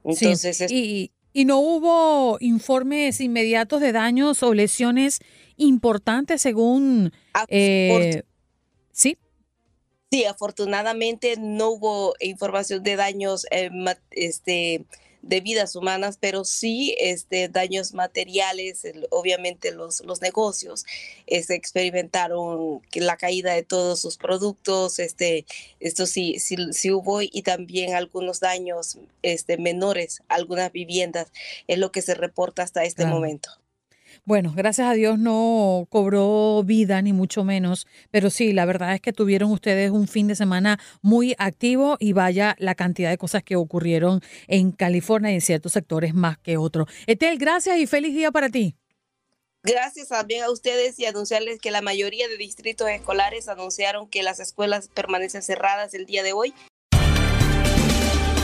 Entonces, 0.04 0.72
y, 0.72 1.12
y 1.34 1.46
no 1.46 1.60
hubo 1.60 2.38
informes 2.40 3.20
inmediatos 3.20 3.82
de 3.82 3.92
daños 3.92 4.42
o 4.42 4.54
lesiones 4.54 5.20
importantes 5.58 6.42
según... 6.42 7.12
Eh, 7.50 8.12
sí. 8.14 8.22
Sí, 10.10 10.24
afortunadamente 10.24 11.36
no 11.38 11.72
hubo 11.72 12.14
información 12.22 12.82
de 12.82 12.96
daños 12.96 13.46
eh, 13.52 13.70
este, 14.12 14.86
de 15.22 15.42
vidas 15.42 15.76
humanas, 15.76 16.18
pero 16.20 16.46
sí 16.46 16.96
este, 16.98 17.50
daños 17.50 17.94
materiales, 17.94 18.84
obviamente 19.10 19.74
los, 19.74 20.00
los 20.06 20.22
negocios 20.22 20.86
este, 21.26 21.56
experimentaron 21.56 22.82
la 22.94 23.18
caída 23.18 23.54
de 23.54 23.64
todos 23.64 24.00
sus 24.00 24.16
productos, 24.18 25.00
este, 25.00 25.46
esto 25.82 26.06
sí, 26.06 26.40
sí, 26.40 26.56
sí 26.72 26.92
hubo 26.92 27.22
y 27.22 27.42
también 27.42 27.94
algunos 27.94 28.40
daños 28.40 28.98
este, 29.24 29.58
menores, 29.58 30.24
algunas 30.30 30.72
viviendas, 30.72 31.34
es 31.68 31.78
lo 31.80 31.92
que 31.92 32.02
se 32.02 32.14
reporta 32.14 32.64
hasta 32.64 32.86
este 32.86 33.06
momento. 33.06 33.50
Bueno, 34.28 34.52
gracias 34.54 34.90
a 34.90 34.94
Dios 34.94 35.18
no 35.18 35.88
cobró 35.90 36.62
vida, 36.66 37.02
ni 37.02 37.14
mucho 37.14 37.46
menos, 37.46 37.88
pero 38.12 38.30
sí, 38.30 38.52
la 38.52 38.66
verdad 38.66 38.94
es 38.94 39.00
que 39.00 39.14
tuvieron 39.14 39.50
ustedes 39.54 39.90
un 39.90 40.10
fin 40.10 40.28
de 40.28 40.36
semana 40.36 40.82
muy 41.02 41.34
activo 41.38 41.96
y 41.98 42.12
vaya 42.12 42.54
la 42.60 42.76
cantidad 42.76 43.10
de 43.10 43.18
cosas 43.18 43.42
que 43.42 43.56
ocurrieron 43.56 44.20
en 44.50 44.74
California 44.74 45.32
y 45.32 45.36
en 45.36 45.42
ciertos 45.42 45.72
sectores 45.72 46.14
más 46.14 46.38
que 46.40 46.58
otros. 46.58 46.90
Etel, 47.06 47.38
gracias 47.38 47.78
y 47.78 47.88
feliz 47.88 48.14
día 48.14 48.30
para 48.30 48.50
ti. 48.50 48.76
Gracias 49.64 50.10
también 50.10 50.44
a 50.44 50.52
ustedes 50.52 51.00
y 51.00 51.06
anunciarles 51.06 51.62
que 51.62 51.72
la 51.72 51.82
mayoría 51.82 52.28
de 52.28 52.36
distritos 52.36 52.90
escolares 52.90 53.48
anunciaron 53.48 54.10
que 54.10 54.24
las 54.24 54.42
escuelas 54.42 54.90
permanecen 54.90 55.42
cerradas 55.42 55.94
el 55.94 56.06
día 56.06 56.24
de 56.24 56.34
hoy 56.34 56.54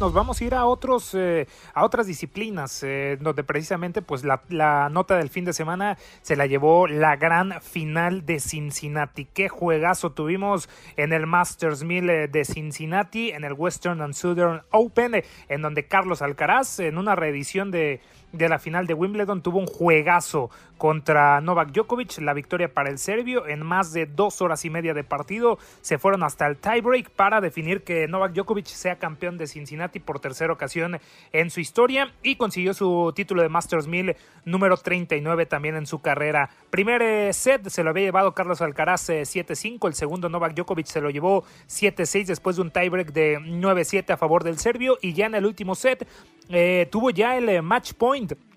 Nos 0.00 0.14
vamos 0.14 0.40
a 0.40 0.44
ir 0.44 0.54
a 0.54 0.64
otros 0.64 1.14
eh, 1.14 1.46
a 1.74 1.84
otras 1.84 2.06
disciplinas 2.06 2.82
eh, 2.82 3.18
donde 3.20 3.44
precisamente 3.44 4.00
pues 4.00 4.24
la, 4.24 4.88
nota 4.90 5.18
del 5.18 5.28
fin 5.28 5.44
de 5.44 5.52
semana 5.52 5.98
se 6.22 6.36
la 6.36 6.46
llevó 6.46 6.86
la 6.86 7.16
gran 7.16 7.60
final 7.60 8.24
de 8.24 8.40
Cincinnati. 8.40 9.26
Qué 9.26 9.50
juegazo 9.50 10.12
tuvimos 10.12 10.70
en 10.96 11.12
el 11.12 11.26
Masters 11.26 11.84
1000 11.84 12.08
eh, 12.08 12.28
de 12.28 12.46
Cincinnati, 12.46 13.30
en 13.30 13.44
el 13.44 13.52
Western 13.52 14.00
and 14.00 14.14
Southern 14.14 14.62
Open, 14.70 15.22
en 15.50 15.60
donde 15.60 15.86
Carlos 15.86 16.22
Alcaraz 16.22 16.80
en 16.80 16.96
una 16.96 17.14
reedición 17.14 17.70
de 17.70 18.00
de 18.32 18.48
la 18.48 18.58
final 18.58 18.86
de 18.86 18.94
Wimbledon 18.94 19.42
tuvo 19.42 19.58
un 19.58 19.66
juegazo 19.66 20.50
contra 20.80 21.42
Novak 21.42 21.72
Djokovic, 21.72 22.18
la 22.20 22.32
victoria 22.32 22.72
para 22.72 22.88
el 22.88 22.98
serbio 22.98 23.46
en 23.46 23.64
más 23.64 23.92
de 23.92 24.06
dos 24.06 24.40
horas 24.40 24.64
y 24.64 24.70
media 24.70 24.94
de 24.94 25.04
partido. 25.04 25.58
Se 25.82 25.98
fueron 25.98 26.22
hasta 26.22 26.46
el 26.46 26.56
tiebreak 26.56 27.10
para 27.10 27.42
definir 27.42 27.82
que 27.82 28.08
Novak 28.08 28.32
Djokovic 28.32 28.64
sea 28.64 28.96
campeón 28.96 29.36
de 29.36 29.46
Cincinnati 29.46 30.00
por 30.00 30.20
tercera 30.20 30.54
ocasión 30.54 30.98
en 31.32 31.50
su 31.50 31.60
historia 31.60 32.14
y 32.22 32.36
consiguió 32.36 32.72
su 32.72 33.12
título 33.14 33.42
de 33.42 33.50
Masters 33.50 33.88
1000 33.88 34.16
número 34.46 34.76
39 34.78 35.44
también 35.44 35.76
en 35.76 35.86
su 35.86 36.00
carrera. 36.00 36.48
Primer 36.70 37.02
eh, 37.02 37.32
set 37.34 37.68
se 37.68 37.84
lo 37.84 37.90
había 37.90 38.04
llevado 38.04 38.32
Carlos 38.32 38.62
Alcaraz 38.62 39.10
7-5, 39.10 39.84
eh, 39.84 39.88
el 39.88 39.94
segundo 39.94 40.30
Novak 40.30 40.54
Djokovic 40.54 40.86
se 40.86 41.02
lo 41.02 41.10
llevó 41.10 41.44
7-6 41.68 42.24
después 42.24 42.56
de 42.56 42.62
un 42.62 42.70
tiebreak 42.70 43.12
de 43.12 43.38
9-7 43.38 44.14
a 44.14 44.16
favor 44.16 44.44
del 44.44 44.58
serbio 44.58 44.96
y 45.02 45.12
ya 45.12 45.26
en 45.26 45.34
el 45.34 45.44
último 45.44 45.74
set 45.74 46.08
eh, 46.48 46.88
tuvo 46.90 47.10
ya 47.10 47.36
el 47.36 47.62
match 47.62 47.92
point 47.92 48.19
mind. 48.20 48.49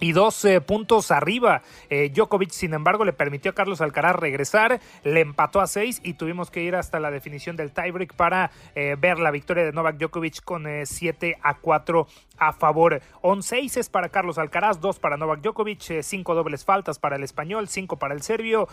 Y 0.00 0.12
dos 0.12 0.46
puntos 0.66 1.10
arriba. 1.10 1.62
Eh, 1.90 2.10
Djokovic, 2.10 2.50
sin 2.50 2.74
embargo, 2.74 3.04
le 3.04 3.12
permitió 3.12 3.50
a 3.50 3.54
Carlos 3.54 3.80
Alcaraz 3.80 4.16
regresar, 4.16 4.80
le 5.04 5.20
empató 5.20 5.60
a 5.60 5.66
seis 5.66 6.00
y 6.04 6.14
tuvimos 6.14 6.50
que 6.50 6.62
ir 6.62 6.76
hasta 6.76 7.00
la 7.00 7.10
definición 7.10 7.56
del 7.56 7.72
tiebreak 7.72 8.14
para 8.14 8.50
eh, 8.74 8.96
ver 8.98 9.18
la 9.18 9.30
victoria 9.30 9.64
de 9.64 9.72
Novak 9.72 9.98
Djokovic 9.98 10.42
con 10.42 10.66
7 10.84 11.28
eh, 11.28 11.38
a 11.42 11.54
4 11.54 12.06
a 12.38 12.52
favor. 12.52 13.02
11 13.22 13.58
es 13.58 13.88
para 13.88 14.10
Carlos 14.10 14.38
Alcaraz, 14.38 14.80
2 14.80 15.00
para 15.00 15.16
Novak 15.16 15.40
Djokovic, 15.40 16.02
5 16.02 16.34
dobles 16.34 16.64
faltas 16.64 16.98
para 16.98 17.16
el 17.16 17.24
español, 17.24 17.68
5 17.68 17.98
para 17.98 18.14
el 18.14 18.22
serbio, 18.22 18.68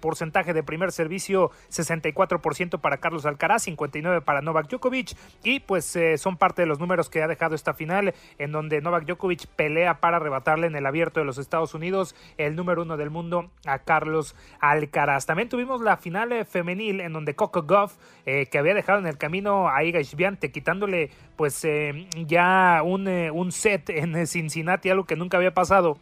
porcentaje 0.00 0.52
de 0.52 0.62
primer 0.62 0.92
servicio 0.92 1.50
64% 1.70 2.80
para 2.80 2.98
Carlos 2.98 3.24
Alcaraz, 3.24 3.62
59 3.62 4.20
para 4.20 4.42
Novak 4.42 4.68
Djokovic 4.68 5.16
y 5.42 5.60
pues 5.60 5.96
son 6.18 6.36
parte 6.36 6.62
de 6.62 6.66
los 6.66 6.78
números 6.78 7.08
que 7.08 7.22
ha 7.22 7.26
dejado 7.26 7.54
esta 7.54 7.72
final 7.72 8.14
en 8.38 8.52
donde 8.52 8.82
Novak 8.82 9.06
Djokovic 9.06 9.46
pelea 9.46 10.00
para 10.00 10.18
arrebatarle 10.18 10.65
en 10.66 10.76
el 10.76 10.86
abierto 10.86 11.20
de 11.20 11.26
los 11.26 11.38
Estados 11.38 11.74
Unidos, 11.74 12.14
el 12.38 12.56
número 12.56 12.82
uno 12.82 12.96
del 12.96 13.10
mundo, 13.10 13.50
a 13.66 13.80
Carlos 13.80 14.34
Alcaraz. 14.60 15.26
También 15.26 15.48
tuvimos 15.48 15.80
la 15.80 15.96
final 15.96 16.32
eh, 16.32 16.44
femenil 16.44 17.00
en 17.00 17.12
donde 17.12 17.34
Coco 17.34 17.62
Goff, 17.62 17.96
eh, 18.26 18.46
que 18.46 18.58
había 18.58 18.74
dejado 18.74 18.98
en 18.98 19.06
el 19.06 19.18
camino 19.18 19.68
a 19.68 19.82
Iga 19.84 20.02
Swiatek, 20.02 20.52
quitándole 20.52 21.10
pues 21.36 21.64
eh, 21.64 22.08
ya 22.26 22.82
un, 22.84 23.08
un 23.08 23.52
set 23.52 23.90
en 23.90 24.26
Cincinnati, 24.26 24.90
algo 24.90 25.04
que 25.04 25.16
nunca 25.16 25.36
había 25.36 25.54
pasado 25.54 25.98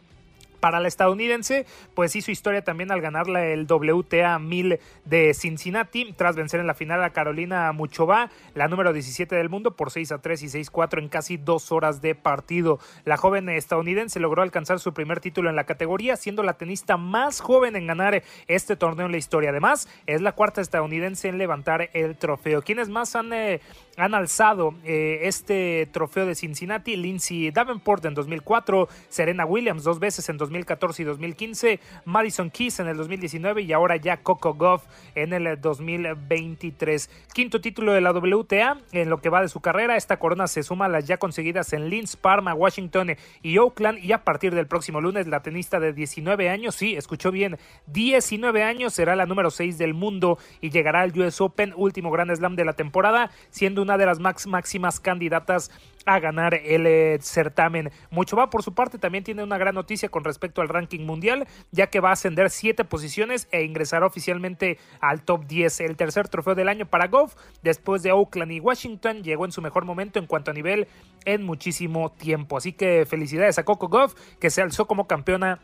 para 0.65 0.79
la 0.79 0.87
estadounidense, 0.87 1.67
pues 1.93 2.15
hizo 2.15 2.31
historia 2.31 2.63
también 2.63 2.91
al 2.91 2.99
ganarla 2.99 3.45
el 3.45 3.67
WTA 3.69 4.39
1000 4.39 4.79
de 5.05 5.33
Cincinnati, 5.35 6.11
tras 6.13 6.35
vencer 6.35 6.59
en 6.59 6.65
la 6.65 6.73
final 6.73 7.03
a 7.03 7.11
Carolina 7.11 7.71
Muchova, 7.71 8.31
la 8.55 8.67
número 8.67 8.91
17 8.91 9.35
del 9.35 9.47
mundo, 9.47 9.75
por 9.75 9.91
6 9.91 10.11
a 10.13 10.17
3 10.23 10.41
y 10.41 10.49
6 10.49 10.69
a 10.69 10.71
4 10.71 11.01
en 11.01 11.09
casi 11.09 11.37
dos 11.37 11.71
horas 11.71 12.01
de 12.01 12.15
partido. 12.15 12.79
La 13.03 13.15
joven 13.15 13.47
estadounidense 13.47 14.19
logró 14.19 14.41
alcanzar 14.41 14.79
su 14.79 14.91
primer 14.91 15.19
título 15.19 15.51
en 15.51 15.55
la 15.55 15.65
categoría, 15.65 16.15
siendo 16.15 16.41
la 16.41 16.53
tenista 16.53 16.97
más 16.97 17.41
joven 17.41 17.75
en 17.75 17.85
ganar 17.85 18.23
este 18.47 18.75
torneo 18.75 19.05
en 19.05 19.11
la 19.11 19.19
historia. 19.19 19.51
Además, 19.51 19.87
es 20.07 20.21
la 20.21 20.31
cuarta 20.31 20.61
estadounidense 20.61 21.27
en 21.27 21.37
levantar 21.37 21.91
el 21.93 22.15
trofeo. 22.15 22.63
¿Quiénes 22.63 22.89
más 22.89 23.15
han, 23.15 23.31
eh, 23.33 23.61
han 23.97 24.13
alzado 24.13 24.75
eh, 24.83 25.19
este 25.23 25.87
trofeo 25.91 26.25
de 26.25 26.35
Cincinnati? 26.35 26.95
Lindsay 26.95 27.51
Davenport 27.51 28.05
en 28.05 28.13
2004, 28.13 28.87
Serena 29.09 29.45
Williams 29.45 29.83
dos 29.83 29.99
veces 29.99 30.27
en 30.29 30.37
2014 30.37 31.01
y 31.01 31.05
2015, 31.05 31.79
Madison 32.05 32.49
Keys 32.49 32.79
en 32.79 32.87
el 32.87 32.97
2019 32.97 33.61
y 33.61 33.73
ahora 33.73 33.95
ya 33.95 34.17
Coco 34.17 34.53
Goff 34.53 34.83
en 35.15 35.33
el 35.33 35.59
2023. 35.59 37.09
Quinto 37.33 37.61
título 37.61 37.93
de 37.93 38.01
la 38.01 38.11
WTA 38.11 38.79
en 38.91 39.09
lo 39.09 39.19
que 39.19 39.29
va 39.29 39.41
de 39.41 39.49
su 39.49 39.59
carrera. 39.59 39.95
Esta 39.95 40.17
corona 40.17 40.47
se 40.47 40.63
suma 40.63 40.85
a 40.85 40.89
las 40.89 41.05
ya 41.05 41.17
conseguidas 41.17 41.71
en 41.73 41.89
Linz, 41.89 42.15
Parma, 42.15 42.53
Washington 42.53 43.15
y 43.41 43.57
Oakland 43.57 44.03
y 44.03 44.11
a 44.11 44.23
partir 44.23 44.53
del 44.53 44.67
próximo 44.67 45.01
lunes 45.01 45.27
la 45.27 45.41
tenista 45.41 45.79
de 45.79 45.93
19 45.93 46.49
años, 46.49 46.75
sí, 46.75 46.95
escuchó 46.95 47.31
bien, 47.31 47.57
19 47.87 48.63
años 48.63 48.93
será 48.93 49.15
la 49.15 49.25
número 49.25 49.51
6 49.51 49.77
del 49.77 49.93
mundo 49.93 50.37
y 50.61 50.69
llegará 50.69 51.01
al 51.01 51.17
US 51.17 51.39
Open, 51.41 51.73
último 51.75 52.11
Grand 52.11 52.33
Slam 52.35 52.55
de 52.55 52.65
la 52.65 52.73
temporada, 52.73 53.31
siendo 53.49 53.84
una 53.85 53.97
de 53.97 54.05
las 54.05 54.19
máximas 54.19 54.99
candidatas 54.99 55.71
a 56.05 56.19
ganar 56.19 56.53
el 56.53 56.85
eh, 56.85 57.17
certamen. 57.21 57.91
Mucho 58.11 58.35
va 58.35 58.49
por 58.49 58.63
su 58.63 58.73
parte 58.73 58.97
también 58.97 59.23
tiene 59.23 59.43
una 59.43 59.57
gran 59.57 59.75
noticia 59.75 60.09
con 60.09 60.23
respecto 60.23 60.61
al 60.61 60.69
ranking 60.69 61.05
mundial, 61.05 61.47
ya 61.71 61.87
que 61.87 61.99
va 61.99 62.09
a 62.09 62.13
ascender 62.13 62.49
siete 62.49 62.83
posiciones 62.83 63.47
e 63.51 63.63
ingresará 63.63 64.05
oficialmente 64.05 64.77
al 65.01 65.23
top 65.23 65.45
10. 65.45 65.79
El 65.81 65.95
tercer 65.95 66.27
trofeo 66.27 66.55
del 66.55 66.69
año 66.69 66.85
para 66.85 67.07
Goff, 67.07 67.35
después 67.63 68.03
de 68.03 68.11
Oakland 68.11 68.51
y 68.51 68.59
Washington, 68.59 69.23
llegó 69.23 69.45
en 69.45 69.51
su 69.51 69.61
mejor 69.61 69.85
momento 69.85 70.19
en 70.19 70.27
cuanto 70.27 70.51
a 70.51 70.53
nivel 70.53 70.87
en 71.25 71.43
muchísimo 71.43 72.11
tiempo. 72.11 72.57
Así 72.57 72.73
que 72.73 73.05
felicidades 73.05 73.57
a 73.57 73.63
Coco 73.63 73.87
Goff, 73.87 74.15
que 74.39 74.49
se 74.49 74.61
alzó 74.61 74.85
como 74.85 75.07
campeona 75.07 75.59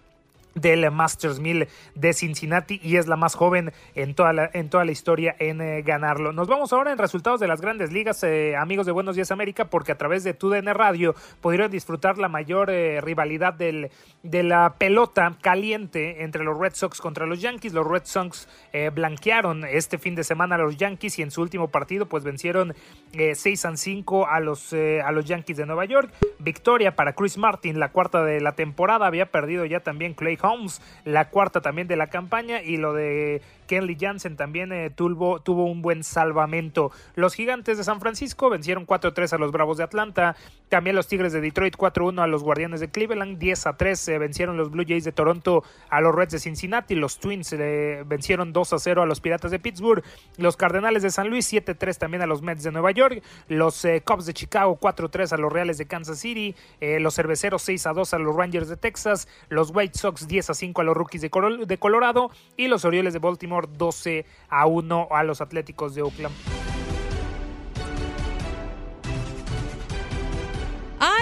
del 0.55 0.89
Masters 0.91 1.39
1000 1.39 1.67
de 1.95 2.13
Cincinnati 2.13 2.79
y 2.83 2.97
es 2.97 3.07
la 3.07 3.15
más 3.15 3.35
joven 3.35 3.71
en 3.95 4.15
toda 4.15 4.33
la, 4.33 4.49
en 4.53 4.69
toda 4.69 4.85
la 4.85 4.91
historia 4.91 5.35
en 5.39 5.61
eh, 5.61 5.81
ganarlo. 5.81 6.33
Nos 6.33 6.47
vamos 6.47 6.73
ahora 6.73 6.91
en 6.91 6.97
resultados 6.97 7.39
de 7.39 7.47
las 7.47 7.61
grandes 7.61 7.91
ligas, 7.91 8.23
eh, 8.23 8.55
amigos 8.55 8.85
de 8.85 8.91
Buenos 8.91 9.15
Días 9.15 9.31
América, 9.31 9.65
porque 9.65 9.91
a 9.91 9.97
través 9.97 10.23
de 10.23 10.33
TUDN 10.33 10.73
Radio 10.73 11.15
pudieron 11.39 11.71
disfrutar 11.71 12.17
la 12.17 12.27
mayor 12.27 12.69
eh, 12.69 13.01
rivalidad 13.01 13.53
del, 13.53 13.91
de 14.23 14.43
la 14.43 14.75
pelota 14.77 15.37
caliente 15.41 16.23
entre 16.23 16.43
los 16.43 16.57
Red 16.57 16.73
Sox 16.73 16.99
contra 16.99 17.25
los 17.25 17.41
Yankees. 17.41 17.73
Los 17.73 17.87
Red 17.87 18.03
Sox 18.05 18.47
blanquearon 18.93 19.65
este 19.65 19.97
fin 19.97 20.15
de 20.15 20.23
semana 20.23 20.55
a 20.55 20.57
los 20.57 20.77
Yankees 20.77 21.19
y 21.19 21.21
en 21.21 21.31
su 21.31 21.41
último 21.41 21.69
partido 21.69 22.07
pues 22.07 22.23
vencieron 22.23 22.73
6 23.13 23.65
a 23.65 23.75
5 23.75 24.27
a 24.27 24.39
los, 24.39 24.73
a 24.73 25.11
los 25.11 25.25
Yankees 25.25 25.57
de 25.57 25.65
Nueva 25.65 25.85
York. 25.85 26.11
Victoria 26.39 26.95
para 26.95 27.13
Chris 27.13 27.37
Martin, 27.37 27.79
la 27.79 27.91
cuarta 27.91 28.23
de 28.23 28.41
la 28.41 28.53
temporada, 28.53 29.07
había 29.07 29.31
perdido 29.31 29.65
ya 29.65 29.81
también 29.81 30.13
Clay 30.13 30.37
Holmes, 30.41 30.81
la 31.05 31.29
cuarta 31.29 31.61
también 31.61 31.87
de 31.87 31.95
la 31.95 32.07
campaña, 32.07 32.61
y 32.61 32.77
lo 32.77 32.93
de 32.93 33.41
Kenley 33.71 33.95
Jansen 33.97 34.35
también 34.35 34.73
eh, 34.73 34.89
tuvo, 34.89 35.39
un 35.47 35.81
buen 35.81 36.03
salvamento. 36.03 36.91
Los 37.15 37.35
gigantes 37.35 37.77
de 37.77 37.85
San 37.85 38.01
Francisco 38.01 38.49
vencieron 38.49 38.85
4-3 38.85 39.31
a 39.31 39.37
los 39.37 39.53
Bravos 39.53 39.77
de 39.77 39.85
Atlanta. 39.85 40.35
También 40.67 40.93
los 40.93 41.07
Tigres 41.07 41.31
de 41.31 41.39
Detroit 41.39 41.77
4-1 41.77 42.21
a 42.21 42.27
los 42.27 42.43
Guardianes 42.43 42.81
de 42.81 42.89
Cleveland. 42.89 43.39
10-3 43.39 44.11
eh, 44.11 44.17
vencieron 44.17 44.57
los 44.57 44.71
Blue 44.71 44.83
Jays 44.85 45.05
de 45.05 45.13
Toronto 45.13 45.63
a 45.89 46.01
los 46.01 46.13
Reds 46.13 46.33
de 46.33 46.39
Cincinnati. 46.39 46.95
Los 46.95 47.21
Twins 47.21 47.53
eh, 47.53 48.03
vencieron 48.05 48.53
2-0 48.53 49.03
a 49.03 49.05
los 49.05 49.21
Piratas 49.21 49.51
de 49.51 49.59
Pittsburgh. 49.59 50.03
Los 50.35 50.57
Cardenales 50.57 51.01
de 51.01 51.09
San 51.09 51.29
Luis 51.29 51.49
7-3 51.53 51.97
también 51.97 52.23
a 52.23 52.25
los 52.25 52.41
Mets 52.41 52.63
de 52.63 52.73
Nueva 52.73 52.91
York. 52.91 53.23
Los 53.47 53.87
Cubs 54.03 54.25
de 54.25 54.33
Chicago 54.33 54.77
4-3 54.81 55.31
a 55.31 55.37
los 55.37 55.53
Reales 55.53 55.77
de 55.77 55.85
Kansas 55.85 56.19
City. 56.19 56.55
los 56.81 57.15
Cerveceros 57.15 57.65
6-2 57.69 58.13
a 58.13 58.19
los 58.19 58.35
Rangers 58.35 58.67
de 58.67 58.75
Texas. 58.75 59.29
Los 59.47 59.71
White 59.73 59.97
Sox 59.97 60.27
10-5 60.27 60.81
a 60.81 60.83
los 60.83 60.97
Rookies 60.97 61.21
de 61.21 61.77
Colorado. 61.79 62.31
Y 62.57 62.67
los 62.67 62.83
Orioles 62.83 63.13
de 63.13 63.19
Baltimore 63.19 63.60
12 63.69 64.25
a 64.49 64.65
1 64.65 65.07
a 65.11 65.23
los 65.23 65.41
Atléticos 65.41 65.95
de 65.95 66.01
Oakland. 66.01 66.35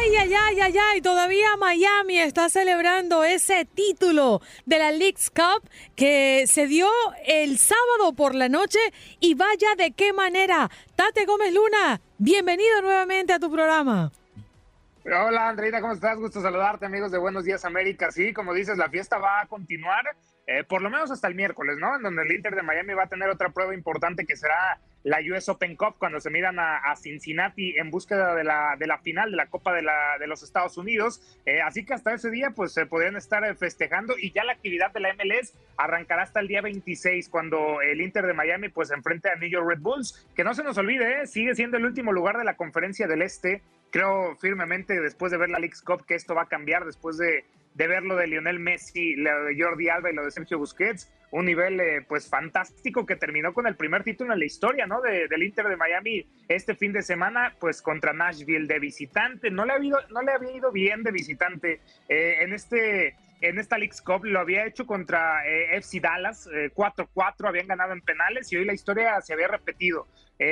ay, 0.10 0.34
ay, 0.34 0.60
ay, 0.60 0.78
ay, 0.78 1.02
todavía 1.02 1.56
Miami 1.58 2.20
está 2.20 2.50
celebrando 2.50 3.24
ese 3.24 3.66
título 3.66 4.42
de 4.66 4.80
la 4.80 4.92
League's 4.92 5.30
Cup 5.30 5.70
que 5.96 6.46
se 6.48 6.68
dio 6.68 6.88
el 7.26 7.58
sábado 7.58 8.14
por 8.16 8.34
la 8.34 8.50
noche 8.50 8.80
y 9.20 9.36
vaya 9.36 9.76
de 9.78 9.92
qué 9.92 10.14
manera. 10.14 10.70
Tate 10.96 11.26
Gómez 11.26 11.54
Luna, 11.54 12.02
bienvenido 12.18 12.82
nuevamente 12.82 13.34
a 13.34 13.40
tu 13.40 13.52
programa. 13.52 14.12
Hola 15.06 15.50
Andreina, 15.50 15.82
¿cómo 15.82 15.94
estás? 15.94 16.18
Gusto 16.18 16.42
saludarte 16.42 16.86
amigos 16.86 17.12
de 17.12 17.18
Buenos 17.18 17.44
Días 17.44 17.64
América. 17.66 18.12
Sí, 18.12 18.34
como 18.34 18.54
dices, 18.54 18.78
la 18.78 18.90
fiesta 18.90 19.18
va 19.18 19.42
a 19.42 19.48
continuar 19.48 20.04
eh, 20.52 20.64
por 20.64 20.82
lo 20.82 20.90
menos 20.90 21.12
hasta 21.12 21.28
el 21.28 21.36
miércoles, 21.36 21.78
¿no? 21.78 21.96
En 21.96 22.02
donde 22.02 22.24
el 22.24 22.32
Inter 22.32 22.56
de 22.56 22.64
Miami 22.64 22.96
va 22.96 23.04
a 23.04 23.08
tener 23.08 23.30
otra 23.30 23.50
prueba 23.50 23.76
importante 23.76 24.26
que 24.26 24.36
será 24.36 24.80
la 25.04 25.20
US 25.32 25.48
Open 25.48 25.76
Cup 25.76 25.98
cuando 26.00 26.20
se 26.20 26.32
miran 26.32 26.58
a, 26.60 26.96
Cincinnati 26.96 27.78
en 27.78 27.92
búsqueda 27.92 28.34
de 28.34 28.44
la, 28.44 28.76
de 28.80 28.88
la 28.88 28.98
final 28.98 29.30
de 29.30 29.38
la 29.38 29.46
Copa 29.46 29.74
de, 29.74 29.84
la, 29.84 30.18
de 30.20 30.26
los 30.26 30.42
Estados 30.42 30.76
Unidos. 30.78 31.22
Eh, 31.46 31.62
así 31.62 31.86
que 31.86 31.94
hasta 31.94 32.16
ese 32.16 32.32
día 32.32 32.50
pues 32.56 32.74
se 32.74 32.88
podrían 32.88 33.16
estar 33.16 33.44
eh, 33.46 33.54
festejando 33.54 34.16
y 34.18 34.32
ya 34.32 34.44
la 34.44 34.54
actividad 34.54 34.92
de 34.92 35.02
la 35.02 35.14
MLS 35.14 35.54
arrancará 35.78 36.24
hasta 36.24 36.40
el 36.40 36.48
día 36.48 36.62
26 36.62 37.30
cuando 37.30 37.82
el 37.82 38.02
Inter 38.02 38.26
de 38.26 38.34
Miami 38.34 38.70
pues 38.70 38.90
enfrente 38.90 39.30
a 39.30 39.36
New 39.36 39.50
York 39.50 39.68
Red 39.70 39.82
Bulls, 39.82 40.28
que 40.36 40.44
no 40.44 40.56
se 40.56 40.64
nos 40.64 40.80
olvide, 40.80 41.28
sigue 41.28 41.54
siendo 41.54 41.78
el 41.78 41.86
último 41.86 42.12
lugar 42.12 42.40
de 42.40 42.44
la 42.44 42.56
conferencia 42.56 43.08
del 43.08 43.22
Este. 43.22 43.62
Creo 43.92 44.36
firmemente 44.38 45.00
después 45.00 45.32
de 45.32 45.38
ver 45.38 45.50
la 45.50 45.60
League's 45.60 45.84
Cup 45.84 46.08
que 46.08 46.16
esto 46.16 46.34
va 46.34 46.44
a 46.44 46.48
cambiar 46.48 46.86
después 46.86 47.18
de 47.18 47.46
de 47.80 47.88
ver 47.88 48.04
lo 48.04 48.18
de 48.18 48.28
Lionel 48.28 48.60
Messi, 48.60 49.16
lo 49.16 49.46
de 49.46 49.56
Jordi 49.58 49.88
Alba 49.88 50.12
y 50.12 50.14
lo 50.14 50.26
de 50.26 50.32
Sergio 50.32 50.60
Busquets, 50.60 51.10
un 51.32 51.46
nivel 51.46 51.80
eh, 51.80 52.02
pues 52.06 52.30
fantástico 52.30 53.06
que 53.06 53.16
terminó 53.16 53.54
con 53.54 53.68
el 53.68 53.78
primer 53.78 54.04
título 54.04 54.34
en 54.34 54.40
la 54.40 54.46
historia, 54.46 54.86
¿no? 54.86 55.02
del 55.02 55.42
Inter 55.42 55.70
de 55.70 55.78
Miami 55.78 56.28
este 56.50 56.76
fin 56.76 56.92
de 56.92 57.02
semana, 57.02 57.56
pues 57.58 57.82
contra 57.82 58.12
Nashville 58.12 58.68
de 58.68 58.80
visitante. 58.80 59.50
No 59.50 59.64
le, 59.64 59.72
ha 59.72 59.80
no 59.80 60.22
le 60.22 60.32
había 60.34 60.52
ido 60.52 60.74
bien 60.74 61.04
de 61.04 61.12
visitante 61.12 61.80
eh, 62.10 62.40
en 62.42 62.52
este 62.52 63.16
en 63.42 63.58
esta 63.58 63.78
League's 63.78 64.02
Cup 64.02 64.26
lo 64.26 64.42
había 64.42 64.66
hecho 64.66 64.86
contra 64.86 65.48
eh, 65.48 65.78
FC 65.78 66.02
Dallas, 66.02 66.50
4-4, 66.50 67.48
habían 67.48 67.68
ganado 67.68 67.94
en 67.94 68.02
penales 68.02 68.52
y 68.52 68.58
hoy 68.58 68.66
la 68.66 68.74
historia 68.74 69.22
se 69.22 69.32
había 69.32 69.48
repetido. 69.48 70.08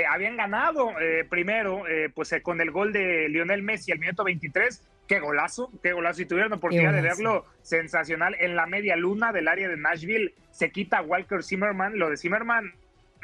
habían 0.09 0.37
ganado 0.37 0.93
primero, 1.29 1.83
pues 2.15 2.33
con 2.41 2.61
el 2.61 2.71
gol 2.71 2.93
de 2.93 3.27
Lionel 3.27 3.61
Messi 3.61 3.91
al 3.91 3.99
minuto 3.99 4.23
23 4.23 4.81
qué 5.07 5.19
golazo, 5.19 5.71
qué 5.81 5.93
golazo. 5.93 6.17
Si 6.17 6.25
tuvieron 6.25 6.53
oportunidad 6.53 6.93
de 6.93 7.01
verlo, 7.01 7.45
sensacional. 7.61 8.35
En 8.39 8.55
la 8.55 8.65
media 8.65 8.95
luna 8.95 9.31
del 9.31 9.47
área 9.47 9.67
de 9.69 9.77
Nashville 9.77 10.33
se 10.51 10.71
quita 10.71 11.01
Walker 11.01 11.43
Zimmerman. 11.43 11.97
Lo 11.97 12.09
de 12.09 12.17
Zimmerman, 12.17 12.73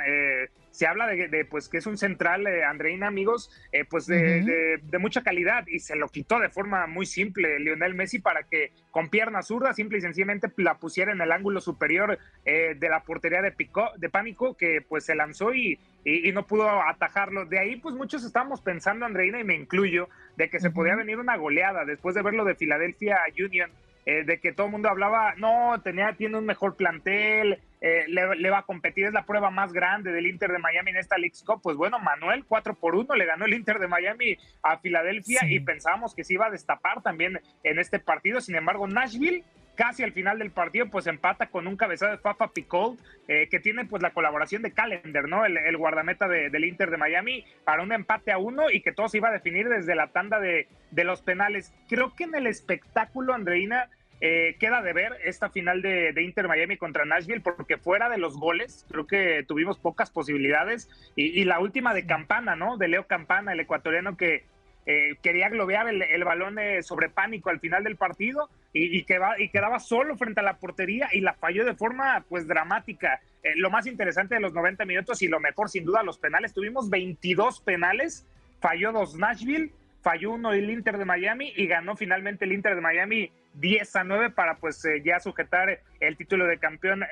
eh, 0.06 0.50
se 0.74 0.88
habla 0.88 1.06
de, 1.06 1.46
pues 1.46 1.70
que 1.70 1.78
es 1.78 1.86
un 1.86 1.98
central, 1.98 2.48
eh, 2.48 2.64
Andreina, 2.64 3.08
amigos, 3.08 3.52
eh, 3.72 3.86
pues 3.86 4.08
de, 4.08 4.82
mucha 5.00 5.22
calidad 5.22 5.66
y 5.68 5.80
se 5.80 5.96
lo 5.96 6.10
quitó 6.10 6.40
de 6.40 6.50
forma 6.50 6.88
muy 6.88 7.06
simple 7.06 7.60
Lionel 7.60 7.94
Messi 7.94 8.18
para 8.20 8.44
que 8.44 8.72
con 8.90 9.10
pierna 9.10 9.44
zurda 9.44 9.74
simple 9.74 10.00
y 10.00 10.02
sencillamente 10.02 10.52
la 10.58 10.80
pusiera 10.80 11.12
en 11.12 11.22
el 11.22 11.32
ángulo 11.32 11.62
superior 11.62 12.18
de 12.44 12.90
la 12.90 13.04
portería 13.04 13.42
de, 13.42 13.52
Pico, 13.52 13.92
de 13.98 14.10
Pánico 14.10 14.56
que 14.56 14.82
pues 14.82 15.06
se 15.06 15.14
lanzó 15.14 15.54
y, 15.54 15.80
y, 16.04 16.32
no 16.32 16.48
pudo 16.48 16.70
atajarlo. 16.82 17.46
De 17.46 17.60
ahí 17.60 17.76
pues 17.76 17.96
muchos 17.96 18.24
estábamos 18.24 18.62
pensando, 18.62 19.06
Andreina, 19.06 19.40
y 19.40 19.44
me 19.44 19.56
incluyo, 19.56 20.10
de 20.38 20.50
que 20.50 20.60
se 20.60 20.72
podía 20.72 20.96
venir 20.96 21.20
una 21.20 21.38
goleada 21.38 21.86
después 21.86 22.16
de 22.16 22.24
verlo 22.24 22.46
de 22.46 22.56
Philadelphia 22.56 23.20
Union 23.38 23.70
eh, 24.06 24.26
de 24.26 24.40
que 24.40 24.52
todo 24.52 24.66
el 24.66 24.74
mundo 24.74 24.90
hablaba, 24.90 25.34
no, 25.38 25.80
tenía, 25.82 26.14
tiene 26.18 26.38
un 26.38 26.46
mejor 26.46 26.76
plantel, 26.76 27.60
eh, 27.86 28.06
le, 28.08 28.50
va 28.50 28.60
a 28.60 28.64
competir, 28.64 29.08
es 29.08 29.14
la 29.14 29.26
prueba 29.26 29.50
más 29.50 29.74
grande 29.74 30.14
del 30.14 30.26
Inter 30.26 30.54
de 30.54 30.58
Miami 30.58 30.92
en 30.92 30.98
esta 30.98 31.18
League 31.18 31.36
Cup. 31.46 31.60
Pues 31.62 31.76
bueno, 31.76 32.00
Manuel 32.00 32.46
4 32.46 32.76
por 32.76 32.96
1 32.96 33.14
le 33.14 33.26
ganó 33.26 33.44
el 33.44 33.54
Inter 33.54 33.78
de 33.78 33.90
Miami 33.90 34.38
a 34.62 34.78
Filadelfia 34.78 35.42
y 35.50 35.60
pensábamos 35.60 36.16
que 36.16 36.24
se 36.24 36.36
iba 36.36 36.46
a 36.46 36.50
destapar 36.50 37.02
también 37.02 37.42
en 37.62 37.80
este 37.80 38.00
partido. 38.00 38.40
Sin 38.40 38.56
embargo, 38.56 38.88
Nashville 38.88 39.44
casi 39.76 40.02
al 40.02 40.14
final 40.14 40.40
del 40.40 40.52
partido 40.52 40.86
pues 40.86 41.08
empata 41.08 41.48
con 41.48 41.68
un 41.68 41.76
cabezado 41.76 42.12
de 42.12 42.20
Fafa 42.20 42.54
Picol 42.54 42.96
eh, 43.28 43.50
que 43.50 43.60
tiene 43.60 43.84
pues 43.84 44.02
la 44.02 44.12
colaboración 44.12 44.62
de 44.62 44.72
Calendar, 44.72 45.28
¿no? 45.28 45.46
El, 45.46 45.76
guardameta 45.76 46.30
del 46.30 46.64
Inter 46.64 46.90
de 46.90 46.98
Miami 46.98 47.44
para 47.66 47.84
un 47.84 47.92
empate 47.92 48.32
a 48.32 48.38
uno 48.38 48.70
y 48.72 48.82
que 48.82 48.94
todo 48.94 49.10
se 49.10 49.18
iba 49.18 49.28
a 49.28 49.34
definir 49.34 49.68
desde 49.68 49.94
la 49.96 50.08
tanda 50.08 50.40
de, 50.40 50.70
de 50.92 51.04
los 51.04 51.22
penales. 51.22 51.74
Creo 51.90 52.16
que 52.16 52.24
en 52.24 52.36
el 52.36 52.48
espectáculo, 52.48 53.34
Andreina, 53.34 53.90
eh, 54.22 54.56
queda 54.60 54.82
de 54.82 54.94
ver 54.94 55.18
esta 55.26 55.50
final 55.50 55.82
de, 55.82 56.14
Inter 56.24 56.48
Miami 56.48 56.78
contra 56.78 57.06
Nashville 57.06 57.42
porque 57.42 57.78
fuera 57.78 58.10
de 58.10 58.18
los 58.18 58.38
goles 58.38 58.86
creo 58.90 59.06
que 59.06 59.44
tuvimos 59.46 59.80
pocas 59.80 60.12
posibilidades 60.12 60.90
y, 61.16 61.44
la 61.44 61.60
última 61.60 61.94
de 61.94 62.06
Campana, 62.06 62.56
¿no? 62.56 62.78
De 62.78 62.88
Leo 62.88 63.06
Campana, 63.06 63.52
el 63.52 63.60
ecuatoriano 63.60 64.16
que 64.16 64.46
eh, 64.86 65.16
quería 65.22 65.50
globear 65.50 65.88
el, 65.90 66.24
balón 66.24 66.58
eh, 66.60 66.84
sobre 66.84 67.10
pánico 67.10 67.50
al 67.50 67.60
final 67.60 67.84
del 67.84 67.96
partido 67.96 68.50
y, 68.72 69.04
que 69.04 69.20
y, 69.40 69.50
quedaba 69.50 69.80
solo 69.80 70.16
frente 70.16 70.40
a 70.40 70.44
la 70.44 70.58
portería 70.58 71.10
y 71.12 71.22
la 71.22 71.34
falló 71.34 71.66
de 71.66 71.76
forma 71.76 72.24
pues 72.30 72.48
dramática. 72.48 73.20
lo 73.56 73.70
más 73.70 73.88
interesante 73.88 74.36
de 74.36 74.42
los 74.42 74.54
90 74.54 74.86
minutos 74.86 75.22
y 75.22 75.28
lo 75.28 75.40
mejor 75.40 75.70
sin 75.70 75.84
duda 75.84 76.02
los 76.02 76.18
penales, 76.18 76.54
tuvimos 76.54 76.90
22 76.90 77.62
penales, 77.62 78.26
falló 78.62 78.94
dos 78.94 79.16
Nashville, 79.16 79.72
falló 80.02 80.32
uno 80.32 80.54
el 80.54 80.70
Inter 80.70 80.98
de 80.98 81.06
Miami 81.06 81.54
y 81.56 81.68
ganó 81.68 81.96
finalmente 81.96 82.46
el 82.46 82.54
Inter 82.54 82.76
de 82.76 82.82
Miami 82.82 83.32
10 83.56 83.96
a 83.96 84.04
9 84.04 84.30
para 84.32 84.58
pues 84.58 84.84
eh, 84.86 85.02
ya 85.04 85.20
sujetar 85.20 85.80
el 86.00 86.18
título 86.18 86.46
de 86.46 86.58
campeón. 86.58 87.04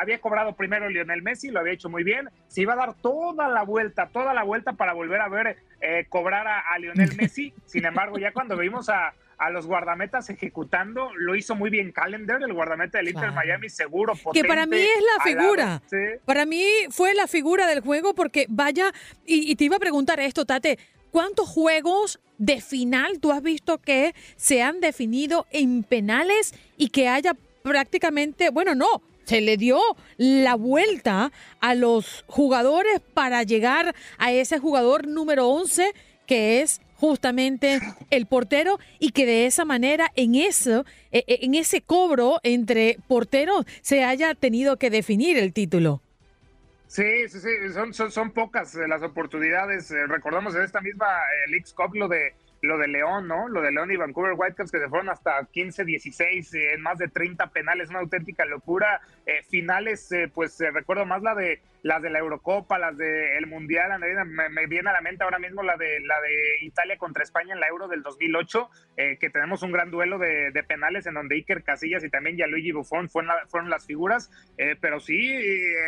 había 0.00 0.20
cobrado 0.20 0.54
primero 0.54 0.88
Lionel 0.88 1.22
Messi, 1.22 1.50
lo 1.50 1.60
había 1.60 1.72
hecho 1.72 1.88
muy 1.88 2.04
bien. 2.04 2.28
Se 2.48 2.62
iba 2.62 2.74
a 2.74 2.76
dar 2.76 2.94
toda 2.94 3.48
la 3.48 3.62
vuelta, 3.62 4.08
toda 4.08 4.34
la 4.34 4.42
vuelta 4.42 4.74
para 4.74 4.92
volver 4.92 5.20
a 5.20 5.28
ver 5.28 5.56
eh, 5.80 6.06
cobrar 6.08 6.46
a, 6.46 6.78
Lionel 6.78 7.16
Messi. 7.16 7.52
Sin 7.66 7.84
embargo, 7.84 8.18
ya 8.18 8.32
cuando 8.32 8.56
vimos 8.56 8.88
a, 8.88 9.14
los 9.52 9.66
guardametas 9.66 10.28
ejecutando, 10.28 11.14
lo 11.16 11.34
hizo 11.34 11.54
muy 11.54 11.70
bien 11.70 11.92
Calendar, 11.92 12.42
el 12.42 12.52
guardameta 12.52 12.98
del 12.98 13.08
Inter 13.08 13.32
Miami, 13.32 13.70
seguro, 13.70 14.14
potente. 14.14 14.42
Que 14.42 14.46
para 14.46 14.66
mí 14.66 14.76
es 14.76 15.02
la 15.16 15.24
figura. 15.24 15.82
Para 16.26 16.44
mí 16.44 16.62
fue 16.90 17.14
la 17.14 17.26
figura 17.26 17.66
del 17.66 17.80
juego 17.80 18.14
porque 18.14 18.44
vaya, 18.50 18.92
y, 19.24 19.50
y 19.50 19.56
te 19.56 19.64
iba 19.64 19.76
a 19.76 19.80
preguntar 19.80 20.20
esto, 20.20 20.44
Tate, 20.44 20.78
¿Cuántos 21.10 21.48
juegos 21.48 22.20
de 22.40 22.62
final 22.62 23.20
tú 23.20 23.30
has 23.30 23.42
visto 23.42 23.78
que 23.78 24.14
se 24.36 24.62
han 24.62 24.80
definido 24.80 25.46
en 25.52 25.84
penales 25.84 26.54
y 26.78 26.88
que 26.88 27.06
haya 27.06 27.36
prácticamente, 27.62 28.48
bueno, 28.48 28.74
no, 28.74 29.02
se 29.24 29.42
le 29.42 29.58
dio 29.58 29.78
la 30.16 30.54
vuelta 30.54 31.32
a 31.60 31.74
los 31.74 32.24
jugadores 32.26 33.00
para 33.12 33.42
llegar 33.42 33.94
a 34.16 34.32
ese 34.32 34.58
jugador 34.58 35.06
número 35.06 35.48
11 35.48 35.92
que 36.26 36.62
es 36.62 36.80
justamente 36.94 37.78
el 38.08 38.24
portero 38.24 38.78
y 38.98 39.10
que 39.10 39.26
de 39.26 39.44
esa 39.44 39.66
manera 39.66 40.10
en 40.16 40.34
eso 40.34 40.86
e, 41.12 41.24
e, 41.26 41.40
en 41.42 41.54
ese 41.54 41.82
cobro 41.82 42.40
entre 42.42 42.96
porteros 43.06 43.66
se 43.82 44.02
haya 44.02 44.34
tenido 44.34 44.78
que 44.78 44.88
definir 44.88 45.36
el 45.36 45.52
título. 45.52 46.00
Sí, 46.90 47.28
sí, 47.28 47.38
sí, 47.38 47.48
son, 47.72 47.94
son, 47.94 48.10
son 48.10 48.32
pocas 48.32 48.74
eh, 48.74 48.88
las 48.88 49.00
oportunidades. 49.04 49.92
Eh, 49.92 50.08
recordamos 50.08 50.56
en 50.56 50.62
esta 50.62 50.80
misma 50.80 51.06
eh, 51.06 51.50
League 51.50 51.66
Cup 51.72 51.94
lo 51.94 52.08
de 52.08 52.34
lo 52.62 52.78
de 52.78 52.88
León, 52.88 53.26
¿no? 53.26 53.48
Lo 53.48 53.62
de 53.62 53.72
León 53.72 53.90
y 53.90 53.96
Vancouver 53.96 54.34
Whitecaps 54.36 54.70
que 54.70 54.78
se 54.78 54.88
fueron 54.88 55.08
hasta 55.08 55.44
15, 55.50 55.84
16, 55.84 56.54
en 56.54 56.82
más 56.82 56.98
de 56.98 57.08
30 57.08 57.48
penales, 57.48 57.90
una 57.90 58.00
auténtica 58.00 58.44
locura. 58.44 59.00
Eh, 59.26 59.42
finales, 59.48 60.10
eh, 60.12 60.30
pues 60.32 60.60
eh, 60.60 60.70
recuerdo 60.70 61.06
más 61.06 61.22
la 61.22 61.34
de 61.34 61.60
las 61.82 62.02
de 62.02 62.10
la 62.10 62.18
Eurocopa, 62.18 62.78
las 62.78 62.98
del 62.98 63.46
Mundial, 63.46 63.98
me, 64.26 64.50
me, 64.50 64.66
viene 64.66 64.90
a 64.90 64.92
la 64.92 65.00
mente 65.00 65.24
ahora 65.24 65.38
mismo 65.38 65.62
la 65.62 65.78
de 65.78 66.00
la 66.00 66.20
de 66.20 66.66
Italia 66.66 66.98
contra 66.98 67.22
España 67.22 67.54
en 67.54 67.60
la 67.60 67.68
Euro 67.68 67.88
del 67.88 68.02
2008, 68.02 68.68
que 69.18 69.30
tenemos 69.30 69.62
un 69.62 69.72
gran 69.72 69.90
duelo 69.90 70.18
de, 70.18 70.52
penales 70.68 71.06
en 71.06 71.14
donde 71.14 71.36
Iker 71.36 71.62
Casillas 71.62 72.04
y 72.04 72.10
también 72.10 72.36
Gianluigi 72.36 72.72
Buffon 72.72 73.08
fueron, 73.08 73.34
fueron 73.48 73.70
las 73.70 73.86
figuras, 73.86 74.30
pero 74.82 75.00
sí, 75.00 75.40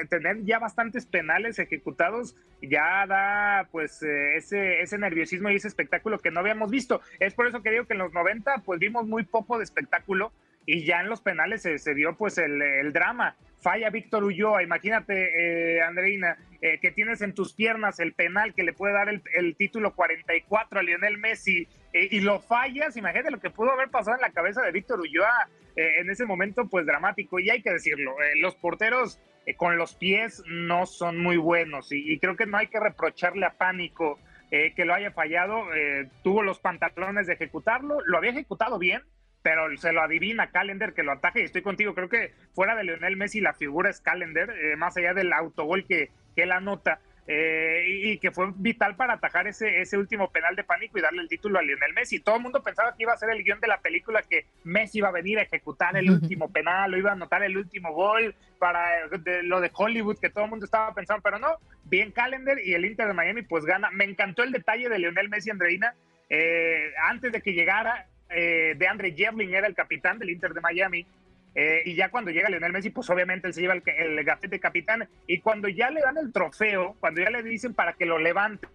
tener 0.09 0.43
ya 0.45 0.59
bastantes 0.59 1.05
penales 1.05 1.59
ejecutados 1.59 2.37
ya 2.63 3.07
da 3.07 3.69
pues 3.71 4.03
ese, 4.03 4.81
ese 4.81 4.97
nerviosismo 4.97 5.51
y 5.51 5.57
ese 5.57 5.69
espectáculo 5.69 6.21
que 6.21 6.31
no 6.31 6.41
habíamos 6.41 6.62
visto. 6.71 7.01
Es 7.21 7.35
por 7.35 7.47
eso 7.47 7.63
que 7.63 7.71
digo 7.71 7.87
que 7.87 7.95
en 7.95 8.01
los 8.01 8.13
90 8.13 8.63
pues 8.65 8.79
vimos 8.79 9.07
muy 9.07 9.25
poco 9.25 9.59
de 9.59 9.65
espectáculo 9.65 10.33
y 10.67 10.85
ya 10.85 11.01
en 11.01 11.09
los 11.09 11.21
penales 11.21 11.63
se, 11.63 11.95
vio 11.95 12.17
pues 12.17 12.39
el, 12.39 12.93
drama. 12.93 13.37
Falla 13.61 13.91
Víctor 13.91 14.25
Ulloa, 14.25 14.63
imagínate 14.63 15.77
eh, 15.77 15.83
Andreina, 15.83 16.37
eh, 16.61 16.79
que 16.81 16.91
tienes 16.91 17.23
en 17.23 17.33
tus 17.33 17.53
piernas 17.53 18.01
el 18.01 18.13
penal 18.13 18.55
que 18.55 18.65
le 18.65 18.73
puede 18.73 18.93
dar 18.93 19.09
el, 19.09 19.57
título 19.57 19.95
44 19.95 20.81
a 20.81 20.83
Lionel 20.83 21.19
Messi 21.19 21.69
eh, 21.93 22.09
y 22.11 22.21
lo 22.21 22.41
fallas, 22.41 22.97
imagínate 22.97 23.31
lo 23.31 23.39
que 23.39 23.51
pudo 23.51 23.71
haber 23.71 23.89
pasado 23.89 24.17
en 24.17 24.23
la 24.23 24.31
cabeza 24.31 24.63
de 24.63 24.73
Víctor 24.73 25.01
Ulloa 25.01 25.49
en 25.75 26.11
ese 26.11 26.27
momento 26.27 26.69
pues 26.69 26.85
dramático 26.85 27.39
y 27.39 27.49
hay 27.49 27.63
que 27.63 27.73
decirlo, 27.73 28.15
los 28.41 28.55
porteros 28.57 29.19
con 29.57 29.79
los 29.79 29.95
pies 29.95 30.43
no 30.47 30.85
son 30.85 31.19
muy 31.19 31.39
buenos 31.39 31.93
y 31.93 32.19
creo 32.19 32.37
que 32.37 32.45
no 32.45 32.59
hay 32.59 32.67
que 32.67 32.79
reprocharle 32.79 33.47
a 33.47 33.55
Pánico 33.55 34.19
eh, 34.53 34.75
que 34.75 34.85
lo 34.85 34.93
haya 34.93 35.11
fallado, 35.11 35.75
eh, 35.75 36.11
tuvo 36.23 36.43
los 36.43 36.61
pantalones 36.61 37.27
de 37.27 37.33
ejecutarlo, 37.33 38.01
lo 38.05 38.19
había 38.19 38.33
ejecutado 38.33 38.79
bien, 38.79 39.03
pero 39.41 39.75
se 39.79 39.93
lo 39.93 40.03
adivina 40.03 40.51
Calendar 40.51 40.93
que 40.93 41.03
lo 41.03 41.13
ataje 41.13 41.41
y 41.41 41.45
estoy 41.45 41.63
contigo, 41.63 41.95
creo 41.95 42.11
que 42.11 42.35
fuera 42.55 42.77
de 42.77 42.85
Lionel 42.85 43.17
Messi 43.17 43.41
la 43.41 43.55
figura 43.55 43.89
es 43.89 44.03
Calendar, 44.03 44.51
eh, 44.51 44.77
más 44.77 44.95
allá 44.99 45.15
del 45.15 45.33
autogol 45.33 45.87
que, 45.87 46.11
que 46.37 46.43
él 46.43 46.53
anota. 46.53 47.01
Eh, 47.27 47.85
y 47.87 48.19
que 48.19 48.33
fue 48.33 48.53
vital 48.57 48.97
para 48.97 49.15
atajar 49.15 49.47
ese, 49.47 49.81
ese 49.81 49.97
último 49.97 50.31
penal 50.31 50.57
de 50.57 50.65
pánico 50.65 50.99
y 50.99 51.03
darle 51.03 51.23
el 51.23 51.29
título 51.29 51.59
a 51.59 51.63
Lionel 51.63 51.95
Messi. 51.95 52.21
Todo 52.21 52.37
el 52.37 52.43
mundo 52.43 52.63
pensaba 52.63 52.97
que 52.97 53.05
iba 53.05 53.13
a 53.13 53.17
ser 53.17 53.31
el 53.31 53.45
guion 53.45 53.61
de 53.61 53.69
la 53.69 53.81
película, 53.81 54.23
que 54.23 54.47
Messi 54.65 54.99
iba 54.99 55.09
a 55.09 55.13
venir 55.13 55.39
a 55.39 55.43
ejecutar 55.43 55.97
el 55.97 56.11
último 56.11 56.51
penal, 56.51 56.93
o 56.93 56.97
iba 56.97 57.11
a 57.11 57.15
anotar 57.15 57.43
el 57.43 57.57
último 57.57 57.93
gol 57.93 58.35
para 58.59 59.07
lo 59.43 59.61
de 59.61 59.71
Hollywood, 59.73 60.19
que 60.19 60.31
todo 60.31 60.45
el 60.45 60.51
mundo 60.51 60.65
estaba 60.65 60.95
pensando, 60.95 61.23
pero 61.23 61.39
no, 61.39 61.49
bien 61.85 62.11
Calendar 62.11 62.59
y 62.59 62.75
el 62.75 62.85
Inter 62.85 63.09
de 63.09 63.15
Miami 63.15 63.43
pues 63.43 63.65
gana. 63.65 63.91
Me 63.93 64.05
encantó 64.05 64.43
el 64.43 64.53
detalle 64.53 64.89
de 64.89 64.99
Lionel 64.99 65.29
Messi, 65.29 65.51
Andreina, 65.51 65.95
eh, 66.29 66.93
antes 67.09 67.31
de 67.31 67.41
que 67.41 67.53
llegara, 67.53 68.07
eh, 68.31 68.75
de 68.77 68.89
Andre 68.89 69.13
Jevlin 69.13 69.55
era 69.55 69.67
el 69.67 69.75
capitán 69.75 70.19
del 70.19 70.31
Inter 70.31 70.55
de 70.55 70.61
Miami, 70.61 71.07
eh, 71.55 71.83
y 71.85 71.95
ya 71.95 72.11
cuando 72.11 72.31
llega 72.31 72.49
Lionel 72.49 72.73
Messi, 72.73 72.91
pues 72.91 73.09
obviamente 73.11 73.47
él 73.47 73.55
se 73.55 73.61
lleva 73.61 73.75
el, 73.75 73.83
el 73.87 74.25
gafete 74.25 74.57
de 74.57 74.61
capitán. 74.61 75.09
Y 75.27 75.41
cuando 75.41 75.69
ya 75.69 75.91
le 75.91 76.01
dan 76.01 76.17
el 76.17 76.33
trofeo, 76.33 76.97
cuando 77.01 77.21
ya 77.21 77.31
le 77.31 77.43
dicen 77.43 77.75
para 77.75 77.93
que 77.93 78.07
lo 78.07 78.19
levante, 78.19 78.69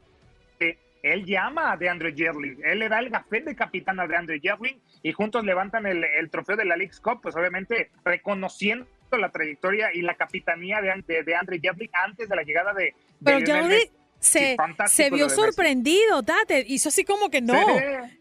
él 1.04 1.26
llama 1.26 1.72
a 1.72 1.78
DeAndre 1.78 2.14
Jerling. 2.16 2.60
Él 2.64 2.80
le 2.80 2.90
da 2.90 3.00
el 3.00 3.10
gafete 3.10 3.50
de 3.50 3.56
capitán 3.56 4.00
a 4.00 4.08
DeAndre 4.08 4.40
Jerling 4.40 4.80
y 5.04 5.12
juntos 5.12 5.46
levantan 5.46 5.86
el, 5.86 6.30
trofeo 6.30 6.56
de 6.56 6.66
la 6.66 6.76
League's 6.76 7.00
Cup, 7.00 7.22
pues 7.22 7.36
obviamente 7.36 7.92
reconociendo 8.04 8.88
la 9.12 9.30
trayectoria 9.30 9.90
y 9.94 10.02
la 10.02 10.16
capitanía 10.16 10.82
de, 10.82 11.04
de, 11.08 11.24
de 11.24 11.36
Andre 11.36 11.62
antes 11.94 12.28
de 12.28 12.36
la 12.36 12.44
llegada 12.44 12.74
de, 12.74 12.94
Pero 13.24 13.40
Lionel 13.40 13.90
Se, 14.20 14.58
se, 14.88 15.10
vio 15.12 15.30
sorprendido, 15.30 16.24
Tate. 16.24 16.66
Hizo 16.68 16.90
así 16.90 17.06
como 17.06 17.30
que 17.30 17.42
no. 17.42 17.56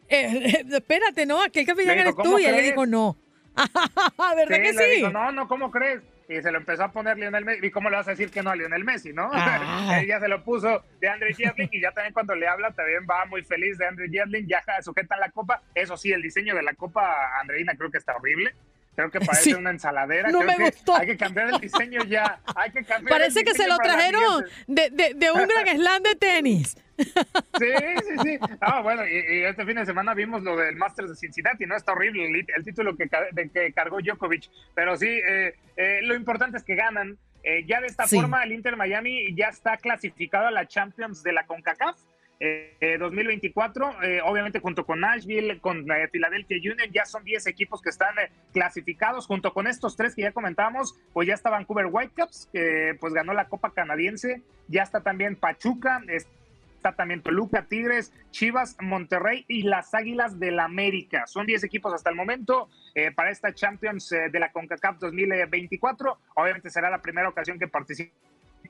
Eh, 0.09 0.65
espérate, 0.71 1.27
no, 1.27 1.43
aquel 1.43 1.67
capitán 1.67 1.99
eres 1.99 2.15
tú. 2.15 2.39
Y 2.39 2.45
él 2.45 2.55
le 2.55 2.63
dijo 2.63 2.87
no. 2.87 3.17
¿Verdad 4.37 4.57
que 4.57 4.73
sí? 4.75 5.03
no, 5.13 5.33
no, 5.33 5.49
¿cómo 5.49 5.71
crees? 5.71 6.03
Y 6.29 6.43
se 6.43 6.51
lo 6.51 6.59
empezó 6.59 6.85
a 6.85 6.93
poner 6.93 7.17
Lionel 7.19 7.45
Messi. 7.45 7.67
¿Y 7.67 7.71
cómo 7.71 7.89
le 7.89 7.97
vas 7.97 8.09
a 8.09 8.11
decir 8.11 8.31
que 8.31 8.43
no 8.43 8.51
a 8.51 8.57
Lionel 8.57 8.85
Messi, 8.85 9.13
no? 9.13 9.31
Ah. 9.37 10.03
ya 10.07 10.19
se 10.19 10.29
lo 10.29 10.43
puso 10.43 10.83
de 11.01 11.09
Andre 11.09 11.33
Jedlin 11.33 11.69
y 11.71 11.81
ya 11.81 11.93
también 11.93 12.13
cuando 12.13 12.35
le 12.35 12.49
habla 12.49 12.73
también 12.73 13.07
va 13.09 13.25
muy 13.27 13.43
feliz 13.43 13.79
de 13.79 13.87
Andre 13.87 14.09
Jedlin. 14.09 14.47
Ya 14.49 14.63
sujeta 14.83 15.17
la 15.17 15.31
copa. 15.31 15.63
Eso 15.75 15.97
sí, 15.97 16.13
el 16.13 16.23
diseño 16.23 16.55
de 16.55 16.63
la 16.63 16.75
copa, 16.75 17.39
Andreina, 17.41 17.75
creo 17.77 17.91
que 17.91 17.99
está 17.99 18.17
horrible. 18.17 18.55
Creo 18.97 19.11
que 19.11 19.20
parece 19.26 19.55
una 19.55 19.70
ensaladera. 19.70 20.30
No 20.30 20.42
me 20.42 20.57
gustó. 20.57 20.97
Hay 20.97 21.07
que 21.07 21.16
cambiar 21.16 21.51
el 21.51 21.61
diseño 21.61 22.03
ya. 22.05 22.40
Hay 22.57 22.70
que 22.70 22.82
cambiar 22.82 23.18
Parece 23.18 23.44
que 23.44 23.55
se 23.55 23.68
lo 23.68 23.76
trajeron 23.76 24.44
de, 24.66 24.90
de, 24.90 25.14
de, 25.14 25.30
un 25.30 25.47
gran 25.47 25.68
slam 25.76 26.03
de 26.03 26.14
tenis. 26.16 26.76
Sí, 26.97 27.72
sí, 28.09 28.16
sí. 28.22 28.38
Ah, 28.61 28.80
bueno, 28.80 29.07
y, 29.07 29.44
este 29.44 29.64
fin 29.66 29.76
de 29.76 29.86
semana 29.86 30.14
vimos 30.14 30.42
lo 30.42 30.57
del 30.57 30.76
Masters 30.76 31.11
de 31.11 31.16
Cincinnati, 31.16 31.66
¿no? 31.66 31.76
Está 31.76 31.92
horrible 31.92 32.44
el, 32.57 32.64
título 32.64 32.97
que, 32.97 33.09
que 33.53 33.72
cargó 33.72 34.01
Djokovic. 34.01 34.49
Pero 34.74 34.97
sí, 34.97 35.09
eh, 35.09 35.55
eh, 35.76 36.01
lo 36.03 36.14
importante 36.14 36.57
es 36.57 36.64
que 36.64 36.74
ganan. 36.74 37.18
Eh, 37.42 37.64
ya 37.64 37.80
de 37.80 37.86
esta 37.86 38.09
forma, 38.09 38.42
el 38.42 38.53
Inter 38.53 38.76
Miami 38.76 39.32
ya 39.36 39.49
está 39.49 39.76
clasificado 39.76 40.49
a 40.49 40.51
la 40.51 40.66
Champions 40.66 41.22
de 41.22 41.32
la 41.32 41.47
CONCACAF. 41.47 41.97
2024, 42.39 43.91
eh, 44.03 44.16
eh, 44.16 44.20
obviamente 44.22 44.61
junto 44.61 44.84
con 44.84 45.01
Nashville, 45.01 45.59
con 45.61 45.91
eh, 45.91 46.09
Philadelphia 46.09 46.59
Union, 46.59 46.91
ya 46.93 47.07
son 47.07 47.24
10 47.24 47.47
equipos 47.47 47.80
que 47.80 47.89
están 47.89 48.14
clasificados, 48.53 49.26
junto 49.26 49.53
con 49.53 49.66
estos 49.66 49.97
tres 49.97 50.14
que 50.14 50.22
ya 50.22 50.32
comentábamos, 50.32 50.99
pues 51.12 51.26
ya 51.28 51.34
está 51.34 51.51
Vancouver 51.51 51.87
Whitecaps, 51.87 52.49
que 52.53 52.97
pues 53.01 53.14
ganó 53.14 53.32
la 53.32 53.49
Copa 53.49 53.72
Canadiense, 53.72 54.43
ya 54.68 54.82
está 54.82 55.03
también 55.03 55.37
Pachuca, 55.37 56.03
está 56.09 56.93
también 56.93 57.22
Toluca, 57.22 57.66
Tigres, 57.66 58.12
Chivas, 58.30 58.76
Monterrey 58.80 59.45
y 59.49 59.62
las 59.62 59.95
Águilas 59.95 60.39
del 60.39 60.57
la 60.57 60.64
América. 60.64 61.26
Son 61.26 61.47
10 61.47 61.64
equipos 61.64 61.93
hasta 61.95 62.11
el 62.11 62.16
momento 62.16 62.68
para 63.14 63.30
esta 63.30 63.53
Champions 63.53 64.11
de 64.11 64.39
la 64.39 64.53
CONCACAF 64.53 64.99
2024. 64.99 66.18
Obviamente 66.34 66.70
será 66.70 66.89
la 66.91 67.03
primera 67.03 67.28
ocasión 67.28 67.59
que 67.59 67.68
participe 67.68 68.12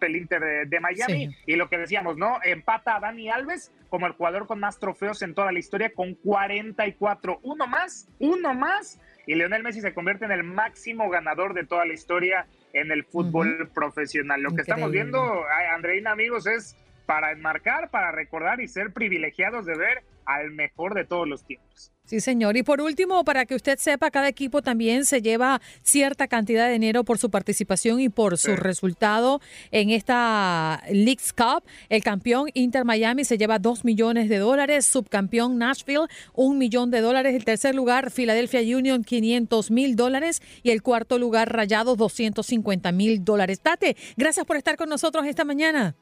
el 0.05 0.17
Inter 0.17 0.69
de, 0.69 0.81
Miami. 0.81 1.35
Y 1.47 1.57
lo 1.57 1.69
que 1.69 1.79
decíamos, 1.79 2.17
¿no? 2.19 2.39
Empata 2.45 2.97
a 2.97 3.01
Dani 3.01 3.31
Alves 3.31 3.73
como 3.89 4.07
el 4.07 4.13
jugador 4.13 4.47
con 4.47 4.61
más 4.61 4.79
trofeos 4.79 5.23
en 5.23 5.35
toda 5.35 5.53
la 5.53 5.59
historia 5.59 5.93
con 5.95 6.15
44. 6.15 7.41
Uno 7.43 7.67
más, 7.67 8.09
uno 8.19 8.53
más. 8.53 9.01
Y 9.27 9.35
Lionel 9.35 9.63
Messi 9.63 9.81
se 9.81 9.95
convierte 9.95 10.25
en 10.25 10.33
el 10.33 10.43
máximo 10.43 11.09
ganador 11.09 11.55
de 11.55 11.65
toda 11.65 11.85
la 11.87 11.95
historia 11.95 12.47
en 12.73 12.93
el 12.93 13.05
fútbol 13.05 13.71
profesional. 13.75 14.43
Lo 14.43 14.55
que 14.55 14.63
estamos 14.63 14.91
viendo, 14.91 15.45
Andreina, 15.75 16.13
amigos, 16.13 16.47
es 16.47 16.77
para 17.07 17.33
enmarcar, 17.33 17.91
para 17.91 18.13
recordar 18.13 18.61
y 18.61 18.69
ser 18.69 18.93
privilegiados 18.93 19.65
de 19.65 19.77
ver 19.77 20.03
al 20.27 20.51
mejor 20.51 20.95
de 20.95 21.05
todos 21.05 21.27
los 21.27 21.45
tiempos. 21.45 21.93
Sí, 22.07 22.21
señor. 22.21 22.57
Y 22.57 22.63
por 22.63 22.81
último, 22.81 23.25
para 23.25 23.47
que 23.47 23.57
usted 23.57 23.79
sepa, 23.79 24.13
cada 24.13 24.29
equipo 24.29 24.63
también 24.63 25.05
se 25.05 25.23
lleva 25.23 25.61
cierta 25.83 26.29
cantidad 26.29 26.67
de 26.69 26.75
dinero 26.75 27.03
por 27.03 27.19
su 27.19 27.31
participación 27.31 27.99
y 27.99 28.09
por 28.09 28.39
su 28.39 28.55
resultado 28.55 29.41
en 29.73 29.91
esta 29.91 30.85
League's 30.89 31.33
Cup. 31.33 31.65
El 31.89 32.05
campeón 32.05 32.49
Inter 32.55 32.85
Miami 32.85 33.25
se 33.25 33.39
lleva 33.39 33.59
dos 33.59 33.85
millones 33.85 34.29
de 34.29 34.39
dólares, 34.39 34.87
subcampeón 34.87 35.59
Nashville 35.59 36.07
un 36.33 36.59
millón 36.59 36.93
de 36.93 37.01
dólares, 37.01 37.35
el 37.35 37.45
tercer 37.45 37.75
lugar 37.75 38.13
Philadelphia 38.13 38.61
Union 38.61 39.03
500 39.03 39.73
mil 39.73 39.97
dólares 39.97 40.41
y 40.63 40.71
el 40.71 40.83
cuarto 40.83 41.19
lugar 41.19 41.53
Rayados 41.53 41.97
250 41.97 42.93
mil 42.93 43.25
dólares. 43.25 43.61
Tate, 43.61 43.97
gracias 44.17 44.47
por 44.47 44.57
estar 44.57 44.77
con 44.77 44.89
nosotros 44.89 45.27
esta 45.27 45.45
mañana. 45.45 45.97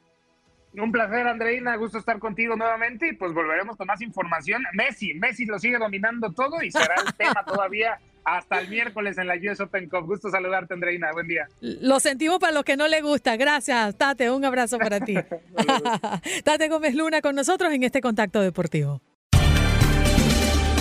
Un 0.77 0.91
placer, 0.91 1.27
Andreina. 1.27 1.75
Gusto 1.75 1.97
estar 1.97 2.19
contigo 2.19 2.55
nuevamente 2.55 3.09
y 3.09 3.13
pues 3.13 3.33
volveremos 3.33 3.77
con 3.77 3.87
más 3.87 4.01
información. 4.01 4.63
Messi, 4.73 5.13
Messi 5.13 5.45
lo 5.45 5.59
sigue 5.59 5.77
dominando 5.77 6.31
todo 6.33 6.61
y 6.61 6.71
será 6.71 6.95
el 7.05 7.13
tema 7.13 7.43
todavía 7.47 7.99
hasta 8.23 8.59
el 8.59 8.69
miércoles 8.69 9.17
en 9.17 9.27
la 9.27 9.35
US 9.35 9.59
Open 9.61 9.87
Cup. 9.87 10.05
Gusto 10.05 10.29
saludarte, 10.29 10.73
Andreina. 10.73 11.11
Buen 11.13 11.27
día. 11.27 11.47
Lo 11.61 11.99
sentimos 11.99 12.39
para 12.39 12.53
los 12.53 12.63
que 12.63 12.75
no 12.75 12.87
le 12.87 13.01
gusta. 13.01 13.37
Gracias, 13.37 13.95
Tate. 13.97 14.29
Un 14.31 14.43
abrazo 14.43 14.77
para 14.77 14.99
ti. 14.99 15.15
Tate 16.43 16.67
Gómez 16.67 16.95
Luna 16.95 17.21
con 17.21 17.35
nosotros 17.35 17.71
en 17.71 17.83
este 17.83 18.01
contacto 18.01 18.41
deportivo. 18.41 19.01